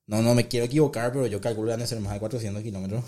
no, 0.07 0.21
no 0.21 0.35
me 0.35 0.47
quiero 0.47 0.67
equivocar, 0.67 1.11
pero 1.11 1.27
yo 1.27 1.41
calculo 1.41 1.69
que 1.69 1.73
van 1.73 1.81
a 1.81 1.87
ser 1.87 2.01
más 2.01 2.13
de 2.13 2.21
400 2.21 2.63
kilómetros, 2.63 3.03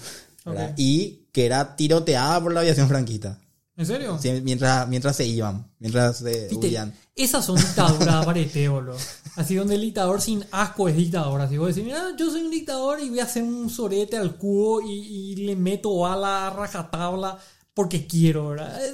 ¿verdad? 0.46 0.70
Ok. 0.70 0.74
Y 0.78 1.26
que 1.30 1.44
era 1.44 1.76
tiroteada 1.76 2.42
por 2.42 2.54
la 2.54 2.60
aviación 2.60 2.88
franquista, 2.88 3.38
¿En 3.76 3.84
serio? 3.84 4.18
Sí, 4.18 4.40
mientras, 4.42 4.88
mientras 4.88 5.16
se 5.16 5.26
iban, 5.26 5.70
mientras 5.78 6.16
se 6.16 6.48
Viste, 6.48 6.66
huían. 6.66 6.94
Esas 7.14 7.44
son 7.44 7.56
dictaduras, 7.56 8.24
parete, 8.24 8.66
boludo. 8.68 8.96
Así 9.36 9.54
donde 9.54 9.74
el 9.74 9.82
dictador 9.82 10.22
sin 10.22 10.44
asco 10.50 10.88
es 10.88 10.96
dictador. 10.96 11.42
Así 11.42 11.58
vos 11.58 11.68
decís, 11.68 11.84
mira, 11.84 12.16
yo 12.16 12.30
soy 12.30 12.40
un 12.40 12.50
dictador 12.50 13.00
y 13.00 13.10
voy 13.10 13.20
a 13.20 13.24
hacer 13.24 13.42
un 13.42 13.68
sorete 13.68 14.16
al 14.16 14.36
cubo 14.36 14.80
y, 14.80 14.92
y 14.92 15.36
le 15.36 15.54
meto 15.56 16.06
a 16.06 16.16
la 16.16 16.50
rajatabla 16.50 17.38
porque 17.78 18.08
quiero, 18.08 18.48
¿verdad? 18.48 18.76
Eh, 18.84 18.92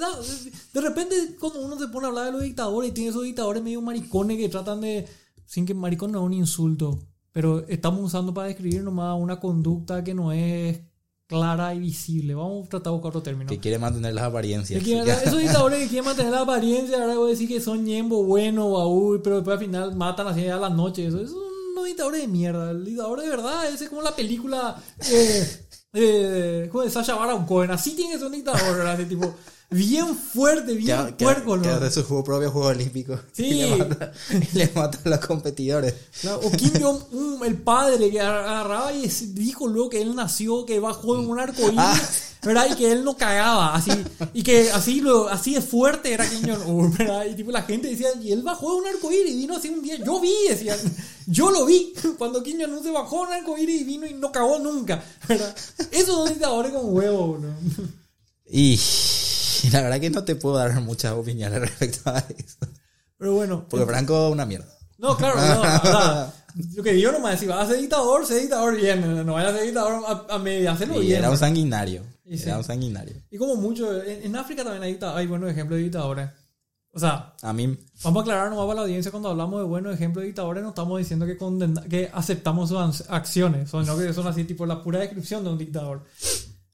De 0.74 0.80
repente, 0.82 1.16
cuando 1.40 1.62
uno 1.62 1.78
se 1.78 1.88
pone 1.88 2.04
a 2.04 2.10
hablar 2.10 2.26
de 2.26 2.32
los 2.32 2.42
dictadores 2.42 2.90
y 2.90 2.92
tiene 2.92 3.08
esos 3.08 3.22
dictadores 3.22 3.62
medio 3.62 3.80
maricones 3.80 4.36
que 4.36 4.50
tratan 4.50 4.82
de. 4.82 5.08
Sin 5.46 5.64
que 5.64 5.72
maricón 5.72 6.12
no 6.12 6.18
es 6.18 6.26
un 6.26 6.34
insulto, 6.34 6.98
pero 7.32 7.66
estamos 7.66 8.02
usando 8.02 8.34
para 8.34 8.48
describir 8.48 8.82
nomás 8.82 9.18
una 9.18 9.40
conducta 9.40 10.04
que 10.04 10.12
no 10.12 10.32
es 10.32 10.80
clara 11.26 11.74
y 11.74 11.78
visible. 11.78 12.34
Vamos 12.34 12.66
a 12.66 12.68
tratar 12.68 12.90
de 12.90 12.96
buscar 12.98 13.08
otro 13.08 13.22
término. 13.22 13.48
Que 13.48 13.58
quiere 13.58 13.78
mantener 13.78 14.12
las 14.12 14.24
apariencias. 14.24 14.86
Esos 14.86 15.38
dictadores 15.38 15.78
que 15.78 15.88
quieren 15.88 16.04
mantener 16.04 16.32
la 16.32 16.42
apariencia, 16.42 17.00
ahora 17.00 17.16
voy 17.16 17.28
a 17.28 17.30
decir 17.30 17.48
que 17.48 17.62
son 17.62 17.86
ñembo, 17.86 18.22
bueno, 18.24 18.70
baúl, 18.70 19.22
pero 19.22 19.36
después 19.36 19.54
al 19.54 19.64
final 19.64 19.96
matan 19.96 20.26
así 20.26 20.46
a 20.46 20.58
la 20.58 20.68
noche. 20.68 21.06
Eso, 21.06 21.24
unos 21.72 21.86
dictadores 21.86 22.20
de 22.20 22.28
mierda. 22.28 22.70
El 22.70 22.84
dictador 22.84 23.22
de 23.22 23.30
verdad, 23.30 23.66
ese 23.66 23.84
es 23.84 23.88
como 23.88 24.02
la 24.02 24.14
película 24.14 24.76
eh, 25.10 25.66
eh, 25.94 26.68
como 26.70 26.84
de 26.84 26.90
Sasha 26.90 27.14
Baron 27.14 27.46
Cohen. 27.46 27.70
Así 27.70 27.94
tiene 27.94 28.12
que 28.12 28.18
ser 28.18 28.26
un. 28.26 28.34
Así, 28.34 29.04
tipo, 29.06 29.34
bien 29.74 30.16
fuerte, 30.16 30.74
bien 30.74 31.14
puerco, 31.18 31.60
que 31.60 31.68
¿no? 31.68 31.74
hace 31.74 31.90
su 31.90 32.04
juego 32.04 32.24
propio 32.24 32.50
juego 32.50 32.68
olímpico. 32.68 33.18
Sí. 33.32 33.44
Y 33.54 33.68
le 33.68 33.76
mata, 33.76 34.12
y 34.30 34.56
le 34.58 34.72
mata 34.74 34.98
a 35.04 35.08
los 35.08 35.18
competidores. 35.26 35.94
Claro, 36.20 36.40
O 36.44 36.50
Kim 36.52 36.72
Jong-un, 36.80 37.44
el 37.44 37.56
padre 37.56 38.10
que 38.10 38.20
agarraba 38.20 38.92
y 38.92 39.06
dijo 39.08 39.66
luego 39.66 39.90
que 39.90 40.00
él 40.02 40.14
nació, 40.14 40.64
que 40.64 40.80
bajó 40.80 41.18
en 41.18 41.28
un 41.28 41.38
arcoíris, 41.40 41.74
Ah. 41.78 42.00
¿verdad? 42.42 42.66
Y 42.70 42.74
que 42.76 42.92
él 42.92 43.04
no 43.04 43.16
cagaba, 43.16 43.74
así, 43.74 43.90
y 44.34 44.42
que 44.42 44.70
así, 44.70 45.00
lo, 45.00 45.28
así 45.28 45.54
de 45.54 45.62
fuerte 45.62 46.12
era 46.12 46.28
Kim 46.28 46.42
Jong-un, 46.46 46.92
¿verdad? 46.96 47.24
Y 47.24 47.34
tipo 47.34 47.50
la 47.50 47.62
gente 47.62 47.88
decía, 47.88 48.08
y 48.22 48.32
él 48.32 48.42
bajó 48.42 48.72
de 48.74 48.80
un 48.82 48.86
arcoíris 48.86 49.32
y 49.32 49.36
vino 49.38 49.56
así 49.56 49.70
un 49.70 49.80
día, 49.82 49.96
yo 49.96 50.20
vi, 50.20 50.32
decían, 50.50 50.78
yo 51.26 51.50
lo 51.50 51.64
vi, 51.64 51.94
cuando 52.18 52.42
Kim 52.42 52.60
Jong-un 52.60 52.82
se 52.82 52.90
bajó 52.90 53.22
de 53.22 53.28
un 53.28 53.32
arcoíris 53.32 53.80
y 53.80 53.84
vino 53.84 54.06
y 54.06 54.12
no 54.14 54.30
cagó 54.30 54.58
nunca, 54.58 55.02
¿verdad? 55.26 55.56
Esos 55.90 56.14
son 56.16 56.28
dictadores 56.28 56.72
con 56.72 56.94
huevo, 56.94 57.26
boludo. 57.28 57.54
Y, 58.50 58.78
y 59.62 59.70
la 59.70 59.82
verdad 59.82 60.00
que 60.00 60.10
no 60.10 60.24
te 60.24 60.34
puedo 60.36 60.56
dar 60.56 60.72
muchas 60.80 61.12
opiniones 61.12 61.60
respecto 61.60 62.10
a 62.10 62.18
eso. 62.18 62.58
Pero 63.16 63.34
bueno, 63.34 63.66
Porque 63.68 63.86
Franco 63.86 64.26
es 64.28 64.32
una 64.32 64.44
mierda. 64.46 64.66
No, 64.98 65.16
claro, 65.16 65.36
no, 65.36 66.32
lo 66.76 66.82
que 66.82 66.92
digo 66.92 67.10
nomás, 67.12 67.38
si 67.40 67.46
vas 67.46 67.64
a 67.68 67.72
ser 67.72 67.80
dictador, 67.80 68.24
sé 68.26 68.40
dictador 68.40 68.76
bien, 68.76 69.26
no 69.26 69.32
vayas 69.34 69.52
a 69.52 69.56
ser 69.56 69.64
dictador 69.66 70.02
a, 70.06 70.34
a 70.34 70.38
media, 70.38 70.72
hacelo 70.72 71.02
Y 71.02 71.06
bien. 71.06 71.18
era 71.18 71.30
un 71.30 71.36
sanguinario. 71.38 72.02
Y 72.24 72.38
sí. 72.38 72.44
Era 72.48 72.58
un 72.58 72.64
sanguinario. 72.64 73.16
Y 73.30 73.36
como 73.36 73.56
mucho, 73.56 74.02
en, 74.02 74.22
en 74.24 74.36
África 74.36 74.62
también 74.64 74.82
hay, 74.82 74.98
hay 75.02 75.26
buenos 75.26 75.50
ejemplos 75.50 75.76
de 75.78 75.82
dictadores. 75.84 76.30
O 76.92 76.98
sea, 77.00 77.34
A 77.42 77.52
mí, 77.52 77.76
vamos 78.04 78.20
a 78.20 78.22
aclarar 78.22 78.50
nomás 78.50 78.66
para 78.66 78.76
la 78.76 78.82
audiencia 78.82 79.10
cuando 79.10 79.28
hablamos 79.30 79.60
de 79.60 79.66
buenos 79.66 79.92
ejemplos 79.94 80.22
de 80.22 80.26
dictadores, 80.28 80.62
no 80.62 80.68
estamos 80.68 80.98
diciendo 81.00 81.26
que, 81.26 81.36
condena- 81.36 81.82
que 81.88 82.08
aceptamos 82.14 82.68
sus 82.68 83.02
acciones, 83.10 83.68
sino 83.68 83.98
que 83.98 84.12
son 84.12 84.28
así 84.28 84.44
tipo 84.44 84.64
la 84.64 84.80
pura 84.80 85.00
descripción 85.00 85.42
de 85.42 85.50
un 85.50 85.58
dictador. 85.58 86.04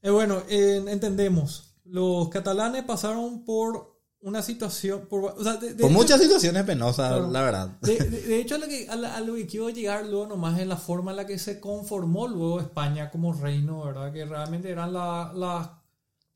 Eh, 0.03 0.11
bueno, 0.11 0.43
eh, 0.47 0.83
entendemos. 0.87 1.70
Los 1.85 2.29
catalanes 2.29 2.83
pasaron 2.83 3.43
por 3.45 3.91
una 4.21 4.43
situación, 4.43 5.07
por, 5.09 5.23
o 5.35 5.43
sea, 5.43 5.57
de- 5.57 5.73
de 5.73 5.81
por 5.81 5.89
hecho- 5.89 5.99
muchas 5.99 6.21
situaciones 6.21 6.63
penosas, 6.63 7.09
Claro. 7.09 7.31
la 7.31 7.41
verdad. 7.41 7.67
De, 7.81 8.39
hecho, 8.39 8.55
a 8.55 8.57
lo, 8.59 8.67
que, 8.67 8.87
a, 8.87 8.95
la- 8.95 9.15
a 9.15 9.21
lo 9.21 9.33
que 9.33 9.47
quiero 9.47 9.69
llegar 9.69 10.05
luego 10.05 10.27
nomás 10.27 10.59
es 10.59 10.67
la 10.67 10.77
forma 10.77 11.09
en 11.11 11.17
la 11.17 11.25
que 11.25 11.39
se 11.39 11.59
conformó 11.59 12.27
luego 12.27 12.59
España 12.59 13.09
como 13.09 13.33
reino, 13.33 13.83
¿verdad? 13.83 14.13
Que 14.13 14.25
realmente 14.25 14.69
eran 14.69 14.93
la- 14.93 15.31
la- 15.35 15.81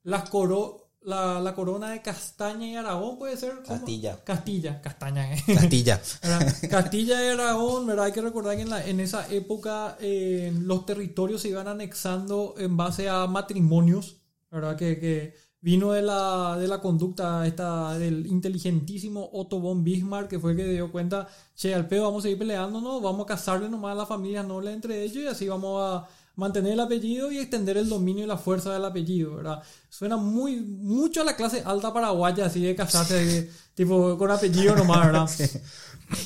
las 0.03 0.29
coro, 0.29 0.81
la, 1.01 1.39
la 1.39 1.53
corona 1.53 1.91
de 1.91 2.01
Castaña 2.01 2.65
y 2.65 2.75
Aragón, 2.75 3.19
puede 3.19 3.37
ser. 3.37 3.51
¿Cómo? 3.63 3.67
Castilla. 3.77 4.23
Castilla, 4.23 4.81
Castaña, 4.81 5.35
¿eh? 5.35 5.43
Castilla. 5.53 6.01
¿verdad? 6.23 6.53
Castilla 6.67 7.23
y 7.23 7.27
Aragón, 7.29 7.85
¿verdad? 7.85 8.05
Hay 8.05 8.11
que 8.11 8.21
recordar 8.21 8.55
que 8.55 8.63
en, 8.63 8.69
la- 8.71 8.83
en 8.87 8.99
esa 8.99 9.31
época 9.31 9.95
eh, 9.99 10.51
los 10.59 10.87
territorios 10.87 11.43
se 11.43 11.49
iban 11.49 11.67
anexando 11.67 12.55
en 12.57 12.75
base 12.75 13.09
a 13.09 13.27
matrimonios, 13.27 14.17
¿verdad? 14.55 14.75
Que, 14.77 14.99
que 14.99 15.33
vino 15.61 15.91
de 15.93 16.01
la, 16.01 16.57
de 16.59 16.67
la 16.67 16.79
conducta 16.81 17.45
esta 17.47 17.97
del 17.97 18.27
inteligentísimo 18.27 19.29
Otto 19.33 19.59
von 19.59 19.83
Bismarck, 19.83 20.29
que 20.29 20.39
fue 20.39 20.51
el 20.51 20.57
que 20.57 20.65
dio 20.67 20.91
cuenta, 20.91 21.27
che, 21.55 21.73
al 21.73 21.87
pedo 21.87 22.03
vamos 22.03 22.21
a 22.21 22.23
seguir 22.23 22.37
peleándonos, 22.39 23.01
vamos 23.01 23.23
a 23.23 23.27
casarle 23.27 23.69
nomás 23.69 23.93
a 23.93 23.95
las 23.95 24.07
familias 24.07 24.45
nobles 24.45 24.73
entre 24.75 25.03
ellos 25.03 25.23
y 25.23 25.27
así 25.27 25.47
vamos 25.47 25.81
a 25.81 26.07
mantener 26.35 26.73
el 26.73 26.79
apellido 26.81 27.31
y 27.31 27.37
extender 27.39 27.77
el 27.77 27.87
dominio 27.89 28.25
y 28.25 28.27
la 28.27 28.37
fuerza 28.37 28.73
del 28.73 28.83
apellido, 28.85 29.35
¿verdad? 29.37 29.63
Suena 29.89 30.17
muy 30.17 30.57
mucho 30.59 31.21
a 31.21 31.23
la 31.23 31.35
clase 31.35 31.63
alta 31.65 31.93
paraguaya, 31.93 32.45
así 32.45 32.61
de 32.61 32.75
casarse, 32.75 33.25
de- 33.25 33.51
tipo, 33.73 34.17
con 34.17 34.29
apellido 34.31 34.75
nomás, 34.75 35.05
¿verdad? 35.05 35.29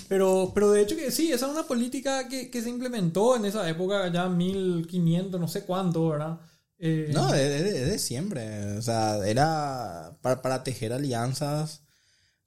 Pero, 0.10 0.52
pero 0.54 0.72
de 0.72 0.82
hecho 0.82 0.96
que 0.96 1.10
sí, 1.12 1.32
esa 1.32 1.46
es 1.46 1.52
una 1.54 1.64
política 1.64 2.28
que, 2.28 2.50
que 2.50 2.62
se 2.62 2.70
implementó 2.70 3.36
en 3.38 3.46
esa 3.46 3.68
época, 3.70 4.12
ya 4.12 4.28
1500, 4.28 5.40
no 5.40 5.48
sé 5.48 5.64
cuánto, 5.66 6.10
¿verdad? 6.10 6.38
Eh, 6.80 7.12
No, 7.14 7.34
es 7.34 7.64
de, 7.64 8.00
siempre. 8.00 8.78
O 8.78 8.82
sea, 8.82 9.18
era 9.28 10.18
para, 10.22 10.42
para 10.42 10.64
tejer 10.64 10.94
alianzas, 10.94 11.82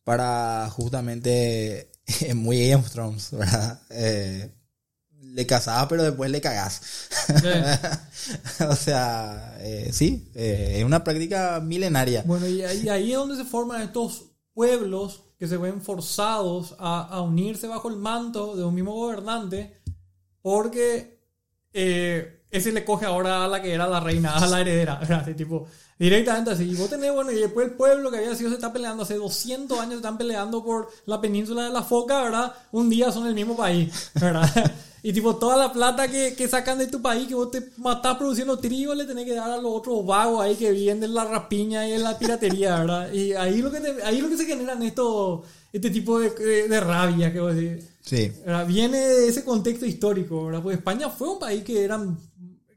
para 0.05 0.69
justamente, 0.71 1.91
muy 2.35 2.69
Game 2.69 2.83
of 2.83 2.91
Thrones, 2.91 3.31
¿verdad? 3.33 3.81
Eh, 3.91 4.51
le 5.23 5.47
casabas, 5.47 5.87
pero 5.89 6.03
después 6.03 6.31
le 6.31 6.41
cagás. 6.41 7.09
o 8.69 8.77
sea, 8.77 9.57
eh, 9.61 9.91
sí, 9.93 10.31
eh, 10.35 10.75
es 10.79 10.85
una 10.85 11.05
práctica 11.05 11.61
milenaria. 11.61 12.23
Bueno, 12.27 12.47
y 12.47 12.63
ahí, 12.63 12.89
ahí 12.89 13.13
es 13.13 13.19
donde 13.19 13.37
se 13.37 13.45
forman 13.45 13.83
estos 13.83 14.25
pueblos 14.53 15.23
que 15.39 15.49
se 15.49 15.57
ven 15.57 15.81
forzados 15.81 16.77
a, 16.79 17.03
a 17.07 17.21
unirse 17.23 17.67
bajo 17.67 17.89
el 17.89 17.97
manto 17.97 18.57
de 18.57 18.65
un 18.65 18.75
mismo 18.75 18.95
gobernante 18.95 19.81
porque 20.43 21.21
eh, 21.73 22.42
ese 22.53 22.71
le 22.71 22.85
coge 22.85 23.07
ahora 23.07 23.45
a 23.45 23.49
la 23.49 23.61
que 23.61 23.73
era 23.73 23.87
la 23.89 23.99
reina, 24.01 24.35
a 24.37 24.47
la 24.47 24.61
heredera, 24.61 24.97
¿verdad? 25.01 25.21
Así, 25.23 25.35
tipo, 25.35 25.67
directamente 25.99 26.51
así. 26.53 26.65
Y 26.71 26.75
vos 26.77 26.89
tenés, 26.91 27.13
bueno, 27.13 27.33
y 27.33 27.37
después 27.37 27.67
el 27.69 27.75
pueblo 27.75 28.11
que 28.11 28.19
había 28.19 28.35
sido 28.37 28.51
se 28.51 28.57
está 28.57 28.73
peleando 28.73 29.03
hace 29.03 29.15
200 29.17 29.79
años, 29.79 29.91
se 29.93 29.97
están 29.97 30.19
peleando 30.19 30.63
por 30.63 30.89
la 31.07 31.21
península 31.21 31.65
de 31.65 31.71
la 31.71 31.83
Foca, 31.83 32.23
¿verdad? 32.23 32.53
Un 32.73 32.89
día 32.91 33.11
son 33.11 33.27
el 33.27 33.35
mismo 33.35 33.57
país, 33.57 34.11
¿verdad? 34.21 34.49
y 35.03 35.13
tipo, 35.13 35.37
toda 35.37 35.57
la 35.57 35.73
plata 35.73 36.09
que, 36.09 36.35
que 36.35 36.47
sacan 36.47 36.79
de 36.79 36.89
tu 36.89 37.01
país, 37.01 37.27
que 37.27 37.35
vos 37.35 37.51
te 37.51 37.71
matás 37.79 38.17
produciendo 38.19 38.59
trigo, 38.59 38.95
le 38.95 39.05
tenés 39.05 39.25
que 39.25 39.35
dar 39.35 39.51
a 39.51 39.57
los 39.57 39.73
otros 39.75 40.05
vagos 40.05 40.43
ahí 40.43 40.55
que 40.57 40.71
viven 40.73 41.01
de 41.01 41.09
la 41.09 41.25
rapiña 41.25 41.89
y 41.89 41.93
de 41.93 41.99
la 41.99 42.19
piratería, 42.19 42.81
¿verdad? 42.81 43.13
Y 43.13 43.33
ahí 43.33 43.63
lo 43.63 43.71
que, 43.73 43.81
te- 43.81 44.03
ahí 44.03 44.21
lo 44.21 44.29
que 44.29 44.37
se 44.37 44.45
generan 44.45 44.83
esto, 44.83 45.43
este 45.73 45.89
tipo 45.91 46.19
de, 46.21 46.31
de, 46.31 46.69
de 46.69 46.81
rabia 46.81 47.33
que 47.33 47.41
vos 47.41 47.55
decís. 47.55 47.85
Sí. 48.05 48.33
¿verdad? 48.45 48.67
Viene 48.67 48.99
de 48.99 49.29
ese 49.29 49.45
contexto 49.45 49.87
histórico, 49.87 50.47
¿verdad? 50.47 50.61
Pues 50.61 50.77
España 50.77 51.09
fue 51.09 51.29
un 51.31 51.39
país 51.39 51.63
que 51.63 51.85
eran, 51.85 52.19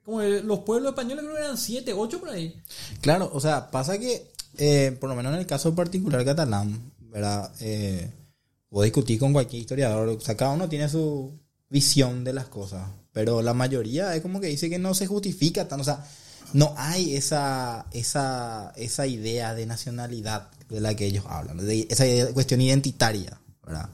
como 0.06 0.22
el- 0.22 0.46
los 0.46 0.60
pueblos 0.60 0.92
españoles 0.92 1.24
creo 1.26 1.36
que 1.36 1.42
eran 1.42 1.58
siete, 1.58 1.94
ocho 1.94 2.20
por 2.20 2.30
ahí. 2.30 2.62
Claro, 3.02 3.30
o 3.34 3.40
sea, 3.42 3.72
pasa 3.72 3.98
que, 3.98 4.32
eh, 4.58 4.96
por 5.00 5.10
lo 5.10 5.16
menos 5.16 5.34
en 5.34 5.40
el 5.40 5.46
caso 5.48 5.74
particular 5.76 6.24
catalán, 6.24 6.92
¿verdad? 7.00 7.52
Eh, 7.60 8.12
vos 8.70 8.86
con 9.20 9.34
cualquier 9.34 9.62
historiador, 9.62 10.08
o 10.10 10.20
sea, 10.20 10.36
cada 10.38 10.52
uno 10.52 10.70
tiene 10.70 10.88
su 10.90 11.34
visión 11.70 12.24
de 12.24 12.34
las 12.34 12.46
cosas, 12.46 12.88
pero 13.12 13.42
la 13.42 13.54
mayoría 13.54 14.16
es 14.16 14.22
como 14.22 14.40
que 14.40 14.48
dice 14.48 14.70
que 14.70 14.78
no 14.80 14.94
se 14.94 15.08
justifica 15.08 15.68
tan, 15.68 15.82
o 15.82 15.84
sea, 15.84 16.06
no 16.54 16.74
hay 16.78 17.16
esa, 17.16 17.88
esa, 17.92 18.72
esa 18.76 19.08
idea 19.08 19.56
de 19.56 19.66
nacionalidad 19.66 20.50
de 20.70 20.80
la 20.82 20.96
que 20.96 21.06
ellos 21.06 21.26
hablan, 21.28 21.58
de 21.58 21.88
esa 21.90 22.06
idea- 22.06 22.32
cuestión 22.34 22.62
identitaria, 22.62 23.40
¿verdad? 23.66 23.90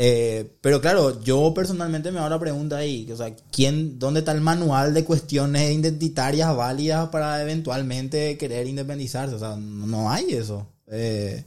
Eh, 0.00 0.48
pero 0.60 0.80
claro, 0.80 1.20
yo 1.24 1.52
personalmente 1.52 2.12
me 2.12 2.20
hago 2.20 2.28
la 2.28 2.38
pregunta 2.38 2.76
ahí, 2.76 3.10
o 3.10 3.16
sea, 3.16 3.34
¿quién, 3.50 3.98
¿dónde 3.98 4.20
está 4.20 4.30
el 4.30 4.40
manual 4.40 4.94
de 4.94 5.04
cuestiones 5.04 5.72
identitarias 5.76 6.54
válidas 6.56 7.08
para 7.08 7.42
eventualmente 7.42 8.38
querer 8.38 8.68
independizarse? 8.68 9.34
O 9.34 9.40
sea, 9.40 9.56
no 9.56 10.08
hay 10.08 10.34
eso. 10.34 10.68
Eh, 10.86 11.42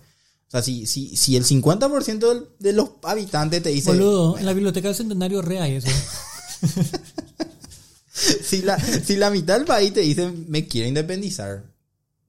o 0.47 0.51
sea, 0.51 0.61
si, 0.61 0.85
si, 0.85 1.15
si 1.15 1.37
el 1.37 1.45
50% 1.45 2.19
del- 2.27 2.47
de 2.59 2.73
los 2.73 2.89
habitantes 3.03 3.63
te 3.63 3.69
dice... 3.69 3.89
Boludo, 3.91 4.37
en 4.37 4.45
la 4.45 4.51
biblioteca 4.51 4.89
del 4.89 4.97
centenario 4.97 5.41
re 5.41 5.61
hay 5.61 5.75
eso. 5.75 5.87
si, 8.11 8.61
la, 8.63 8.77
si 8.79 9.15
la 9.15 9.29
mitad 9.29 9.55
del 9.57 9.65
país 9.65 9.93
te 9.93 10.01
dice 10.01 10.29
me 10.47 10.67
quiero 10.67 10.87
independizar, 10.89 11.63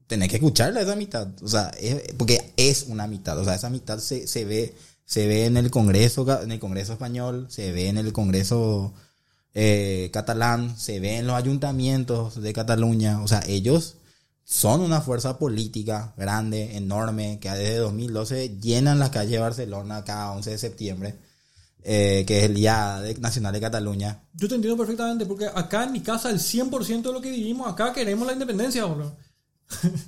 tenés 0.06 0.28
que 0.28 0.36
escucharla 0.36 0.80
a 0.80 0.82
esa 0.84 0.94
mitad. 0.96 1.28
O 1.42 1.48
sea, 1.48 1.72
es- 1.80 2.12
porque 2.16 2.52
es 2.56 2.84
una 2.88 3.06
mitad. 3.08 3.36
O 3.38 3.44
sea, 3.44 3.54
esa 3.56 3.70
mitad 3.70 3.98
se, 3.98 4.26
se 4.28 4.44
ve 4.44 4.72
se 5.04 5.26
ve 5.26 5.46
en 5.46 5.56
el 5.56 5.70
Congreso 5.70 6.26
en 6.42 6.52
el 6.52 6.58
Congreso 6.58 6.92
español, 6.92 7.46
se 7.50 7.72
ve 7.72 7.88
en 7.88 7.98
el 7.98 8.12
Congreso 8.12 8.94
eh, 9.54 10.10
catalán, 10.12 10.78
se 10.78 11.00
ve 11.00 11.18
en 11.18 11.26
los 11.26 11.36
ayuntamientos 11.36 12.40
de 12.40 12.52
Cataluña. 12.52 13.22
O 13.22 13.28
sea, 13.28 13.42
ellos 13.46 13.96
son 14.44 14.80
una 14.80 15.00
fuerza 15.00 15.38
política 15.38 16.14
grande, 16.16 16.76
enorme, 16.76 17.38
que 17.40 17.50
desde 17.50 17.76
2012 17.76 18.58
llenan 18.60 18.98
las 18.98 19.10
calles 19.10 19.32
de 19.32 19.38
Barcelona 19.38 20.04
cada 20.04 20.32
11 20.32 20.50
de 20.50 20.58
septiembre, 20.58 21.14
eh, 21.84 22.24
que 22.26 22.38
es 22.38 22.44
el 22.44 22.54
Día 22.54 23.02
Nacional 23.20 23.52
de 23.52 23.60
Cataluña. 23.60 24.22
Yo 24.34 24.48
te 24.48 24.54
entiendo 24.54 24.76
perfectamente, 24.76 25.26
porque 25.26 25.46
acá 25.46 25.84
en 25.84 25.92
mi 25.92 26.00
casa 26.00 26.30
el 26.30 26.38
100% 26.38 27.02
de 27.02 27.12
lo 27.12 27.20
que 27.20 27.30
vivimos 27.30 27.70
acá 27.70 27.92
queremos 27.92 28.26
la 28.26 28.32
independencia, 28.32 28.84
boludo. 28.84 29.16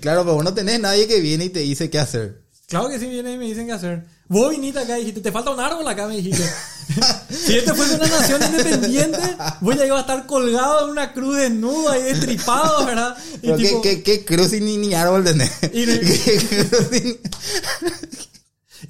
Claro, 0.00 0.24
pero 0.24 0.34
vos 0.34 0.44
no 0.44 0.52
tenés 0.52 0.78
nadie 0.80 1.08
que 1.08 1.20
viene 1.20 1.46
y 1.46 1.48
te 1.48 1.60
dice 1.60 1.88
qué 1.88 1.98
hacer. 1.98 2.44
Claro 2.70 2.88
que 2.88 3.00
sí 3.00 3.06
vienen 3.08 3.34
y 3.34 3.36
me 3.38 3.46
dicen 3.46 3.66
qué 3.66 3.72
hacer. 3.72 4.04
Vos 4.28 4.48
viniste 4.50 4.78
acá 4.78 4.96
y 4.96 5.00
dijiste, 5.00 5.20
te 5.20 5.32
falta 5.32 5.50
un 5.50 5.58
árbol 5.58 5.86
acá, 5.88 6.06
me 6.06 6.16
dijiste. 6.18 6.44
si 7.28 7.56
este 7.58 7.74
fuese 7.74 7.96
una 7.96 8.06
nación 8.06 8.40
independiente, 8.44 9.18
vos 9.60 9.76
ya 9.76 9.86
iba 9.86 9.96
a 9.98 10.02
estar 10.02 10.24
colgado 10.24 10.84
en 10.84 10.90
una 10.90 11.12
cruz 11.12 11.36
desnudo 11.36 11.90
ahí 11.90 12.02
destripado, 12.04 12.86
¿verdad? 12.86 13.16
Y 13.34 13.38
Pero 13.46 13.56
tipo, 13.56 13.82
¿qué, 13.82 14.02
qué, 14.04 14.20
qué 14.20 14.24
cruz 14.24 14.52
y 14.52 14.60
ni, 14.60 14.76
ni 14.76 14.94
árbol 14.94 15.24
tenés? 15.24 15.50
Y 15.72 15.84
¿Qué 15.98 16.66
cruz 16.68 16.92
y- 16.92 17.18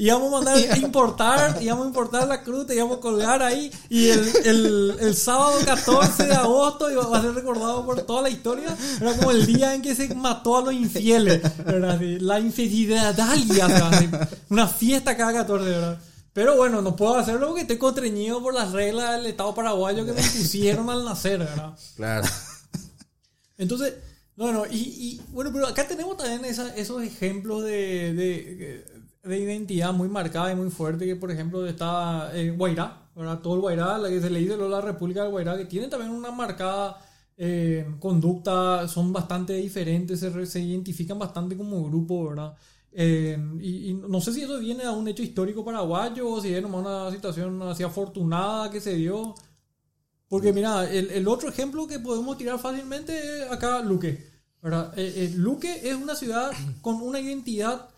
íbamos 0.03 0.29
a 0.29 0.37
mandar 0.37 0.57
a 0.57 0.77
importar, 0.79 1.59
íbamos 1.63 1.85
a 1.85 1.89
importar 1.89 2.27
la 2.27 2.43
cruz, 2.43 2.67
te 2.67 2.75
íbamos 2.75 2.99
a 2.99 3.01
colgar 3.01 3.43
ahí. 3.43 3.71
Y 3.89 4.09
el, 4.09 4.33
el, 4.45 4.97
el 5.01 5.15
sábado 5.15 5.59
14 5.65 6.25
de 6.27 6.35
agosto 6.35 6.91
iba 6.91 7.03
a 7.17 7.21
ser 7.21 7.35
recordado 7.35 7.85
por 7.85 8.01
toda 8.03 8.23
la 8.23 8.31
historia. 8.31 8.75
Era 9.01 9.15
como 9.17 9.31
el 9.31 9.45
día 9.47 9.75
en 9.75 9.83
que 9.83 9.95
se 9.95 10.15
mató 10.15 10.57
a 10.59 10.63
los 10.63 10.73
infieles, 10.75 11.43
¿verdad? 11.65 12.01
La 12.21 12.41
infidelidad, 12.41 13.15
Una 14.49 14.67
fiesta 14.67 15.17
cada 15.17 15.33
14, 15.35 15.65
¿verdad? 15.69 15.99
Pero 16.33 16.57
bueno, 16.57 16.81
no 16.81 16.95
puedo 16.97 17.17
hacerlo 17.17 17.49
porque 17.49 17.63
estoy 17.63 17.77
contrañido 17.79 18.41
por 18.43 18.55
las 18.55 18.71
reglas 18.73 19.17
del 19.19 19.27
Estado 19.27 19.55
paraguayo 19.55 20.07
que 20.07 20.13
me 20.13 20.21
impusieron 20.23 20.89
al 20.89 21.05
nacer, 21.05 21.41
¿verdad? 21.41 21.77
Claro. 21.97 22.27
Entonces, 23.59 23.95
bueno, 24.37 24.63
y, 24.71 24.77
y, 24.79 25.21
bueno, 25.33 25.51
pero 25.53 25.67
acá 25.67 25.87
tenemos 25.87 26.17
también 26.17 26.45
esa- 26.45 26.75
esos 26.77 27.03
ejemplos 27.03 27.63
de, 27.65 28.15
de, 28.15 28.87
de 29.23 29.39
identidad 29.39 29.93
muy 29.93 30.09
marcada 30.09 30.53
y 30.53 30.57
muy 30.57 30.71
fuerte, 30.71 31.05
que 31.07 31.17
por 31.17 31.31
ejemplo 31.31 31.67
está 31.67 32.31
eh, 32.35 32.51
Guairá, 32.51 33.11
¿verdad? 33.15 33.41
Todo 33.41 33.55
el 33.55 33.61
Guairá, 33.61 33.99
la 33.99 34.09
que 34.09 34.21
se 34.21 34.31
le 34.31 34.39
dice 34.39 34.57
la 34.57 34.81
República 34.81 35.23
del 35.23 35.31
Guairá, 35.31 35.57
que 35.59 35.67
tiene 35.67 35.89
también 35.89 36.11
una 36.13 36.31
marcada 36.31 36.97
eh, 37.37 37.87
conducta, 37.99 38.89
son 38.89 39.13
bastante 39.13 39.55
diferentes, 39.55 40.21
se, 40.21 40.31
re- 40.31 40.47
se 40.47 40.61
identifican 40.61 41.19
bastante 41.19 41.57
como 41.57 41.85
grupo, 41.85 42.29
¿verdad? 42.29 42.55
Eh, 42.93 43.39
y, 43.61 43.91
y 43.91 43.95
no 43.95 44.21
sé 44.21 44.33
si 44.33 44.43
eso 44.43 44.59
viene 44.59 44.85
a 44.85 44.93
un 44.93 45.07
hecho 45.07 45.23
histórico 45.23 45.65
paraguayo 45.65 46.29
o 46.29 46.41
si 46.41 46.53
es 46.55 46.63
nomás 46.63 46.81
una 46.81 47.11
situación 47.11 47.63
así 47.63 47.83
afortunada 47.83 48.71
que 48.71 48.81
se 48.81 48.95
dio. 48.95 49.35
Porque 50.29 50.53
mira, 50.53 50.91
el, 50.91 51.11
el 51.11 51.29
otro 51.29 51.49
ejemplo 51.49 51.87
que 51.87 51.99
podemos 51.99 52.39
tirar 52.39 52.59
fácilmente 52.59 53.43
es 53.43 53.51
acá 53.51 53.81
Luque. 53.81 54.31
¿verdad? 54.63 54.93
Eh, 54.97 55.33
Luque 55.37 55.89
es 55.89 55.95
una 55.95 56.15
ciudad 56.15 56.51
con 56.81 56.97
una 56.97 57.21
identidad 57.21 57.90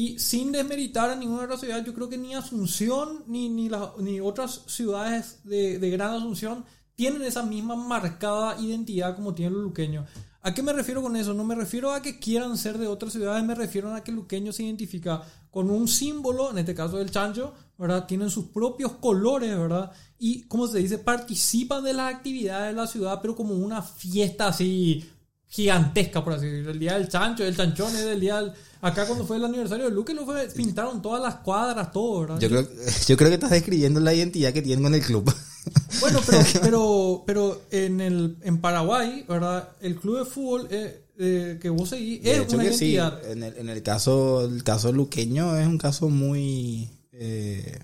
y 0.00 0.18
sin 0.18 0.52
desmeritar 0.52 1.10
a 1.10 1.16
ninguna 1.16 1.42
otra 1.44 1.56
ciudad, 1.58 1.84
yo 1.84 1.92
creo 1.92 2.08
que 2.08 2.18
ni 2.18 2.34
Asunción 2.34 3.24
ni, 3.26 3.48
ni, 3.48 3.68
las- 3.68 3.96
ni 3.98 4.20
otras 4.20 4.62
ciudades 4.66 5.40
de, 5.42 5.78
de 5.78 5.90
Gran 5.90 6.14
Asunción 6.14 6.64
tienen 6.94 7.22
esa 7.22 7.42
misma 7.42 7.74
marcada 7.74 8.56
identidad 8.60 9.16
como 9.16 9.34
tienen 9.34 9.54
los 9.54 9.62
luqueños. 9.64 10.06
¿A 10.40 10.54
qué 10.54 10.62
me 10.62 10.72
refiero 10.72 11.02
con 11.02 11.16
eso? 11.16 11.34
No 11.34 11.42
me 11.44 11.56
refiero 11.56 11.92
a 11.92 12.00
que 12.00 12.18
quieran 12.20 12.56
ser 12.56 12.78
de 12.78 12.86
otras 12.86 13.12
ciudades, 13.12 13.42
me 13.44 13.56
refiero 13.56 13.92
a 13.92 14.02
que 14.04 14.12
el 14.12 14.16
luqueño 14.18 14.52
se 14.52 14.62
identifica 14.62 15.22
con 15.50 15.68
un 15.68 15.88
símbolo, 15.88 16.50
en 16.52 16.58
este 16.58 16.74
caso 16.76 16.98
del 16.98 17.10
chancho, 17.10 17.52
¿verdad? 17.76 18.06
Tienen 18.06 18.30
sus 18.30 18.46
propios 18.46 18.92
colores, 19.00 19.50
¿verdad? 19.58 19.90
Y, 20.18 20.42
como 20.44 20.68
se 20.68 20.78
dice, 20.78 20.98
participan 20.98 21.82
de 21.82 21.92
las 21.94 22.14
actividades 22.14 22.68
de 22.74 22.80
la 22.80 22.86
ciudad, 22.86 23.18
pero 23.20 23.34
como 23.34 23.54
una 23.54 23.82
fiesta 23.82 24.46
así 24.48 25.04
gigantesca, 25.48 26.22
por 26.22 26.34
así 26.34 26.46
decirlo. 26.46 26.70
El 26.70 26.78
día 26.78 26.94
del 26.94 27.08
chancho, 27.08 27.44
el 27.44 27.56
chanchón 27.56 27.94
es 27.94 28.02
el 28.02 28.20
día 28.20 28.40
del... 28.40 28.52
Acá 28.80 29.06
cuando 29.06 29.26
fue 29.26 29.38
el 29.38 29.44
aniversario 29.44 29.86
de 29.86 29.90
Luque, 29.90 30.14
lo 30.14 30.24
fue, 30.24 30.46
pintaron 30.48 31.02
todas 31.02 31.20
las 31.20 31.36
cuadras, 31.36 31.90
todo, 31.90 32.20
¿verdad? 32.20 32.38
Yo 32.38 32.48
creo, 32.48 32.68
yo 33.08 33.16
creo 33.16 33.28
que 33.28 33.34
estás 33.34 33.50
describiendo 33.50 33.98
la 33.98 34.14
identidad 34.14 34.52
que 34.52 34.62
tienen 34.62 34.84
con 34.84 34.94
el 34.94 35.02
club. 35.02 35.32
Bueno, 36.00 36.20
pero, 36.24 36.42
pero, 36.62 37.22
pero 37.26 37.62
en, 37.70 38.00
el, 38.00 38.38
en 38.42 38.58
Paraguay, 38.58 39.24
¿verdad? 39.28 39.68
El 39.82 39.96
club 39.96 40.20
de 40.20 40.24
fútbol 40.24 40.68
eh, 40.70 41.02
eh, 41.18 41.58
que 41.60 41.68
vos 41.68 41.90
seguís 41.90 42.22
De 42.22 42.32
es 42.32 42.38
hecho 42.40 42.54
una 42.56 42.64
que 42.64 42.72
sí, 42.72 42.92
identidad. 42.92 43.30
en 43.30 43.42
el, 43.42 43.56
en 43.58 43.68
el 43.68 43.82
caso 43.82 44.46
el 44.46 44.64
caso 44.64 44.92
luqueño 44.92 45.58
es 45.58 45.66
un 45.66 45.76
caso 45.76 46.08
muy 46.08 46.88
eh, 47.12 47.78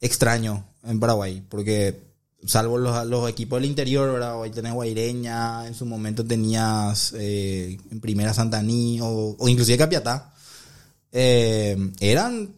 extraño 0.00 0.64
en 0.82 0.98
Paraguay, 0.98 1.42
porque 1.48 2.07
salvo 2.46 2.78
los, 2.78 3.28
equipos 3.30 3.60
del 3.60 3.68
interior, 3.70 4.12
¿verdad? 4.12 4.38
Hoy 4.38 4.50
tenés 4.50 4.72
Guaireña, 4.72 5.66
en 5.66 5.74
su 5.74 5.86
momento 5.86 6.24
tenías 6.24 7.12
eh, 7.16 7.78
en 7.90 8.00
primera 8.00 8.32
Santaní 8.34 9.00
o, 9.00 9.36
o 9.38 9.48
inclusive 9.48 9.78
Capiatá, 9.78 10.32
eh, 11.12 11.76
eran 12.00 12.54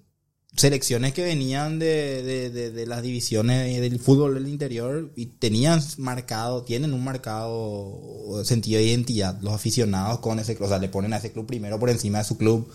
selecciones 0.57 1.13
que 1.15 1.23
venían 1.25 1.79
de, 1.79 2.23
de, 2.23 2.51
de- 2.51 2.71
de 2.73 2.87
las 2.87 3.03
divisiones 3.03 3.81
del 3.81 3.99
fútbol 4.01 4.35
del 4.35 4.49
interior 4.49 5.13
y 5.17 5.27
tenían 5.27 5.81
marcado, 5.99 6.63
tienen 6.65 6.93
un 6.93 7.05
marcado 7.05 8.43
sentido 8.45 8.79
de 8.81 8.87
identidad 8.87 9.39
los 9.41 9.55
aficionados 9.55 10.19
con 10.19 10.39
ese 10.41 10.57
club, 10.57 10.67
o 10.67 10.69
sea, 10.69 10.79
le 10.79 10.89
ponen 10.89 11.13
a 11.13 11.19
ese 11.19 11.33
club 11.33 11.47
primero 11.47 11.79
por 11.79 11.89
encima 11.89 12.19
de 12.19 12.25
su 12.25 12.37
club 12.37 12.69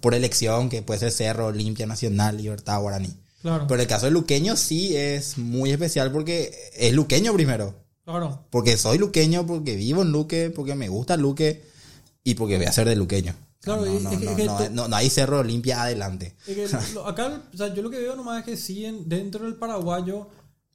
por 0.00 0.14
elección, 0.14 0.68
que 0.68 0.82
puede 0.82 1.00
ser 1.00 1.10
Cerro, 1.12 1.46
Olimpia, 1.46 1.86
Nacional, 1.86 2.36
Libertad, 2.36 2.80
Guaraní. 2.80 3.14
Claro, 3.44 3.66
Pero 3.68 3.82
el 3.82 3.86
caso 3.86 4.06
de 4.06 4.10
Luqueño 4.12 4.56
sí 4.56 4.96
es 4.96 5.36
muy 5.36 5.70
especial 5.70 6.10
porque 6.10 6.50
es 6.72 6.94
Luqueño 6.94 7.34
primero. 7.34 7.74
claro. 8.06 8.40
Porque 8.48 8.78
soy 8.78 8.96
luqueño, 8.96 9.46
porque 9.46 9.76
vivo 9.76 10.00
en 10.00 10.12
Luque, 10.12 10.48
porque 10.48 10.74
me 10.74 10.88
gusta 10.88 11.18
Luque 11.18 11.62
y 12.24 12.36
porque 12.36 12.56
voy 12.56 12.64
a 12.64 12.72
ser 12.72 12.88
de 12.88 12.96
luqueño. 12.96 13.34
Claro, 13.60 13.84
no, 13.84 13.92
es 14.10 14.18
que- 14.18 14.24
no, 14.24 14.30
es 14.30 14.36
que 14.36 14.44
no, 14.46 14.56
to- 14.56 14.70
no- 14.70 14.88
no 14.88 14.96
hay 14.96 15.10
Cerro 15.10 15.40
Olimpia 15.40 15.82
adelante. 15.82 16.34
Es 16.46 16.54
que 16.56 16.68
lo- 16.94 17.06
acá, 17.06 17.42
o 17.52 17.56
sea, 17.56 17.74
yo 17.74 17.82
lo 17.82 17.90
que 17.90 17.98
veo 17.98 18.16
nomás 18.16 18.38
es 18.40 18.44
que 18.46 18.56
sí, 18.56 18.86
en- 18.86 19.06
dentro 19.10 19.44
del 19.44 19.56
paraguayo, 19.56 20.26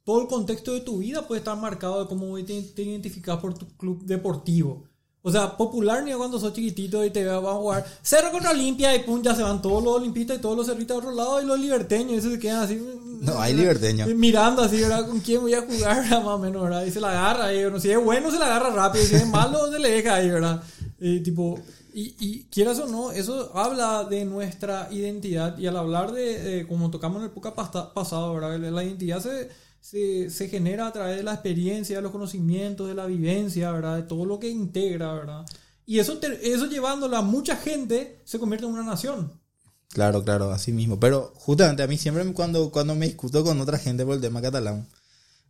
todo 0.04 0.22
el 0.22 0.28
contexto 0.28 0.72
de 0.72 0.80
tu 0.82 0.98
vida 0.98 1.26
puede 1.26 1.40
estar 1.40 1.56
marcado 1.56 2.02
de 2.02 2.08
cómo 2.08 2.36
te, 2.44 2.62
te 2.62 2.82
identificas 2.82 3.38
por 3.38 3.54
tu 3.58 3.66
club 3.76 4.04
deportivo. 4.04 4.84
O 5.22 5.30
sea, 5.30 5.56
popular 5.56 6.02
ni 6.02 6.12
cuando 6.12 6.40
sos 6.40 6.54
chiquitito 6.54 7.04
y 7.04 7.10
te 7.10 7.24
vas 7.26 7.44
a 7.44 7.56
jugar 7.56 7.84
Cerro 8.02 8.30
contra 8.30 8.52
Olimpia 8.52 8.94
y 8.96 9.00
pum, 9.00 9.20
ya 9.22 9.34
se 9.34 9.42
van 9.42 9.60
todos 9.60 9.84
los 9.84 9.96
olimpistas 9.96 10.38
y 10.38 10.40
todos 10.40 10.56
los 10.56 10.66
cerritos 10.66 10.94
a 10.94 10.98
otro 10.98 11.12
lado 11.12 11.42
y 11.42 11.44
los 11.44 11.60
liberteños, 11.60 12.12
y 12.12 12.16
esos 12.16 12.32
se 12.32 12.38
quedan 12.38 12.62
así. 12.62 12.82
No, 13.20 13.38
hay 13.38 13.52
liberteños. 13.52 14.08
Mirando 14.14 14.62
así, 14.62 14.80
¿verdad? 14.80 15.06
¿Con 15.06 15.20
quién 15.20 15.42
voy 15.42 15.52
a 15.52 15.60
jugar? 15.60 16.08
Más 16.10 16.24
o 16.24 16.38
menos, 16.38 16.62
¿verdad? 16.62 16.84
Y 16.86 16.90
se 16.90 17.00
la 17.00 17.10
agarra 17.10 17.46
ahí, 17.46 17.62
¿no? 17.70 17.78
Si 17.78 17.90
es 17.90 18.02
bueno, 18.02 18.30
se 18.30 18.38
la 18.38 18.46
agarra 18.46 18.70
rápido, 18.70 19.04
si 19.04 19.16
es 19.16 19.26
malo, 19.26 19.70
se 19.70 19.78
le 19.78 19.90
deja 19.90 20.14
ahí, 20.14 20.30
¿verdad? 20.30 20.62
Y 20.98 21.20
tipo, 21.20 21.58
y, 21.92 22.14
y 22.18 22.44
quieras 22.44 22.78
o 22.78 22.86
no, 22.86 23.12
eso 23.12 23.50
habla 23.54 24.04
de 24.04 24.24
nuestra 24.24 24.88
identidad 24.90 25.58
y 25.58 25.66
al 25.66 25.76
hablar 25.76 26.12
de, 26.12 26.60
eh, 26.60 26.66
como 26.66 26.90
tocamos 26.90 27.18
en 27.18 27.24
el 27.24 27.30
época 27.30 27.54
pasado, 27.54 28.34
¿verdad? 28.34 28.58
La 28.58 28.84
identidad 28.84 29.20
se 29.20 29.50
se, 29.80 30.30
se, 30.30 30.48
genera 30.48 30.86
a 30.86 30.92
través 30.92 31.16
de 31.16 31.22
la 31.22 31.34
experiencia, 31.34 31.96
de 31.96 32.02
los 32.02 32.12
conocimientos, 32.12 32.88
de 32.88 32.94
la 32.94 33.06
vivencia, 33.06 33.72
¿verdad? 33.72 33.96
De 33.96 34.02
todo 34.02 34.24
lo 34.24 34.38
que 34.38 34.48
integra, 34.48 35.14
¿verdad? 35.14 35.46
Y 35.86 35.98
eso, 35.98 36.20
eso 36.22 36.66
llevándolo 36.66 37.16
a 37.16 37.22
mucha 37.22 37.56
gente 37.56 38.20
se 38.24 38.38
convierte 38.38 38.66
en 38.66 38.72
una 38.72 38.84
nación. 38.84 39.40
Claro, 39.88 40.22
claro, 40.22 40.52
así 40.52 40.72
mismo. 40.72 41.00
Pero 41.00 41.32
justamente 41.34 41.82
a 41.82 41.88
mí 41.88 41.98
siempre 41.98 42.24
cuando, 42.32 42.70
cuando 42.70 42.94
me 42.94 43.06
discuto 43.06 43.42
con 43.42 43.60
otra 43.60 43.78
gente 43.78 44.04
por 44.04 44.14
el 44.14 44.20
tema 44.20 44.40
catalán, 44.40 44.86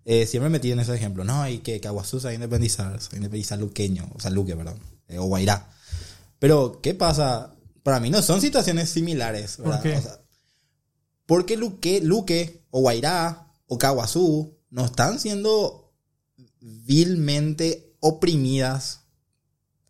eh, 0.05 0.27
siempre 0.27 0.49
me 0.49 0.61
tienen 0.61 0.81
ese 0.81 0.95
ejemplo. 0.95 1.25
No, 1.25 1.47
y 1.47 1.59
que 1.59 1.81
Caguazú 1.81 2.21
se 2.21 2.29
va 2.29 2.31
a 2.31 2.35
independizar, 2.35 3.01
se 3.03 3.17
independizar 3.17 3.59
luqueño, 3.59 4.09
o 4.15 4.21
sea, 4.21 4.31
Luque, 4.31 4.57
perdón, 4.57 4.79
eh, 5.09 5.19
o 5.19 5.25
Guairá. 5.25 5.69
Pero, 6.39 6.81
¿qué 6.83 6.95
pasa? 6.95 7.53
Para 7.83 8.01
mí 8.01 8.09
no 8.09 8.23
son 8.23 8.41
situaciones 8.41 8.89
similares. 8.89 9.59
¿verdad? 9.59 9.83
¿Por 9.83 9.83
qué? 9.83 9.99
O 9.99 10.03
sea, 10.03 10.21
porque 11.27 11.57
Luque, 11.57 12.01
Luque 12.01 12.65
o 12.71 12.81
Guairá 12.81 13.50
o 13.73 13.79
Kawasu 13.79 14.53
no 14.71 14.85
están 14.85 15.21
siendo 15.21 15.93
vilmente 16.61 17.95
oprimidas 18.01 19.03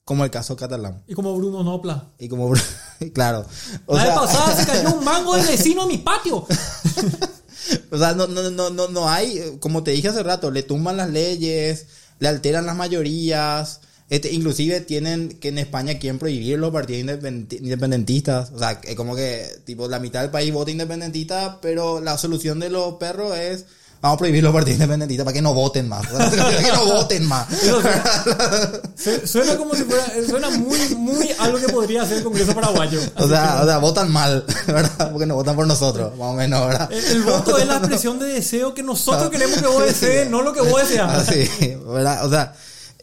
como 0.05 0.23
el 0.23 0.31
caso 0.31 0.55
catalán. 0.55 1.03
Y 1.07 1.15
como 1.15 1.35
Bruno 1.35 1.63
Nopla. 1.63 2.13
Y 2.19 2.29
como 2.29 2.53
claro. 3.15 3.47
O 3.87 3.97
La 3.97 4.05
vez 4.05 4.15
pasada 4.15 4.55
se 4.55 4.67
cayó 4.67 4.95
un 4.97 5.03
mango 5.05 5.35
del 5.35 5.47
vecino 5.47 5.83
a 5.83 5.87
mi 5.87 5.97
patio. 5.97 6.47
o 7.91 7.99
sea, 7.99 8.13
no, 8.13 8.27
no, 8.27 8.51
no, 8.51 8.69
no, 8.69 8.89
no 8.89 9.09
hay, 9.09 9.57
como 9.61 9.83
te 9.83 9.93
dije 9.93 10.09
hace 10.09 10.23
rato, 10.23 10.51
le 10.51 10.63
tumban 10.63 10.99
las 10.99 11.09
leyes, 11.09 11.87
le 12.19 12.29
alteran 12.29 12.67
las 12.67 12.77
mayorías. 12.77 13.81
Este, 14.11 14.33
inclusive 14.33 14.81
tienen 14.81 15.39
que 15.39 15.49
en 15.49 15.59
España 15.59 15.97
quieren 16.01 16.19
prohibir 16.19 16.59
los 16.59 16.73
partidos 16.73 17.23
independentistas. 17.53 18.51
O 18.51 18.59
sea, 18.59 18.81
es 18.83 18.97
como 18.97 19.15
que 19.15 19.47
tipo 19.65 19.87
la 19.87 20.01
mitad 20.01 20.23
del 20.23 20.31
país 20.31 20.53
vota 20.53 20.73
independentista, 20.73 21.61
pero 21.63 22.01
la 22.01 22.19
solución 22.19 22.59
de 22.59 22.71
los 22.71 22.95
perros 22.95 23.39
es 23.39 23.67
vamos 24.01 24.17
a 24.17 24.19
prohibir 24.19 24.43
los 24.43 24.53
partidos 24.53 24.81
independentistas 24.81 25.25
para 25.25 25.33
que 25.33 25.43
no 25.43 25.55
voten 25.55 25.89
más. 25.89 26.05
para 26.09 26.29
que 26.29 26.73
no 26.73 26.87
voten 26.87 27.25
más. 27.25 27.47
suena 29.27 29.57
como 29.57 29.77
si 29.77 29.85
fuera, 29.85 30.07
suena 30.29 30.51
muy, 30.51 30.79
muy 30.97 31.31
algo 31.39 31.59
que 31.59 31.69
podría 31.69 32.03
hacer 32.03 32.19
el 32.19 32.25
Congreso 32.25 32.53
paraguayo. 32.53 33.01
O 33.15 33.29
sea, 33.29 33.61
o 33.63 33.65
sea, 33.65 33.79
votan 33.79 34.11
mal, 34.11 34.45
¿verdad? 34.67 35.13
Porque 35.13 35.27
no 35.27 35.37
votan 35.37 35.55
por 35.55 35.69
nosotros, 35.69 36.19
más 36.19 36.31
o 36.31 36.35
menos, 36.35 36.67
¿verdad? 36.67 36.91
El, 36.93 37.23
voto 37.23 37.57
es 37.59 37.65
la 37.65 37.77
expresión 37.77 38.19
de 38.19 38.27
deseo 38.27 38.75
que 38.75 38.83
nosotros 38.83 39.31
queremos 39.31 39.59
que 39.59 39.69
vos 39.69 39.85
desees, 39.85 40.29
no 40.29 40.43
lo 40.43 40.53
que 40.53 40.63
vos 40.63 40.81
deseas. 40.81 41.27
Sí, 41.27 41.77
¿verdad? 41.87 42.27
O 42.27 42.29
sea, 42.31 42.55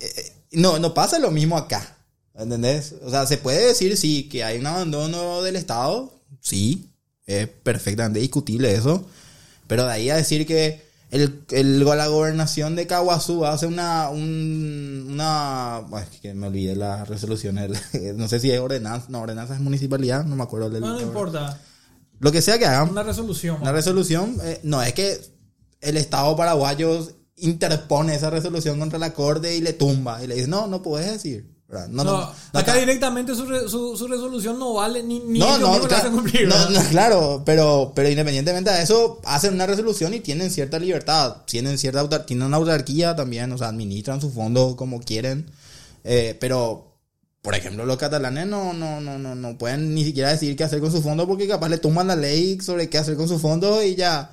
eh, 0.02 0.34
no, 0.52 0.80
no 0.80 0.94
pasa 0.94 1.20
lo 1.20 1.32
mismo 1.32 1.58
acá. 1.58 1.98
¿Entendés? 2.36 2.96
O 3.04 3.10
sea, 3.10 3.26
se 3.26 3.38
puede 3.38 3.66
decir, 3.66 3.98
sí, 3.98 4.30
que 4.30 4.44
hay 4.44 4.60
un 4.60 4.68
abandono 4.68 5.42
del 5.42 5.56
Estado. 5.56 6.14
Sí, 6.40 6.92
es 7.26 7.48
perfectamente 7.48 8.20
discutible 8.20 8.74
eso. 8.74 9.06
Pero 9.68 9.86
de 9.86 9.92
ahí 9.92 10.10
a 10.10 10.16
decir 10.16 10.46
que 10.46 10.88
el, 11.10 11.44
el, 11.52 11.84
la 11.84 12.08
gobernación 12.08 12.76
de 12.76 12.86
Kawasu 12.86 13.46
hace 13.46 13.66
una, 13.66 14.10
un, 14.10 15.08
una, 15.10 15.84
que 16.22 16.34
me 16.34 16.48
olvidé 16.48 16.76
la 16.76 17.06
resolución, 17.06 17.56
no 18.16 18.28
sé 18.28 18.40
si 18.40 18.52
es 18.52 18.60
ordenanza, 18.60 19.08
no, 19.10 19.22
ordenanza 19.22 19.56
es 19.56 19.60
municipalidad, 19.60 20.26
no 20.26 20.36
me 20.36 20.44
acuerdo 20.44 20.70
del 20.70 20.82
No, 20.82 20.94
no 20.94 21.02
importa. 21.02 21.60
Lo 22.20 22.32
que 22.32 22.42
sea 22.42 22.60
que 22.60 22.66
hagan. 22.66 22.90
Una 22.90 23.04
resolución. 23.04 23.62
Una 23.62 23.72
resolución, 23.72 24.38
eh, 24.44 24.60
no, 24.64 24.82
es 24.82 24.94
que 24.94 25.20
el 25.82 25.98
Estado 25.98 26.36
paraguayo 26.36 27.08
interpone 27.38 28.16
esa 28.16 28.30
resolución 28.30 28.80
contra 28.80 29.00
la 29.00 29.14
corte 29.14 29.56
y 29.56 29.62
le 29.62 29.74
tumba. 29.74 30.24
Y 30.24 30.28
le 30.28 30.36
dice, 30.36 30.48
no, 30.48 30.68
no 30.68 30.82
puedes 30.82 31.12
decir. 31.12 31.58
No, 31.90 32.06
no, 32.06 32.32
acá 32.54 32.76
directamente 32.76 33.36
su, 33.36 33.46
su, 33.98 34.08
resolución 34.08 34.58
no 34.58 34.76
vale 34.76 35.04
ni, 35.04 35.20
ni 35.20 35.40
no, 35.40 35.58
no, 35.58 35.82
claro, 35.82 36.12
cumplir, 36.12 36.48
no, 36.48 36.56
claro, 36.90 37.44
pero, 37.46 37.92
pero 37.94 38.08
independientemente 38.08 38.72
de 38.72 38.84
eso, 38.84 39.20
hacen 39.26 39.54
una 39.54 39.66
resolución 39.66 40.14
y 40.14 40.22
tienen 40.22 40.50
cierta 40.50 40.80
libertad, 40.80 41.44
tienen 41.46 41.78
cierta 41.78 42.26
tienen 42.26 42.48
una 42.48 42.56
autarquía 42.56 43.18
también, 43.18 43.52
o 43.52 43.58
sea, 43.58 43.68
administran 43.68 44.22
su 44.22 44.30
fondo 44.32 44.78
como 44.78 45.02
quieren, 45.02 45.52
eh, 46.06 46.38
pero 46.40 46.88
por 47.42 47.54
ejemplo, 47.54 47.86
los 47.86 47.98
catalanes 47.98 48.48
no, 48.48 48.72
no, 48.72 49.02
no, 49.02 49.18
no, 49.18 49.36
no 49.36 49.58
pueden 49.58 49.94
ni 49.94 50.06
siquiera 50.06 50.30
decir 50.30 50.56
qué 50.56 50.64
hacer 50.64 50.80
con 50.80 50.92
su 50.94 51.02
fondo 51.02 51.28
porque 51.28 51.50
capaz 51.50 51.68
le 51.68 51.80
toman 51.80 52.08
la 52.08 52.16
ley 52.16 52.60
sobre 52.62 52.90
qué 52.90 52.98
hacer 52.98 53.18
con 53.18 53.28
su 53.28 53.40
fondo 53.40 53.84
y 53.84 53.96
ya 53.96 54.32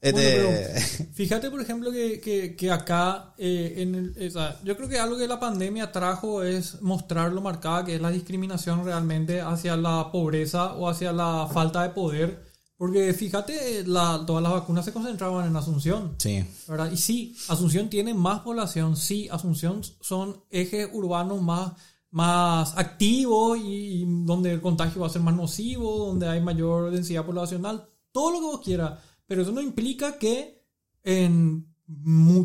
fíjate, 1.12 1.50
por 1.50 1.60
ejemplo, 1.60 1.90
que, 1.90 2.54
que, 2.56 2.70
acá, 2.70 3.34
eh, 3.36 3.74
en 3.78 3.94
el, 3.94 4.32
yo 4.64 4.76
creo 4.76 4.88
que 4.88 4.98
algo 4.98 5.18
que 5.18 5.26
la 5.26 5.40
pandemia 5.40 5.90
trajo 5.90 6.42
es 6.42 6.80
mostrar 6.82 7.32
lo 7.32 7.40
marcada 7.40 7.84
que 7.84 7.96
es 7.96 8.00
la 8.00 8.10
discriminación 8.10 8.84
realmente 8.84 9.40
hacia 9.40 9.76
la 9.76 10.10
pobreza 10.12 10.74
o 10.74 10.88
hacia 10.88 11.12
la 11.12 11.48
falta 11.52 11.82
de 11.82 11.90
poder. 11.90 12.48
Porque 12.76 13.12
fíjate, 13.12 13.84
la, 13.88 14.22
todas 14.24 14.40
las 14.40 14.52
vacunas 14.52 14.84
se 14.84 14.92
concentraban 14.92 15.48
en 15.48 15.56
Asunción. 15.56 16.14
Sí. 16.18 16.44
¿verdad? 16.68 16.92
Y 16.92 16.96
sí, 16.96 17.36
Asunción 17.48 17.90
tiene 17.90 18.14
más 18.14 18.40
población. 18.40 18.96
Sí, 18.96 19.28
Asunción 19.32 19.82
son 20.00 20.44
ejes 20.48 20.88
urbanos 20.92 21.42
más, 21.42 21.72
más 22.12 22.78
activos 22.78 23.58
y, 23.58 24.02
y 24.02 24.04
donde 24.06 24.52
el 24.52 24.60
contagio 24.60 25.00
va 25.00 25.08
a 25.08 25.10
ser 25.10 25.22
más 25.22 25.34
nocivo, 25.34 26.06
donde 26.06 26.28
hay 26.28 26.40
mayor 26.40 26.92
densidad 26.92 27.26
poblacional. 27.26 27.88
Todo 28.12 28.30
lo 28.30 28.38
que 28.38 28.44
vos 28.44 28.60
quieras 28.64 28.98
pero 29.28 29.42
eso 29.42 29.52
no 29.52 29.60
implica 29.60 30.18
que 30.18 30.64
en 31.04 31.68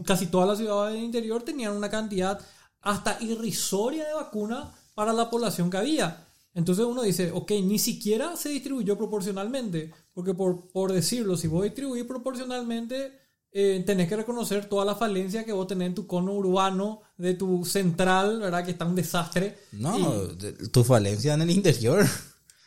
casi 0.05 0.27
todas 0.27 0.47
las 0.47 0.57
ciudades 0.59 0.93
del 0.93 1.03
interior 1.03 1.41
tenían 1.41 1.75
una 1.75 1.89
cantidad 1.89 2.39
hasta 2.81 3.17
irrisoria 3.21 4.07
de 4.07 4.13
vacunas 4.13 4.67
para 4.93 5.13
la 5.13 5.29
población 5.29 5.69
que 5.69 5.77
había. 5.77 6.27
Entonces 6.53 6.85
uno 6.85 7.01
dice, 7.01 7.31
ok, 7.31 7.51
ni 7.63 7.79
siquiera 7.79 8.35
se 8.37 8.49
distribuyó 8.49 8.97
proporcionalmente, 8.97 9.91
porque 10.13 10.33
por, 10.33 10.71
por 10.71 10.91
decirlo, 10.91 11.35
si 11.35 11.47
vos 11.47 11.63
distribuís 11.63 12.03
proporcionalmente, 12.03 13.11
eh, 13.51 13.83
tenés 13.85 14.07
que 14.07 14.17
reconocer 14.17 14.65
toda 14.65 14.85
la 14.85 14.95
falencia 14.95 15.45
que 15.45 15.51
vos 15.51 15.67
tenés 15.67 15.87
en 15.87 15.95
tu 15.95 16.05
cono 16.05 16.33
urbano, 16.33 17.01
de 17.17 17.33
tu 17.33 17.65
central, 17.65 18.39
¿verdad? 18.39 18.63
Que 18.63 18.71
está 18.71 18.85
un 18.85 18.95
desastre. 18.95 19.57
No, 19.71 20.27
tu 20.71 20.83
falencia 20.83 21.33
en 21.33 21.41
el 21.41 21.49
interior. 21.49 22.05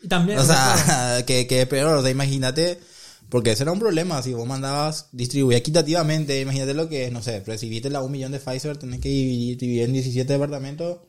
Y 0.02 0.08
también... 0.08 0.38
O 0.40 0.44
sea, 0.44 1.24
que, 1.26 1.46
que 1.46 1.66
peor, 1.66 1.96
o 1.98 2.02
sea, 2.02 2.10
imagínate 2.10 2.80
porque 3.28 3.50
ese 3.50 3.64
era 3.64 3.72
un 3.72 3.78
problema, 3.78 4.22
si 4.22 4.34
vos 4.34 4.46
mandabas 4.46 5.08
distribuir 5.12 5.58
equitativamente, 5.58 6.40
imagínate 6.40 6.74
lo 6.74 6.88
que 6.88 7.06
es, 7.06 7.12
no 7.12 7.22
sé, 7.22 7.40
recibiste 7.40 7.90
la 7.90 8.02
un 8.02 8.12
millón 8.12 8.32
de 8.32 8.38
Pfizer, 8.38 8.76
tenés 8.76 9.00
que 9.00 9.08
dividir, 9.08 9.82
en 9.82 9.92
17 9.92 10.32
departamentos, 10.32 11.00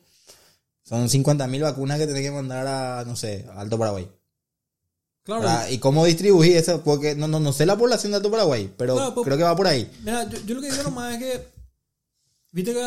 son 0.82 1.08
50.000 1.08 1.62
vacunas 1.62 1.98
que 1.98 2.06
tenés 2.06 2.22
que 2.22 2.30
mandar 2.30 2.66
a, 2.66 3.04
no 3.04 3.14
sé, 3.14 3.46
a 3.52 3.60
Alto 3.60 3.78
Paraguay. 3.78 4.10
Claro. 5.22 5.70
¿Y 5.70 5.78
cómo 5.78 6.06
distribuir 6.06 6.56
eso? 6.56 6.82
Porque 6.82 7.14
no, 7.14 7.28
no, 7.28 7.38
no 7.38 7.52
sé 7.52 7.66
la 7.66 7.76
población 7.76 8.12
de 8.12 8.16
Alto 8.16 8.30
Paraguay, 8.30 8.72
pero 8.76 9.14
creo 9.22 9.36
que 9.36 9.42
va 9.42 9.54
por 9.54 9.66
ahí. 9.66 9.90
Mira, 10.02 10.28
yo, 10.28 10.54
lo 10.54 10.60
que 10.62 10.70
digo 10.70 10.82
nomás 10.84 11.14
es 11.14 11.18
que, 11.18 11.48
viste 12.50 12.72
que 12.72 12.80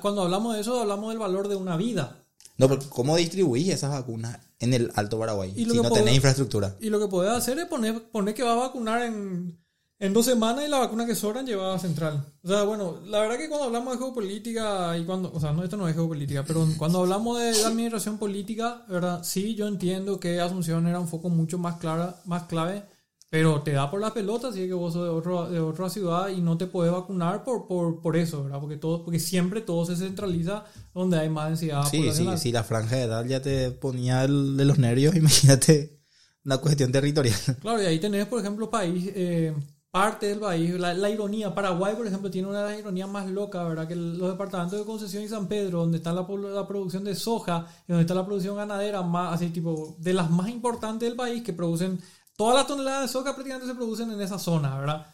cuando 0.00 0.22
hablamos 0.22 0.54
de 0.54 0.62
eso, 0.62 0.80
hablamos 0.80 1.10
del 1.10 1.18
valor 1.18 1.48
de 1.48 1.56
una 1.56 1.76
vida. 1.76 2.24
No, 2.56 2.68
pero 2.68 2.80
¿cómo 2.88 3.16
distribuís 3.16 3.68
esas 3.68 3.90
vacunas 3.90 4.38
en 4.62 4.74
el 4.74 4.90
Alto 4.94 5.18
Paraguay 5.18 5.52
si 5.54 5.66
no 5.66 5.90
tenés 5.90 6.14
infraestructura? 6.14 6.76
Y 6.80 6.88
lo 6.88 7.00
que 7.00 7.08
podés 7.08 7.32
hacer 7.32 7.58
es 7.58 7.66
poner, 7.66 8.10
poner 8.10 8.34
que 8.34 8.42
va 8.42 8.52
a 8.52 8.56
vacunar 8.56 9.02
en, 9.02 9.60
en 9.98 10.12
dos 10.12 10.24
semanas 10.24 10.64
y 10.64 10.68
la 10.70 10.78
vacuna 10.78 11.04
que 11.04 11.14
sobran 11.14 11.46
llevada 11.46 11.74
a 11.74 11.78
central. 11.78 12.24
O 12.42 12.48
sea, 12.48 12.62
bueno, 12.62 13.00
la 13.04 13.20
verdad 13.20 13.36
que 13.36 13.48
cuando 13.48 13.66
hablamos 13.66 13.92
de 13.92 13.98
geopolítica 13.98 14.96
y 14.96 15.04
cuando, 15.04 15.32
o 15.32 15.40
sea, 15.40 15.52
no, 15.52 15.64
esto 15.64 15.76
no 15.76 15.88
es 15.88 15.94
geopolítica, 15.94 16.44
pero 16.44 16.66
cuando 16.78 17.00
hablamos 17.00 17.38
de 17.38 17.64
administración 17.64 18.18
política, 18.18 18.84
¿verdad? 18.88 19.22
Sí, 19.24 19.54
yo 19.54 19.66
entiendo 19.66 20.20
que 20.20 20.40
Asunción 20.40 20.86
era 20.86 21.00
un 21.00 21.08
foco 21.08 21.28
mucho 21.28 21.58
más, 21.58 21.76
clara, 21.76 22.20
más 22.24 22.44
clave 22.44 22.84
pero 23.32 23.62
te 23.62 23.72
da 23.72 23.90
por 23.90 23.98
la 23.98 24.12
pelota, 24.12 24.48
así 24.48 24.66
que 24.66 24.74
vos 24.74 24.92
sos 24.92 25.04
de, 25.04 25.08
otro, 25.08 25.48
de 25.48 25.58
otra 25.58 25.88
ciudad 25.88 26.28
y 26.28 26.42
no 26.42 26.58
te 26.58 26.66
puedes 26.66 26.92
vacunar 26.92 27.44
por, 27.44 27.66
por, 27.66 28.02
por 28.02 28.14
eso, 28.14 28.44
¿verdad? 28.44 28.60
Porque, 28.60 28.76
todo, 28.76 29.02
porque 29.02 29.18
siempre 29.18 29.62
todo 29.62 29.86
se 29.86 29.96
centraliza 29.96 30.66
donde 30.92 31.18
hay 31.18 31.30
más 31.30 31.48
densidad 31.48 31.82
sí, 31.90 32.12
Sí, 32.12 32.26
si 32.36 32.52
la 32.52 32.62
franja 32.62 32.96
de 32.96 33.04
edad 33.04 33.24
ya 33.24 33.40
te 33.40 33.70
ponía 33.70 34.26
de 34.26 34.64
los 34.66 34.76
nervios, 34.76 35.16
imagínate 35.16 36.02
una 36.44 36.58
cuestión 36.58 36.92
territorial. 36.92 37.38
Claro, 37.62 37.82
y 37.82 37.86
ahí 37.86 37.98
tenés, 37.98 38.26
por 38.26 38.38
ejemplo, 38.38 38.68
país, 38.68 39.10
eh, 39.14 39.54
parte 39.90 40.26
del 40.26 40.38
país, 40.38 40.70
la, 40.78 41.08
ironía. 41.08 41.54
Paraguay, 41.54 41.96
por 41.96 42.06
ejemplo, 42.06 42.30
tiene 42.30 42.48
una 42.48 42.64
de 42.66 42.70
las 42.72 42.80
ironías 42.80 43.08
más 43.08 43.30
locas, 43.30 43.66
¿verdad? 43.66 43.88
Que 43.88 43.96
los 43.96 44.30
departamentos 44.30 44.78
de 44.78 44.84
Concesión 44.84 45.22
y 45.22 45.28
San 45.28 45.48
Pedro, 45.48 45.78
donde 45.78 45.96
está 45.96 46.12
la, 46.12 46.26
la 46.28 46.68
producción 46.68 47.02
de 47.02 47.14
soja 47.14 47.66
y 47.88 47.92
donde 47.92 48.02
está 48.02 48.14
la 48.14 48.26
producción 48.26 48.56
ganadera, 48.56 49.00
más 49.00 49.36
así 49.36 49.48
tipo, 49.48 49.96
de 49.98 50.12
las 50.12 50.30
más 50.30 50.50
importantes 50.50 51.08
del 51.08 51.16
país, 51.16 51.42
que 51.42 51.54
producen 51.54 51.98
Todas 52.36 52.54
las 52.56 52.66
toneladas 52.66 53.02
de 53.02 53.08
soja 53.08 53.34
prácticamente 53.34 53.68
se 53.70 53.74
producen 53.74 54.10
en 54.10 54.20
esa 54.20 54.38
zona, 54.38 54.78
¿verdad? 54.78 55.06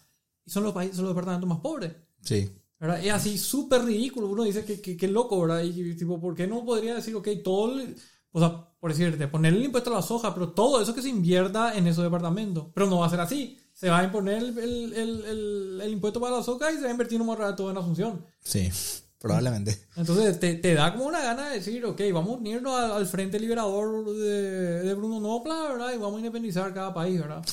Y 0.45 0.51
son 0.51 0.63
los 0.65 0.73
países, 0.73 0.97
son 0.97 1.05
los 1.07 1.15
departamentos 1.15 1.49
más 1.49 1.61
pobres. 1.61 1.95
Sí. 2.23 2.51
¿verdad? 2.79 3.05
Es 3.05 3.13
así 3.13 3.39
súper 3.39 3.85
ridículo. 3.85 4.29
Uno 4.29 4.45
dice 4.45 4.65
que, 4.65 4.81
que, 4.81 4.97
que 4.97 5.09
loco, 5.09 5.41
¿verdad? 5.41 5.63
Y 5.63 5.95
tipo, 5.97 6.21
¿por 6.21 6.35
qué 6.35 6.47
no 6.47 6.65
podría 6.65 6.95
decir, 6.95 7.15
ok, 7.17 7.29
todo, 7.43 7.73
el- 7.81 7.97
o 8.33 8.41
sea, 8.41 8.69
por 8.79 8.91
decirte, 8.93 9.27
ponerle 9.29 9.59
el 9.59 9.65
impuesto 9.67 9.91
a 9.91 9.95
la 9.97 10.03
soja, 10.03 10.33
pero 10.35 10.51
todo 10.53 10.81
eso 10.81 10.95
que 10.95 11.03
se 11.03 11.09
invierta 11.09 11.77
en 11.77 11.87
esos 11.87 12.05
departamentos. 12.05 12.67
Pero 12.75 12.87
no 12.87 12.99
va 13.01 13.07
a 13.07 13.11
ser 13.11 13.21
así. 13.21 13.59
Se 13.73 13.89
va 13.89 13.99
a 13.99 14.05
imponer 14.05 14.43
el, 14.43 14.59
el, 14.93 15.81
el, 15.81 15.93
impuesto 15.93 16.21
para 16.21 16.37
la 16.37 16.43
soja 16.43 16.71
y 16.73 16.77
se 16.77 16.83
va 16.83 16.89
a 16.89 16.93
invertir 16.93 17.21
un 17.21 17.37
todo 17.57 17.71
en 17.71 17.77
Asunción. 17.79 18.25
Sí, 18.41 18.71
probablemente. 19.19 19.87
Entonces 19.97 20.39
te, 20.41 20.55
te 20.55 20.75
da 20.75 20.93
como 20.93 21.07
una 21.07 21.21
gana 21.23 21.49
de 21.51 21.57
decir, 21.57 21.85
ok, 21.85 22.01
vamos 22.13 22.35
a 22.35 22.39
unirnos 22.39 22.75
al, 22.79 22.93
al 22.93 23.07
Frente 23.07 23.39
Liberador 23.41 24.15
de, 24.15 24.83
de 24.85 24.95
Bruno 24.95 25.21
Nopla, 25.21 25.69
¿verdad? 25.73 25.93
Y 25.95 25.99
vamos 25.99 26.15
a 26.17 26.19
independizar 26.19 26.73
cada 26.73 26.95
país, 26.95 27.21
¿verdad? 27.21 27.45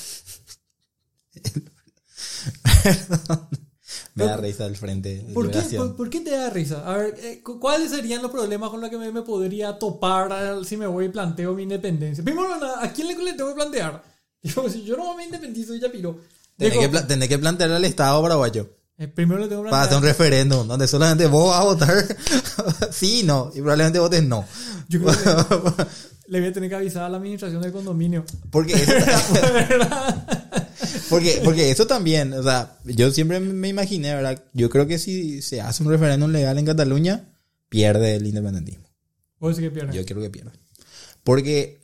Me 4.16 4.26
da 4.26 4.38
risa 4.38 4.66
el 4.66 4.76
frente 4.78 5.26
¿Por 5.34 5.51
qué, 5.51 5.59
por, 5.78 5.95
por 5.95 6.09
qué 6.09 6.22
te 6.22 6.32
da 6.32 6.49
risa? 6.49 6.89
A 6.89 6.97
ver, 6.97 7.16
eh, 7.20 7.41
cu- 7.43 7.59
¿cuáles 7.59 7.91
serían 7.91 8.22
los 8.22 8.32
problemas 8.32 8.70
con 8.70 8.80
los 8.82 8.89
que 8.89 8.97
me, 8.97 9.11
me 9.11 9.22
podría 9.22 9.78
topar 9.78 10.63
si 10.66 10.78
me 10.78 10.88
voy 10.88 11.05
y 11.05 11.09
planteo 11.09 11.53
mi 11.53 11.63
independencia? 11.63 12.24
Primero, 12.24 12.53
¿a 12.53 12.91
quién 12.93 13.07
le, 13.07 13.18
le 13.24 13.34
tengo 13.34 13.49
que 13.49 13.55
plantear? 13.55 14.01
Digo, 14.41 14.70
si 14.70 14.84
yo 14.84 14.95
no 14.95 15.16
me 15.16 15.26
independizo, 15.26 15.76
ya 15.76 15.91
piro. 15.91 16.20
Tenés 16.57 16.80
que, 16.80 16.99
tenés 17.01 17.28
que 17.30 17.38
plantear 17.39 17.72
al 17.72 17.84
Estado 17.84 18.22
paraguayo 18.22 18.70
eh, 18.98 19.08
primero 19.08 19.41
le 19.41 19.48
tengo 19.48 19.64
para 19.64 19.84
hacer 19.84 19.98
un 19.98 20.04
referéndum 20.04 20.68
donde 20.68 20.88
solamente 20.88 21.28
vos 21.28 21.50
vas 21.50 21.60
a 21.60 21.64
votar 21.64 22.18
sí 22.91 23.24
no 23.24 23.52
y 23.54 23.60
probablemente 23.60 24.00
votes 24.00 24.24
no. 24.24 24.46
Yo 24.88 25.02
creo 25.02 25.14
que 25.78 25.86
le 26.28 26.39
voy 26.39 26.50
a 26.50 26.54
tener 26.54 26.70
que 26.70 26.76
avisar 26.76 27.04
a 27.04 27.10
la 27.10 27.18
administración 27.18 27.62
del 27.62 27.72
condominio. 27.72 28.26
Porque 28.50 28.74
eso, 28.74 28.93
porque, 31.10 31.41
porque 31.43 31.72
eso 31.72 31.88
también, 31.88 32.34
o 32.34 32.43
sea, 32.43 32.78
yo 32.84 33.12
siempre 33.12 33.39
me 33.39 33.68
imaginé, 33.68 34.16
¿verdad? 34.16 34.43
Yo 34.54 34.70
creo 34.70 34.88
que 34.88 34.98
si 34.98 35.41
se 35.41 35.62
hace 35.62 35.84
un 35.84 35.89
referéndum 35.89 36.32
legal 36.32 36.58
en 36.58 36.66
Cataluña, 36.66 37.30
pierde 37.70 38.16
el 38.16 38.28
independentismo. 38.28 38.86
Vos 39.39 39.56
sí 39.56 39.62
que 39.62 39.72
pierdes. 39.72 39.96
Yo 39.96 40.06
quiero 40.06 40.22
que 40.22 40.30
pierda. 40.30 40.54
Porque, 41.24 41.82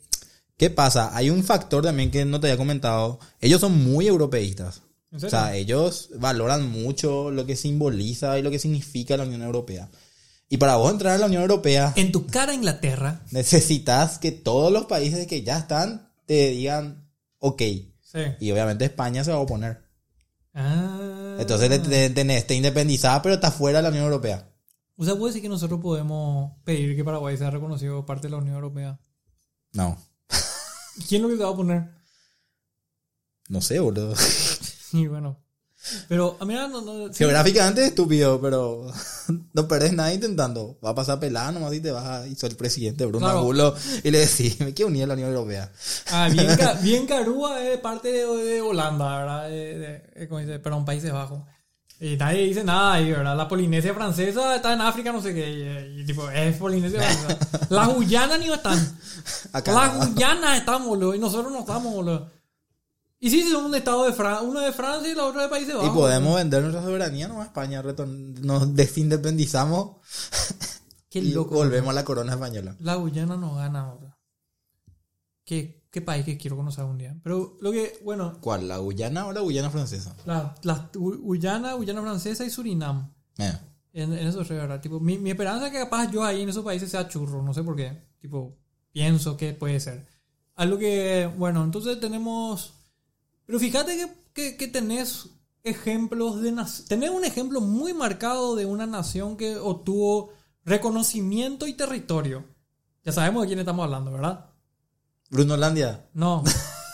¿qué 0.56 0.70
pasa? 0.70 1.16
Hay 1.16 1.30
un 1.30 1.44
factor 1.44 1.84
también 1.84 2.10
que 2.10 2.24
no 2.24 2.40
te 2.40 2.48
había 2.48 2.56
comentado. 2.56 3.18
Ellos 3.40 3.60
son 3.60 3.78
muy 3.84 4.06
europeístas. 4.06 4.82
¿En 5.12 5.24
O 5.24 5.28
sea, 5.30 5.54
ellos 5.54 6.08
valoran 6.18 6.70
mucho 6.70 7.30
lo 7.30 7.44
que 7.46 7.54
simboliza 7.54 8.38
y 8.38 8.42
lo 8.42 8.50
que 8.50 8.58
significa 8.58 9.16
la 9.16 9.24
Unión 9.24 9.42
Europea. 9.42 9.90
Y 10.48 10.56
para 10.56 10.76
vos 10.76 10.90
entrar 10.90 11.14
a 11.14 11.18
la 11.18 11.26
Unión 11.26 11.42
Europea, 11.42 11.92
En 11.96 12.12
tu 12.12 12.26
cara, 12.26 12.52
Inglaterra. 12.54 13.22
necesitas 13.30 14.18
que 14.18 14.32
todos 14.32 14.72
los 14.72 14.86
países 14.86 15.26
que 15.26 15.42
ya 15.42 15.58
están 15.58 16.10
te 16.26 16.48
digan, 16.50 17.08
ok. 17.38 17.62
Sí. 18.00 18.20
Y 18.40 18.50
obviamente 18.52 18.84
España 18.86 19.22
se 19.24 19.30
va 19.32 19.36
a 19.38 19.40
oponer. 19.40 19.82
Ah. 20.54 21.36
Entonces 21.38 21.68
te- 21.70 21.78
te- 21.78 22.10
tenés, 22.10 22.46
te 22.46 22.54
independizada, 22.54 23.22
pero 23.22 23.34
está 23.36 23.50
fuera 23.50 23.78
de 23.78 23.82
la 23.84 23.88
Unión 23.90 24.04
Europea. 24.04 24.48
O 24.96 25.04
sea, 25.04 25.14
puede 25.16 25.30
decir 25.32 25.42
que 25.42 25.48
nosotros 25.48 25.80
podemos 25.80 26.52
pedir 26.64 26.94
que 26.94 27.04
Paraguay 27.04 27.36
sea 27.38 27.50
reconocido 27.50 28.04
parte 28.04 28.26
de 28.28 28.32
la 28.32 28.36
Unión 28.38 28.54
Europea. 28.56 28.98
No, 29.72 29.96
¿Quién 31.08 31.22
lo 31.22 31.28
que 31.28 31.36
te 31.36 31.44
va 31.44 31.50
a 31.50 31.56
poner? 31.56 31.90
no 33.48 33.60
sé, 33.62 33.80
boludo. 33.80 34.14
Y 34.92 35.06
bueno. 35.06 35.38
Pero, 36.08 36.36
a 36.38 36.44
mí 36.44 36.54
no, 36.54 36.68
no, 36.80 37.08
sí. 37.08 37.14
Geográficamente 37.18 37.82
es 37.82 37.88
estúpido, 37.88 38.40
pero 38.40 38.86
no 39.52 39.66
perdés 39.66 39.92
nada 39.92 40.12
intentando. 40.14 40.78
Va 40.84 40.90
a 40.90 40.94
pasar 40.94 41.18
pelada 41.18 41.50
nomás 41.50 41.74
y 41.74 41.80
te 41.80 41.90
vas 41.90 42.04
a... 42.06 42.26
Y 42.28 42.36
soy 42.36 42.50
el 42.50 42.56
presidente 42.56 43.04
Bruno 43.04 43.26
Claro. 43.26 43.40
Angulo 43.40 43.74
y 44.04 44.10
le 44.12 44.18
decís, 44.20 44.60
me 44.60 44.72
quiero 44.74 44.90
unir 44.90 45.02
a 45.02 45.06
la 45.08 45.14
Unión 45.14 45.30
Europea. 45.30 45.72
Ah, 46.12 46.28
bien, 46.30 46.46
bien 46.82 47.06
Carúa 47.06 47.60
es 47.68 47.80
parte 47.80 48.12
de, 48.12 48.24
de 48.26 48.60
Holanda, 48.60 49.18
¿verdad? 49.18 49.48
De, 49.48 49.78
de- 49.78 49.98
de- 50.20 50.28
¿cómo 50.28 50.38
dice? 50.40 50.60
Perdón, 50.60 50.84
Países 50.84 51.12
Bajos. 51.12 51.40
Y 51.98 52.16
nadie 52.16 52.42
dice 52.46 52.62
nada 52.62 52.94
ahí, 52.94 53.10
¿verdad? 53.10 53.36
La 53.36 53.48
Polinesia 53.48 53.92
francesa 53.94 54.54
está 54.56 54.72
en 54.74 54.80
África, 54.82 55.10
no 55.12 55.20
sé 55.22 55.34
qué. 55.34 55.92
Y, 55.96 56.00
y 56.00 56.04
tipo, 56.06 56.28
es 56.30 56.56
Polinesia 56.58 57.00
francesa. 57.02 57.66
Las 57.70 57.88
Guyanas 57.94 58.38
ni 58.38 58.52
están. 58.52 58.78
Acá. 59.52 59.72
Las 59.72 60.10
Guyanas 60.14 60.58
están, 60.58 60.84
boludo. 60.84 61.14
Y 61.14 61.18
nosotros 61.18 61.52
no 61.52 61.60
estamos, 61.60 61.92
boludo. 61.92 62.30
Y 63.24 63.30
sí, 63.30 63.48
son 63.48 63.66
un 63.66 63.74
estado 63.76 64.04
de 64.04 64.12
Francia. 64.12 64.42
Uno 64.48 64.58
de 64.58 64.72
Francia 64.72 65.08
y 65.12 65.14
la 65.14 65.24
otra 65.26 65.42
de 65.42 65.48
Países 65.48 65.74
Y 65.80 65.90
podemos 65.90 66.34
vender 66.34 66.60
nuestra 66.60 66.82
soberanía 66.82 67.28
nomás 67.28 67.44
a 67.44 67.46
España. 67.46 67.80
Nos 68.42 68.74
desindependizamos 68.74 69.98
Qué 71.08 71.20
y 71.20 71.32
loco. 71.32 71.54
volvemos 71.54 71.90
a 71.90 71.92
la 71.92 72.04
corona 72.04 72.32
española. 72.32 72.74
La 72.80 72.96
Guyana 72.96 73.36
no 73.36 73.54
gana, 73.54 73.92
boludo. 73.92 74.18
¿Qué, 75.44 75.86
qué 75.90 76.00
país 76.00 76.24
que 76.24 76.36
quiero 76.36 76.56
conocer 76.56 76.84
un 76.84 76.98
día? 76.98 77.14
Pero 77.22 77.56
lo 77.60 77.70
que, 77.70 78.00
bueno, 78.04 78.38
¿Cuál? 78.40 78.66
¿La 78.66 78.78
Guyana 78.78 79.26
o 79.26 79.32
la 79.32 79.40
Guyana 79.40 79.70
francesa? 79.70 80.16
la, 80.26 80.54
la 80.62 80.90
Gu- 80.92 81.20
Guyana, 81.20 81.74
Guyana 81.74 82.02
francesa 82.02 82.44
y 82.44 82.50
Surinam. 82.50 83.12
Eh. 83.38 83.52
En, 83.92 84.12
en 84.14 84.26
esos 84.26 84.46
tres, 84.48 84.60
¿verdad? 84.60 84.80
Tipo, 84.80 84.98
mi, 84.98 85.18
mi 85.18 85.30
esperanza 85.30 85.66
es 85.66 85.72
que 85.72 85.78
capaz 85.78 86.10
yo 86.10 86.24
ahí 86.24 86.42
en 86.42 86.48
esos 86.48 86.64
países 86.64 86.90
sea 86.90 87.06
churro, 87.08 87.40
no 87.42 87.54
sé 87.54 87.62
por 87.62 87.76
qué. 87.76 88.02
Tipo, 88.20 88.56
pienso 88.90 89.36
que 89.36 89.52
puede 89.52 89.78
ser. 89.78 90.06
Algo 90.56 90.76
que, 90.78 91.30
bueno, 91.36 91.62
entonces 91.62 92.00
tenemos... 92.00 92.74
Pero 93.46 93.58
fíjate 93.58 93.96
que, 93.96 94.08
que, 94.32 94.56
que 94.56 94.68
tenés 94.68 95.28
ejemplos 95.64 96.40
de... 96.40 96.54
Tenés 96.88 97.10
un 97.10 97.24
ejemplo 97.24 97.60
muy 97.60 97.94
marcado 97.94 98.56
de 98.56 98.66
una 98.66 98.86
nación 98.86 99.36
que 99.36 99.56
obtuvo 99.56 100.32
reconocimiento 100.64 101.66
y 101.66 101.74
territorio. 101.74 102.44
Ya 103.04 103.12
sabemos 103.12 103.42
de 103.42 103.48
quién 103.48 103.58
estamos 103.58 103.84
hablando, 103.84 104.12
¿verdad? 104.12 104.50
Bruno 105.30 105.56
Landia. 105.56 106.08
No. 106.14 106.44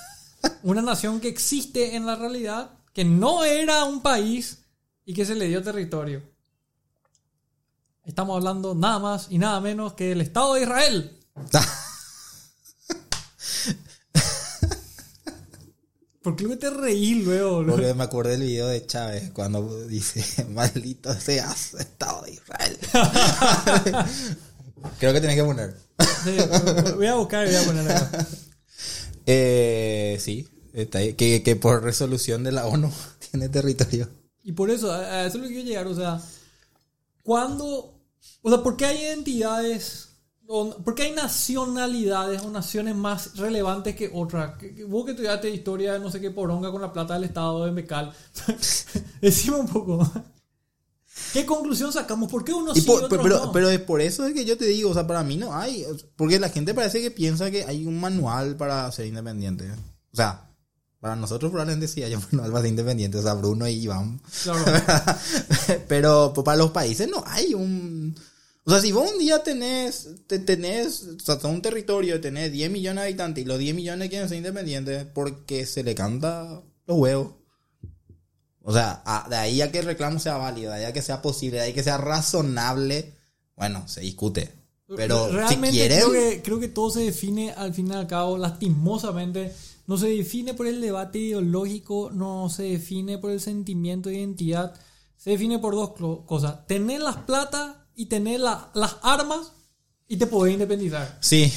Una 0.62 0.82
nación 0.82 1.20
que 1.20 1.28
existe 1.28 1.96
en 1.96 2.06
la 2.06 2.16
realidad, 2.16 2.78
que 2.92 3.04
no 3.04 3.44
era 3.44 3.84
un 3.84 4.00
país 4.00 4.64
y 5.04 5.14
que 5.14 5.24
se 5.24 5.34
le 5.34 5.48
dio 5.48 5.62
territorio. 5.62 6.22
Estamos 8.04 8.36
hablando 8.36 8.74
nada 8.74 8.98
más 8.98 9.26
y 9.30 9.38
nada 9.38 9.60
menos 9.60 9.92
que 9.92 10.12
el 10.12 10.20
Estado 10.20 10.54
de 10.54 10.62
Israel. 10.62 11.18
¿Por 16.28 16.36
qué 16.36 16.44
luego 16.44 16.58
te 16.58 16.68
reí 16.68 17.14
luego? 17.22 17.54
boludo? 17.54 17.76
Porque 17.76 17.94
me 17.94 18.04
acordé 18.04 18.32
del 18.32 18.42
video 18.42 18.66
de 18.66 18.84
Chávez 18.84 19.30
cuando 19.32 19.86
dice, 19.86 20.44
maldito 20.50 21.18
seas, 21.18 21.72
Estado 21.72 22.20
de 22.20 22.32
Israel. 22.32 22.78
Creo 25.00 25.14
que 25.14 25.22
tenés 25.22 25.36
que 25.36 25.44
poner. 25.44 25.74
Sí, 26.24 26.36
voy 26.96 27.06
a 27.06 27.14
buscar 27.14 27.48
y 27.48 27.50
voy 27.52 27.56
a 27.56 27.64
poner 27.64 27.90
acá. 27.90 28.26
Eh, 29.30 30.18
sí, 30.20 30.48
está 30.72 30.98
ahí. 30.98 31.14
Que, 31.14 31.42
que 31.42 31.56
por 31.56 31.82
resolución 31.82 32.44
de 32.44 32.52
la 32.52 32.66
ONU 32.66 32.90
tiene 33.30 33.48
territorio. 33.48 34.08
Y 34.42 34.52
por 34.52 34.70
eso, 34.70 34.92
a 34.92 35.24
eso 35.24 35.36
es 35.36 35.42
lo 35.42 35.48
que 35.48 35.54
quiero 35.54 35.68
llegar. 35.68 35.86
O 35.86 35.94
sea, 35.94 36.20
cuando. 37.22 38.00
O 38.40 38.50
sea, 38.50 38.62
¿por 38.62 38.76
qué 38.76 38.86
hay 38.86 38.98
identidades? 39.02 40.07
O- 40.48 40.76
¿Por 40.82 40.94
qué 40.94 41.04
hay 41.04 41.12
nacionalidades 41.12 42.42
o 42.42 42.50
naciones 42.50 42.96
más 42.96 43.36
relevantes 43.36 43.94
que 43.94 44.10
otras? 44.12 44.54
Vos 44.88 45.04
que 45.04 45.12
estudiaste 45.12 45.50
historia 45.50 45.92
de 45.92 46.00
no 46.00 46.10
sé 46.10 46.20
qué 46.20 46.30
poronga 46.30 46.72
con 46.72 46.80
la 46.82 46.92
plata 46.92 47.14
del 47.14 47.24
Estado 47.24 47.64
de 47.66 47.72
Mecal. 47.72 48.12
Decime 49.20 49.56
un 49.58 49.68
poco. 49.68 50.10
¿Qué 51.32 51.44
conclusión 51.44 51.92
sacamos? 51.92 52.30
¿Por 52.30 52.44
qué 52.44 52.52
uno 52.52 52.72
Y 52.72 52.76
sí 52.80 52.82
y 52.82 52.86
por- 52.86 53.04
otros 53.04 53.20
pero, 53.22 53.44
no? 53.46 53.52
pero 53.52 53.70
es 53.70 53.80
por 53.80 54.00
eso 54.00 54.24
es 54.26 54.32
que 54.34 54.44
yo 54.44 54.56
te 54.56 54.64
digo, 54.66 54.90
o 54.90 54.94
sea, 54.94 55.06
para 55.06 55.22
mí 55.24 55.36
no 55.36 55.54
hay. 55.54 55.84
Porque 56.16 56.38
la 56.38 56.48
gente 56.48 56.74
parece 56.74 57.00
que 57.02 57.10
piensa 57.10 57.50
que 57.50 57.64
hay 57.64 57.84
un 57.86 58.00
manual 58.00 58.56
para 58.56 58.90
ser 58.92 59.06
independiente. 59.06 59.68
O 60.12 60.16
sea, 60.16 60.48
para 61.00 61.16
nosotros 61.16 61.50
probablemente 61.50 61.88
sí 61.88 62.02
hay 62.02 62.14
un 62.14 62.22
manual 62.30 62.50
para 62.52 62.62
ser 62.62 62.70
independiente. 62.70 63.18
O 63.18 63.22
sea, 63.22 63.34
Bruno 63.34 63.66
y 63.68 63.72
Iván. 63.74 64.20
Claro. 64.44 64.64
pero 65.88 66.32
para 66.44 66.56
los 66.56 66.70
países 66.70 67.08
no 67.10 67.22
hay 67.26 67.52
un... 67.54 68.14
O 68.68 68.70
sea, 68.70 68.82
si 68.82 68.92
vos 68.92 69.10
un 69.10 69.18
día 69.18 69.42
tenés, 69.42 70.10
te, 70.26 70.38
tenés, 70.38 71.08
o 71.26 71.38
sea, 71.38 71.48
un 71.48 71.62
territorio, 71.62 72.20
tenés 72.20 72.52
10 72.52 72.70
millones 72.70 73.00
de 73.02 73.08
habitantes 73.08 73.42
y 73.42 73.46
los 73.46 73.58
10 73.58 73.74
millones 73.74 74.10
quieren 74.10 74.28
ser 74.28 74.36
independientes 74.36 75.06
porque 75.14 75.64
se 75.64 75.82
le 75.82 75.94
canta 75.94 76.62
los 76.86 76.98
huevos. 76.98 77.32
O 78.60 78.70
sea, 78.70 79.02
a- 79.06 79.26
de 79.30 79.36
ahí 79.36 79.62
a 79.62 79.72
que 79.72 79.78
el 79.78 79.86
reclamo 79.86 80.18
sea 80.18 80.36
válido, 80.36 80.70
de 80.72 80.80
ahí 80.80 80.84
a 80.84 80.92
que 80.92 81.00
sea 81.00 81.22
posible, 81.22 81.56
de 81.56 81.62
ahí 81.62 81.70
a 81.70 81.74
que 81.74 81.82
sea 81.82 81.96
razonable, 81.96 83.14
bueno, 83.56 83.88
se 83.88 84.02
discute. 84.02 84.52
Pero 84.96 85.32
Realmente 85.32 85.70
si 85.72 85.78
quieren, 85.78 86.00
creo, 86.00 86.12
que, 86.12 86.42
creo 86.42 86.60
que 86.60 86.68
todo 86.68 86.90
se 86.90 87.00
define 87.00 87.52
al 87.52 87.72
fin 87.72 87.88
y 87.88 87.94
al 87.94 88.06
cabo, 88.06 88.36
lastimosamente, 88.36 89.50
no 89.86 89.96
se 89.96 90.08
define 90.08 90.52
por 90.52 90.66
el 90.66 90.82
debate 90.82 91.18
ideológico, 91.20 92.10
no 92.12 92.50
se 92.50 92.64
define 92.64 93.16
por 93.16 93.30
el 93.30 93.40
sentimiento 93.40 94.10
de 94.10 94.16
identidad, 94.16 94.74
se 95.16 95.30
define 95.30 95.58
por 95.58 95.74
dos 95.74 95.94
cosas. 96.26 96.66
Tener 96.66 97.00
las 97.00 97.16
plata 97.16 97.86
y 97.98 98.06
tener 98.06 98.38
la- 98.40 98.70
las 98.74 98.96
armas 99.02 99.52
y 100.06 100.16
te 100.16 100.26
podés 100.26 100.54
independizar. 100.54 101.18
sí, 101.20 101.52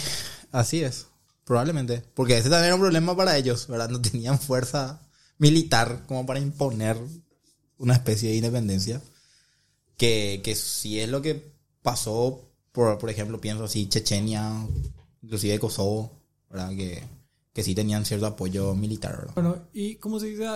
así 0.52 0.84
es, 0.84 1.06
probablemente. 1.46 2.04
Porque 2.16 2.38
ese 2.38 2.50
también 2.50 2.66
era 2.66 2.76
un 2.76 2.82
problema 2.82 3.16
para 3.16 3.38
ellos, 3.38 3.68
¿verdad? 3.68 3.89
No 3.89 4.02
tenían 4.02 4.39
fuerza 4.39 5.02
militar 5.38 6.04
como 6.08 6.26
para 6.26 6.39
imponer 6.39 6.98
una 7.78 7.94
especie 7.94 8.30
de 8.30 8.36
independencia. 8.38 9.02
Que, 9.98 10.42
que 10.44 10.56
si 10.56 11.00
es 11.00 11.08
lo 11.10 11.22
que 11.22 11.54
pasó, 11.84 12.42
por, 12.72 12.98
por 12.98 13.10
ejemplo, 13.12 13.39
pienso 13.39 13.66
así, 13.66 13.88
Chechenia, 13.88 14.52
inclusive 15.22 15.60
Kosovo, 15.60 16.12
¿verdad? 16.50 16.70
Que, 16.72 17.04
que 17.54 17.64
sí 17.64 17.76
tenían 17.76 18.04
cierto 18.06 18.26
apoyo 18.26 18.74
militar, 18.74 19.16
¿verdad? 19.16 19.34
Bueno, 19.36 19.68
y 19.74 19.96
como 19.98 20.20
se 20.20 20.26
dice, 20.28 20.48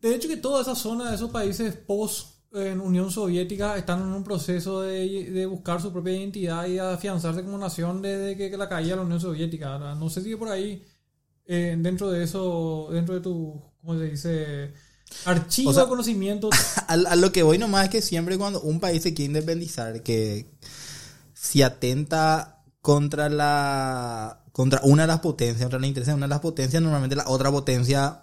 de 0.00 0.14
hecho 0.16 0.28
que 0.28 0.36
toda 0.36 0.62
esa 0.62 0.74
zona 0.74 1.10
de 1.10 1.14
esos 1.16 1.30
países 1.30 1.74
post 1.76 2.33
en 2.54 2.80
Unión 2.80 3.10
Soviética 3.10 3.76
están 3.76 4.00
en 4.00 4.08
un 4.08 4.22
proceso 4.22 4.82
de, 4.82 5.30
de 5.30 5.46
buscar 5.46 5.82
su 5.82 5.92
propia 5.92 6.16
identidad 6.16 6.66
y 6.66 6.78
afianzarse 6.78 7.42
como 7.42 7.58
nación 7.58 8.00
desde 8.00 8.36
que, 8.36 8.50
que 8.50 8.56
la 8.56 8.68
caía 8.68 8.96
la 8.96 9.02
Unión 9.02 9.20
Soviética. 9.20 9.76
No 9.96 10.08
sé 10.08 10.22
si 10.22 10.36
por 10.36 10.48
ahí, 10.48 10.84
eh, 11.46 11.76
dentro 11.78 12.10
de 12.10 12.22
eso, 12.22 12.88
dentro 12.92 13.14
de 13.14 13.20
tu, 13.20 13.60
¿cómo 13.80 13.98
se 13.98 14.04
dice? 14.04 14.72
Archivo 15.24 15.70
O 15.70 15.74
sea, 15.74 15.82
de 15.84 15.88
conocimiento. 15.88 16.50
A, 16.86 16.92
a 16.92 17.16
lo 17.16 17.32
que 17.32 17.42
voy 17.42 17.58
nomás 17.58 17.84
es 17.84 17.90
que 17.90 18.02
siempre 18.02 18.38
cuando 18.38 18.60
un 18.60 18.78
país 18.78 19.02
se 19.02 19.14
quiere 19.14 19.28
independizar, 19.28 20.02
que 20.02 20.46
si 21.32 21.62
atenta 21.62 22.62
contra 22.80 23.28
la 23.28 24.44
contra 24.52 24.80
una 24.84 25.02
de 25.02 25.08
las 25.08 25.20
potencias, 25.20 25.62
contra 25.62 25.80
la 25.80 25.86
interés 25.86 26.06
de 26.06 26.14
una 26.14 26.26
de 26.26 26.30
las 26.30 26.40
potencias, 26.40 26.80
normalmente 26.82 27.16
la 27.16 27.28
otra 27.28 27.50
potencia 27.50 28.22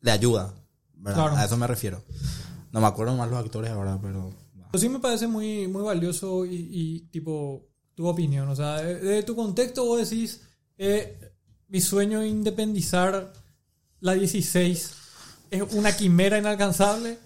le 0.00 0.10
ayuda. 0.10 0.54
¿verdad? 0.94 1.22
Claro. 1.22 1.36
A 1.36 1.44
eso 1.44 1.56
me 1.56 1.66
refiero. 1.66 2.02
No 2.76 2.82
me 2.82 2.88
acuerdo 2.88 3.16
más 3.16 3.30
los 3.30 3.38
actores 3.42 3.70
ahora, 3.70 3.98
pero... 4.02 4.34
Pero 4.70 4.78
sí 4.78 4.90
me 4.90 4.98
parece 4.98 5.26
muy, 5.26 5.66
muy 5.66 5.82
valioso 5.82 6.44
y, 6.44 6.68
y, 6.70 7.00
tipo 7.10 7.66
tu 7.94 8.06
opinión. 8.06 8.46
O 8.50 8.54
sea, 8.54 8.82
de, 8.82 8.96
de 8.96 9.22
tu 9.22 9.34
contexto 9.34 9.86
vos 9.86 9.98
decís, 10.06 10.42
eh, 10.76 11.18
mi 11.68 11.80
sueño 11.80 12.20
de 12.20 12.28
independizar 12.28 13.32
la 14.00 14.12
16 14.12 14.90
es 15.52 15.62
una 15.72 15.96
quimera 15.96 16.36
inalcanzable. 16.36 17.18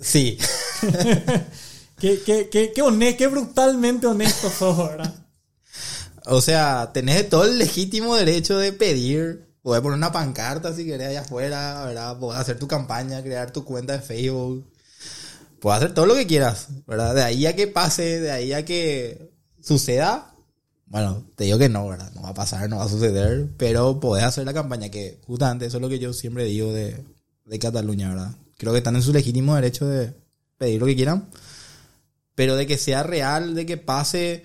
Sí. 0.00 0.38
Qué, 1.98 2.20
qué, 2.24 2.48
qué, 2.50 2.72
qué, 2.74 2.82
hone- 2.82 3.16
qué 3.16 3.26
brutalmente 3.26 4.06
honesto 4.06 4.48
sos, 4.48 4.76
¿verdad? 4.76 5.14
O 6.26 6.40
sea, 6.40 6.90
tenés 6.94 7.28
todo 7.28 7.44
el 7.44 7.58
legítimo 7.58 8.16
derecho 8.16 8.56
de 8.58 8.72
pedir. 8.72 9.54
Podés 9.62 9.82
poner 9.82 9.98
una 9.98 10.12
pancarta 10.12 10.74
si 10.74 10.84
querés 10.86 11.08
allá 11.08 11.20
afuera, 11.20 11.84
¿verdad? 11.84 12.18
Podés 12.18 12.40
hacer 12.40 12.58
tu 12.58 12.66
campaña, 12.66 13.22
crear 13.22 13.52
tu 13.52 13.64
cuenta 13.64 13.92
de 13.92 14.00
Facebook. 14.00 14.64
Podés 15.64 15.78
hacer 15.78 15.94
todo 15.94 16.04
lo 16.04 16.14
que 16.14 16.26
quieras, 16.26 16.68
¿verdad? 16.86 17.14
De 17.14 17.22
ahí 17.22 17.46
a 17.46 17.56
que 17.56 17.66
pase, 17.66 18.20
de 18.20 18.30
ahí 18.30 18.52
a 18.52 18.66
que 18.66 19.32
suceda. 19.62 20.34
Bueno, 20.84 21.24
te 21.36 21.44
digo 21.44 21.56
que 21.56 21.70
no, 21.70 21.88
¿verdad? 21.88 22.12
No 22.14 22.20
va 22.20 22.28
a 22.28 22.34
pasar, 22.34 22.68
no 22.68 22.76
va 22.76 22.84
a 22.84 22.88
suceder. 22.90 23.48
Pero 23.56 23.98
podés 23.98 24.24
hacer 24.24 24.44
la 24.44 24.52
campaña, 24.52 24.90
que 24.90 25.22
justamente 25.26 25.64
eso 25.64 25.78
es 25.78 25.80
lo 25.80 25.88
que 25.88 25.98
yo 25.98 26.12
siempre 26.12 26.44
digo 26.44 26.70
de, 26.70 27.02
de 27.46 27.58
Cataluña, 27.58 28.10
¿verdad? 28.10 28.36
Creo 28.58 28.72
que 28.72 28.78
están 28.80 28.94
en 28.96 29.00
su 29.00 29.14
legítimo 29.14 29.54
derecho 29.54 29.86
de 29.86 30.12
pedir 30.58 30.80
lo 30.80 30.86
que 30.86 30.96
quieran. 30.96 31.30
Pero 32.34 32.56
de 32.56 32.66
que 32.66 32.76
sea 32.76 33.02
real, 33.02 33.54
de 33.54 33.64
que 33.64 33.78
pase 33.78 34.44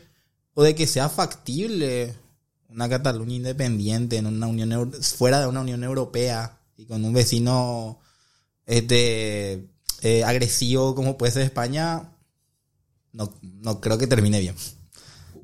o 0.54 0.64
de 0.64 0.74
que 0.74 0.88
sea 0.88 1.10
factible 1.10 2.16
una 2.70 2.88
Cataluña 2.88 3.36
independiente 3.36 4.16
en 4.16 4.26
una 4.26 4.48
unión 4.48 4.94
fuera 4.94 5.42
de 5.42 5.48
una 5.48 5.60
Unión 5.60 5.84
Europea 5.84 6.62
y 6.78 6.86
con 6.86 7.04
un 7.04 7.12
vecino 7.12 8.00
este 8.66 9.68
eh, 10.02 10.24
agresivo 10.24 10.96
como 10.96 11.18
puede 11.18 11.32
ser 11.34 11.44
España 11.44 12.12
no, 13.12 13.34
no 13.42 13.82
creo 13.82 13.98
que 13.98 14.08
termine 14.08 14.40
bien 14.40 14.56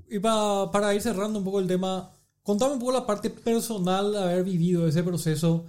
Y 0.09 0.19
pa- 0.19 0.71
para 0.71 0.93
ir 0.93 1.01
cerrando 1.01 1.39
un 1.39 1.45
poco 1.45 1.59
el 1.59 1.67
tema, 1.67 2.11
contame 2.43 2.73
un 2.73 2.79
poco 2.79 2.91
la 2.91 3.05
parte 3.05 3.29
personal 3.29 4.11
de 4.11 4.19
haber 4.19 4.43
vivido 4.43 4.87
ese 4.87 5.03
proceso. 5.03 5.65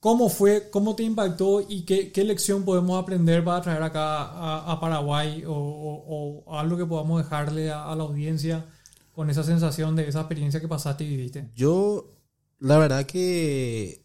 ¿Cómo 0.00 0.28
fue? 0.30 0.70
¿Cómo 0.70 0.96
te 0.96 1.02
impactó? 1.04 1.62
¿Y 1.68 1.84
qué, 1.84 2.12
qué 2.12 2.24
lección 2.24 2.64
podemos 2.64 3.02
aprender 3.02 3.44
para 3.44 3.62
traer 3.62 3.82
acá 3.82 4.22
a, 4.24 4.72
a 4.72 4.80
Paraguay? 4.80 5.44
O, 5.46 5.52
o- 5.54 6.44
o 6.46 6.58
algo 6.58 6.76
que 6.76 6.86
podamos 6.86 7.22
dejarle 7.22 7.70
a, 7.70 7.90
a 7.92 7.96
la 7.96 8.04
audiencia 8.04 8.66
con 9.12 9.30
esa 9.30 9.42
sensación 9.44 9.96
de 9.96 10.08
esa 10.08 10.20
experiencia 10.20 10.60
que 10.60 10.68
pasaste 10.68 11.04
y 11.04 11.08
viviste. 11.08 11.50
yo 11.54 12.10
la 12.58 12.78
verdad 12.78 13.06
que 13.06 14.04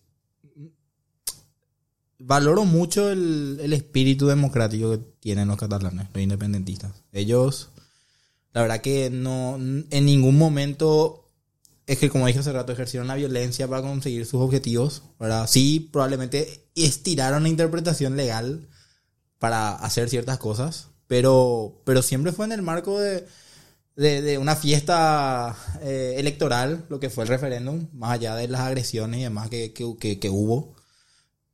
valoro 2.25 2.65
mucho 2.65 3.09
el, 3.11 3.59
el 3.61 3.73
espíritu 3.73 4.27
democrático 4.27 4.91
que 4.91 4.97
tienen 5.19 5.47
los 5.47 5.57
catalanes, 5.57 6.07
los 6.13 6.23
independentistas. 6.23 6.91
Ellos, 7.11 7.69
la 8.53 8.61
verdad 8.61 8.81
que 8.81 9.09
no, 9.09 9.55
en 9.57 10.05
ningún 10.05 10.37
momento, 10.37 11.29
es 11.87 11.97
que 11.99 12.09
como 12.09 12.27
dije 12.27 12.39
hace 12.39 12.53
rato, 12.53 12.71
ejercieron 12.71 13.07
la 13.07 13.15
violencia 13.15 13.67
para 13.67 13.81
conseguir 13.81 14.25
sus 14.25 14.41
objetivos, 14.41 15.03
¿verdad? 15.19 15.47
Sí, 15.47 15.89
probablemente 15.91 16.67
estiraron 16.75 17.43
la 17.43 17.49
interpretación 17.49 18.15
legal 18.17 18.67
para 19.39 19.75
hacer 19.75 20.09
ciertas 20.09 20.37
cosas, 20.37 20.87
pero, 21.07 21.81
pero 21.85 22.01
siempre 22.01 22.31
fue 22.31 22.45
en 22.45 22.53
el 22.53 22.61
marco 22.61 22.99
de, 22.99 23.25
de, 23.95 24.37
una 24.37 24.55
fiesta 24.55 25.55
eh, 25.81 26.15
electoral, 26.17 26.85
lo 26.89 26.99
que 26.99 27.09
fue 27.09 27.25
el 27.25 27.29
referéndum, 27.29 27.87
más 27.93 28.11
allá 28.13 28.35
de 28.35 28.47
las 28.47 28.61
agresiones 28.61 29.19
y 29.19 29.23
demás 29.23 29.49
que, 29.49 29.73
que- 29.73 30.19
que 30.19 30.29
hubo. 30.29 30.72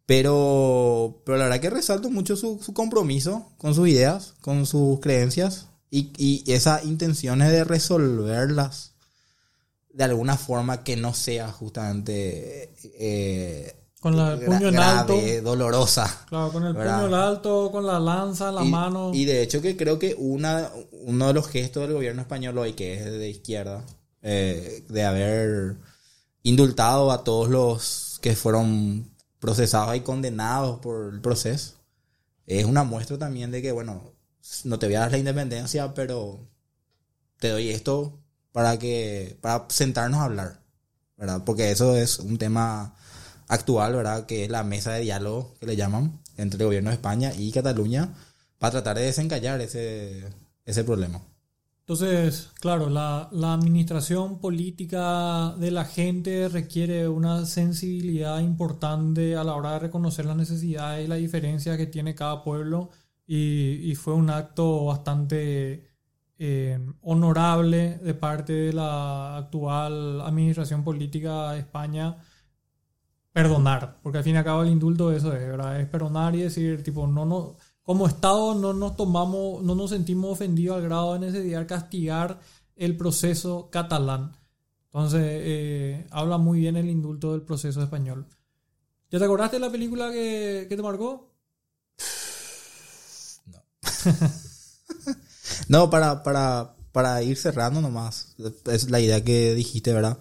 Pero, 0.10 1.22
pero 1.24 1.38
la 1.38 1.44
verdad 1.44 1.60
que 1.62 1.70
resalto 1.70 2.10
mucho 2.10 2.36
su, 2.36 2.60
su 2.60 2.74
compromiso 2.74 3.46
con 3.60 3.76
sus 3.76 3.88
ideas, 3.90 4.34
con 4.42 4.66
sus 4.66 5.00
creencias 5.02 5.68
y, 5.92 6.10
y 6.18 6.52
esas 6.52 6.84
intenciones 6.86 7.52
de 7.52 7.64
resolverlas 7.64 8.96
de 9.94 10.04
alguna 10.06 10.36
forma 10.36 10.84
que 10.84 10.96
no 10.96 11.14
sea 11.14 11.52
justamente 11.52 12.74
eh, 13.00 13.76
Con 14.00 14.18
la- 14.18 14.34
el 14.34 14.40
gra- 14.40 14.46
puño 14.48 14.70
en 14.70 14.80
alto. 14.80 15.14
dolorosa. 15.44 16.26
Claro, 16.28 16.52
con 16.54 16.66
el 16.66 16.74
¿Verdad? 16.74 16.96
puño 17.04 17.08
en 17.10 17.14
alto, 17.14 17.70
con 17.72 17.86
la 17.86 18.00
lanza 18.00 18.52
la 18.52 18.64
y, 18.66 18.68
mano. 18.68 19.12
y 19.14 19.26
de 19.26 19.44
hecho 19.44 19.62
que 19.62 19.78
creo 19.78 20.00
que 20.00 20.16
una, 20.18 20.72
uno 21.04 21.28
de 21.28 21.34
los 21.36 21.48
gestos 21.50 21.84
del 21.84 21.94
gobierno 21.94 22.24
español 22.24 22.58
hoy, 22.58 22.74
que 22.74 22.96
es 22.96 23.06
de 23.06 23.30
izquierda, 23.30 23.86
eh, 24.24 24.86
de 24.90 25.04
haber 25.06 25.78
indultado 26.42 27.12
a 27.12 27.24
todos 27.24 27.48
los 27.50 28.18
que 28.24 28.36
fueron 28.36 29.12
procesados 29.40 29.96
y 29.96 30.02
condenados 30.02 30.80
por 30.80 31.14
el 31.14 31.22
proceso, 31.22 31.76
es 32.46 32.66
una 32.66 32.84
muestra 32.84 33.18
también 33.18 33.52
de 33.52 33.62
que, 33.62 33.72
bueno, 33.72 34.14
no 34.64 34.80
te 34.80 34.88
voy 34.88 34.96
a 34.96 35.02
dar 35.02 35.12
la 35.12 35.18
independencia, 35.18 35.94
pero 35.94 36.40
te 37.40 37.50
doy 37.50 37.70
esto 37.70 38.20
para 38.52 38.78
que 38.80 39.38
para 39.42 39.66
sentarnos 39.70 40.20
a 40.20 40.26
hablar, 40.26 40.60
¿verdad? 41.18 41.44
Porque 41.46 41.72
eso 41.72 41.96
es 41.96 42.20
un 42.20 42.38
tema 42.38 42.96
actual, 43.48 43.96
¿verdad? 43.96 44.26
Que 44.26 44.46
es 44.46 44.50
la 44.50 44.64
mesa 44.64 44.94
de 44.94 45.02
diálogo 45.02 45.54
que 45.60 45.68
le 45.68 45.76
llaman 45.76 46.20
entre 46.38 46.60
el 46.60 46.66
gobierno 46.66 46.90
de 46.90 46.96
España 46.96 47.34
y 47.36 47.52
Cataluña 47.52 48.14
para 48.58 48.72
tratar 48.72 48.98
de 48.98 49.04
desencallar 49.04 49.62
ese, 49.62 50.24
ese 50.66 50.84
problema. 50.84 51.22
Entonces, 51.90 52.52
claro, 52.60 52.88
la, 52.88 53.30
administración 53.52 54.40
política 54.40 55.56
de 55.58 55.72
la 55.72 55.86
gente 55.86 56.48
requiere 56.48 57.08
una 57.08 57.48
sensibilidad 57.48 58.42
importante 58.42 59.36
a 59.36 59.44
la 59.44 59.56
hora 59.56 59.72
de 59.74 59.80
reconocer 59.80 60.26
las 60.26 60.38
necesidades 60.38 61.06
y 61.06 61.08
la 61.08 61.16
diferencia 61.16 61.78
que 61.78 61.88
tiene 61.88 62.14
cada 62.14 62.44
pueblo 62.44 62.92
y, 63.26 63.92
y 63.92 63.96
fue 63.96 64.14
un 64.14 64.30
acto 64.30 64.86
bastante 64.86 65.90
eh, 66.38 66.80
honorable 67.02 67.98
de 67.98 68.14
parte 68.14 68.54
de 68.54 68.74
la 68.74 69.38
actual 69.38 70.22
administración 70.22 70.84
política 70.84 71.54
de 71.54 71.60
España 71.62 72.18
perdonar, 73.32 74.00
porque 74.04 74.20
al 74.20 74.24
fin 74.24 74.36
y 74.36 74.38
al 74.38 74.44
cabo 74.44 74.62
el 74.62 74.70
indulto 74.70 75.12
eso 75.12 75.34
es, 75.34 75.48
¿verdad? 75.48 75.80
Es 75.82 75.88
perdonar 75.88 76.36
y 76.36 76.42
decir, 76.42 76.84
tipo, 76.84 77.08
no, 77.08 77.26
no, 77.26 77.58
como 77.90 78.06
Estado 78.06 78.54
no 78.54 78.72
nos 78.72 78.96
tomamos, 78.96 79.64
no 79.64 79.74
nos 79.74 79.90
sentimos 79.90 80.34
ofendidos 80.34 80.78
al 80.78 80.84
grado 80.84 81.14
de 81.14 81.22
necesidad 81.22 81.66
castigar 81.66 82.40
el 82.76 82.96
proceso 82.96 83.72
catalán. 83.72 84.38
Entonces, 84.94 85.24
eh, 85.24 86.08
habla 86.12 86.38
muy 86.38 86.60
bien 86.60 86.78
el 86.78 86.88
indulto 86.88 87.32
del 87.32 87.42
proceso 87.42 87.82
español. 87.82 88.28
¿Ya 89.10 89.18
te 89.18 89.26
acordaste 89.26 89.56
de 89.56 89.62
la 89.62 89.72
película 89.72 90.12
que, 90.12 90.68
que 90.70 90.76
te 90.76 90.84
marcó? 90.84 91.34
No, 95.68 95.90
para, 95.90 96.22
para, 96.22 96.76
para 96.92 97.24
ir 97.24 97.38
cerrando 97.38 97.82
nomás, 97.82 98.36
es 98.68 98.92
la 98.92 99.00
idea 99.00 99.24
que 99.24 99.56
dijiste, 99.56 99.94
¿verdad? 99.94 100.20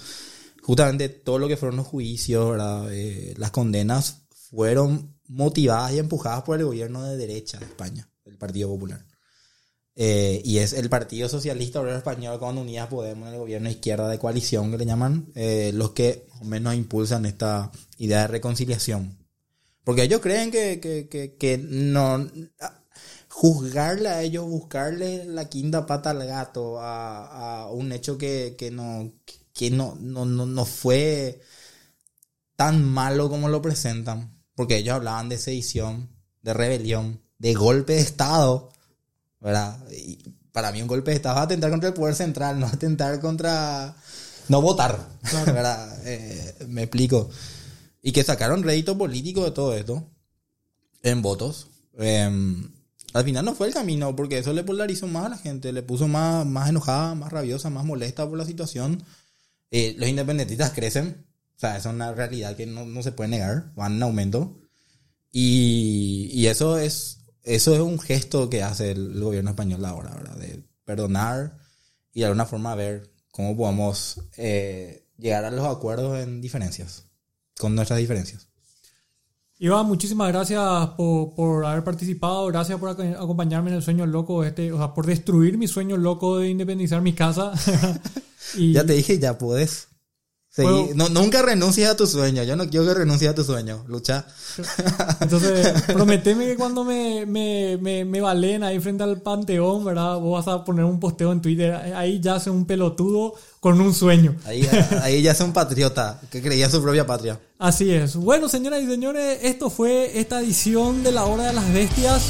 Justamente 0.62 1.10
todo 1.10 1.38
lo 1.38 1.48
que 1.48 1.58
fueron 1.58 1.76
los 1.76 1.86
juicios, 1.86 2.50
¿verdad? 2.50 2.90
Eh, 2.94 3.34
las 3.36 3.50
condenas 3.50 4.22
fueron 4.30 5.17
motivadas 5.28 5.92
y 5.92 5.98
empujadas 5.98 6.42
por 6.42 6.58
el 6.58 6.66
gobierno 6.66 7.04
de 7.04 7.16
derecha 7.16 7.58
de 7.58 7.66
España, 7.66 8.10
el 8.24 8.36
Partido 8.36 8.68
Popular. 8.68 9.04
Eh, 9.94 10.42
y 10.44 10.58
es 10.58 10.72
el 10.74 10.88
Partido 10.88 11.28
Socialista 11.28 11.80
Obrero 11.80 11.96
Español 11.96 12.38
con 12.38 12.56
Unidas 12.56 12.88
Podemos, 12.88 13.28
el 13.30 13.38
gobierno 13.38 13.68
de 13.68 13.74
izquierda 13.74 14.08
de 14.08 14.18
coalición 14.18 14.70
que 14.70 14.78
le 14.78 14.86
llaman, 14.86 15.32
eh, 15.34 15.72
los 15.74 15.90
que 15.90 16.26
menos 16.42 16.74
impulsan 16.74 17.26
esta 17.26 17.72
idea 17.98 18.22
de 18.22 18.28
reconciliación. 18.28 19.18
Porque 19.84 20.02
ellos 20.02 20.20
creen 20.20 20.50
que, 20.50 20.80
que, 20.80 21.08
que, 21.08 21.36
que 21.36 21.58
no 21.58 22.28
juzgarle 23.28 24.08
a 24.08 24.22
ellos, 24.22 24.44
buscarle 24.44 25.24
la 25.24 25.48
quinta 25.48 25.86
pata 25.86 26.10
al 26.10 26.26
gato 26.26 26.80
a, 26.80 27.62
a 27.62 27.70
un 27.70 27.92
hecho 27.92 28.18
que, 28.18 28.54
que 28.58 28.70
no 28.70 29.12
que 29.58 29.70
no, 29.70 29.96
no, 30.00 30.24
no, 30.24 30.46
no 30.46 30.64
fue 30.64 31.40
tan 32.56 32.84
malo 32.84 33.28
como 33.28 33.48
lo 33.48 33.60
presentan. 33.60 34.37
Porque 34.58 34.78
ellos 34.78 34.96
hablaban 34.96 35.28
de 35.28 35.38
sedición, 35.38 36.08
de 36.42 36.52
rebelión, 36.52 37.20
de 37.38 37.54
golpe 37.54 37.92
de 37.92 38.00
Estado. 38.00 38.72
¿Verdad? 39.40 39.78
Y 39.92 40.18
para 40.50 40.72
mí 40.72 40.82
un 40.82 40.88
golpe 40.88 41.12
de 41.12 41.16
Estado 41.18 41.36
es 41.36 41.44
atentar 41.44 41.70
contra 41.70 41.90
el 41.90 41.94
poder 41.94 42.16
central, 42.16 42.58
no 42.58 42.66
atentar 42.66 43.20
contra... 43.20 43.94
No 44.48 44.60
votar. 44.60 44.98
Claro. 45.22 45.52
¿Verdad? 45.54 46.00
Eh, 46.04 46.56
me 46.66 46.82
explico. 46.82 47.30
Y 48.02 48.10
que 48.10 48.24
sacaron 48.24 48.64
rédito 48.64 48.98
político 48.98 49.44
de 49.44 49.52
todo 49.52 49.76
esto. 49.76 50.10
En 51.04 51.22
votos. 51.22 51.68
Em, 51.96 52.68
al 53.12 53.24
final 53.24 53.44
no 53.44 53.54
fue 53.54 53.68
el 53.68 53.74
camino, 53.74 54.16
porque 54.16 54.38
eso 54.38 54.52
le 54.52 54.64
polarizó 54.64 55.06
más 55.06 55.26
a 55.26 55.28
la 55.28 55.38
gente, 55.38 55.72
le 55.72 55.84
puso 55.84 56.08
más, 56.08 56.44
más 56.44 56.68
enojada, 56.68 57.14
más 57.14 57.30
rabiosa, 57.30 57.70
más 57.70 57.84
molesta 57.84 58.28
por 58.28 58.36
la 58.36 58.44
situación. 58.44 59.04
Eh, 59.70 59.94
los 59.96 60.08
independentistas 60.08 60.72
crecen, 60.72 61.27
o 61.58 61.60
sea, 61.60 61.76
es 61.76 61.84
una 61.86 62.12
realidad 62.12 62.54
que 62.54 62.66
no, 62.66 62.86
no 62.86 63.02
se 63.02 63.10
puede 63.10 63.30
negar, 63.30 63.72
van 63.74 63.96
en 63.96 64.02
aumento. 64.04 64.60
Y, 65.32 66.30
y, 66.32 66.46
eso 66.46 66.78
es 66.78 67.18
eso 67.42 67.74
es 67.74 67.80
un 67.80 67.98
gesto 67.98 68.48
que 68.48 68.62
hace 68.62 68.92
el, 68.92 69.20
gobierno 69.20 69.50
español 69.50 69.84
ahora, 69.84 70.14
¿verdad? 70.14 70.36
De 70.36 70.62
perdonar 70.84 71.58
y 72.12 72.20
de 72.20 72.26
alguna 72.26 72.46
forma 72.46 72.76
ver 72.76 73.10
cómo 73.32 73.56
podemos 73.56 74.20
eh, 74.36 75.08
llegar 75.16 75.44
a 75.44 75.50
los 75.50 75.66
acuerdos 75.66 76.18
en 76.18 76.40
diferencias, 76.40 77.06
con 77.58 77.74
nuestras 77.74 77.98
diferencias. 77.98 78.48
Iván, 79.58 79.86
muchísimas 79.86 80.28
gracias 80.28 80.60
por, 80.96 81.34
por, 81.34 81.64
haber 81.64 81.82
participado, 81.82 82.46
gracias 82.46 82.78
por 82.78 82.90
acompañarme 82.90 83.70
en 83.70 83.76
el 83.78 83.82
sueño 83.82 84.06
loco, 84.06 84.44
este, 84.44 84.70
o 84.70 84.76
sea, 84.76 84.94
por 84.94 85.04
destruir 85.04 85.58
mi 85.58 85.66
sueño 85.66 85.96
loco 85.96 86.38
de 86.38 86.50
independizar 86.50 87.02
mi 87.02 87.12
casa. 87.12 87.52
y, 88.54 88.72
ya 88.72 88.86
te 88.86 88.92
dije, 88.92 89.18
ya 89.18 89.36
puedes. 89.36 89.87
No, 90.64 91.08
nunca 91.08 91.42
renuncies 91.42 91.88
a 91.88 91.96
tu 91.96 92.06
sueño. 92.06 92.42
Yo 92.42 92.56
no 92.56 92.68
quiero 92.68 92.86
que 92.86 92.94
renuncies 92.94 93.30
a 93.30 93.34
tu 93.34 93.44
sueño. 93.44 93.84
Lucha. 93.88 94.26
Entonces, 95.20 95.82
prometeme 95.86 96.46
que 96.46 96.56
cuando 96.56 96.84
me, 96.84 97.26
me, 97.26 97.78
me, 97.80 98.04
me, 98.04 98.20
valen 98.20 98.64
ahí 98.64 98.80
frente 98.80 99.04
al 99.04 99.20
panteón, 99.20 99.84
¿verdad? 99.84 100.18
Vos 100.18 100.44
vas 100.44 100.54
a 100.54 100.64
poner 100.64 100.84
un 100.84 100.98
posteo 100.98 101.32
en 101.32 101.40
Twitter. 101.40 101.74
Ahí 101.94 102.20
ya 102.20 102.36
hace 102.36 102.50
un 102.50 102.66
pelotudo 102.66 103.34
con 103.60 103.80
un 103.80 103.94
sueño. 103.94 104.36
Ahí, 104.44 104.68
ahí 105.02 105.22
ya 105.22 105.32
hace 105.32 105.44
un 105.44 105.52
patriota 105.52 106.20
que 106.30 106.42
creía 106.42 106.66
en 106.66 106.70
su 106.70 106.82
propia 106.82 107.06
patria. 107.06 107.38
Así 107.58 107.92
es. 107.92 108.16
Bueno, 108.16 108.48
señoras 108.48 108.82
y 108.82 108.86
señores, 108.86 109.40
esto 109.42 109.70
fue 109.70 110.18
esta 110.18 110.40
edición 110.40 111.02
de 111.02 111.12
La 111.12 111.24
Hora 111.24 111.44
de 111.44 111.52
las 111.52 111.72
Bestias. 111.72 112.22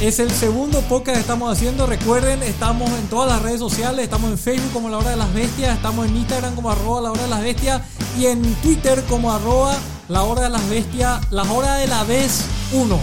Es 0.00 0.20
el 0.20 0.30
segundo 0.30 0.80
podcast 0.82 1.16
que 1.16 1.20
estamos 1.20 1.52
haciendo. 1.52 1.84
Recuerden, 1.84 2.40
estamos 2.44 2.88
en 2.88 3.08
todas 3.08 3.28
las 3.28 3.42
redes 3.42 3.58
sociales. 3.58 4.04
Estamos 4.04 4.30
en 4.30 4.38
Facebook 4.38 4.72
como 4.72 4.88
La 4.88 4.98
Hora 4.98 5.10
de 5.10 5.16
las 5.16 5.34
Bestias. 5.34 5.74
Estamos 5.74 6.06
en 6.06 6.16
Instagram 6.16 6.54
como 6.54 6.70
arroba 6.70 7.00
La 7.00 7.10
Hora 7.10 7.22
de 7.22 7.28
las 7.28 7.42
Bestias. 7.42 7.82
Y 8.16 8.26
en 8.26 8.42
Twitter 8.62 9.02
como 9.08 9.32
arroba 9.32 9.76
La 10.08 10.22
Hora 10.22 10.42
de 10.42 10.50
las 10.50 10.68
Bestias. 10.70 11.20
La 11.32 11.42
Hora 11.42 11.74
de 11.74 11.88
la 11.88 12.04
Vez 12.04 12.44
1. 12.72 12.96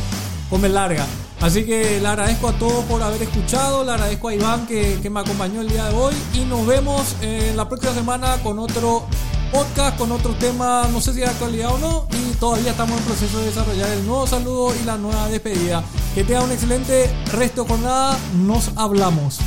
Come 0.50 0.70
larga. 0.70 1.06
Así 1.42 1.64
que 1.64 2.00
le 2.00 2.08
agradezco 2.08 2.50
a 2.50 2.54
todos 2.54 2.84
por 2.86 3.02
haber 3.02 3.22
escuchado. 3.22 3.84
Le 3.84 3.92
agradezco 3.92 4.30
a 4.30 4.36
Iván 4.36 4.68
que, 4.68 5.00
que 5.02 5.10
me 5.10 5.20
acompañó 5.20 5.62
el 5.62 5.70
día 5.70 5.90
de 5.90 5.96
hoy. 5.96 6.14
Y 6.34 6.40
nos 6.40 6.66
vemos 6.66 7.16
en 7.22 7.56
la 7.58 7.68
próxima 7.68 7.94
semana 7.94 8.38
con 8.44 8.60
otro 8.60 9.06
podcast 9.56 9.98
con 9.98 10.12
otro 10.12 10.34
tema, 10.34 10.86
no 10.92 11.00
sé 11.00 11.14
si 11.14 11.20
de 11.20 11.28
actualidad 11.28 11.74
o 11.74 11.78
no, 11.78 12.08
y 12.12 12.34
todavía 12.36 12.72
estamos 12.72 13.00
en 13.00 13.06
proceso 13.06 13.40
de 13.40 13.46
desarrollar 13.46 13.90
el 13.92 14.06
nuevo 14.06 14.28
saludo 14.28 14.74
y 14.76 14.84
la 14.84 14.98
nueva 14.98 15.30
despedida. 15.30 15.84
Que 16.14 16.24
tenga 16.24 16.44
un 16.44 16.52
excelente 16.52 17.10
resto 17.32 17.66
con 17.66 17.82
nada, 17.82 18.18
nos 18.34 18.72
hablamos. 18.76 19.40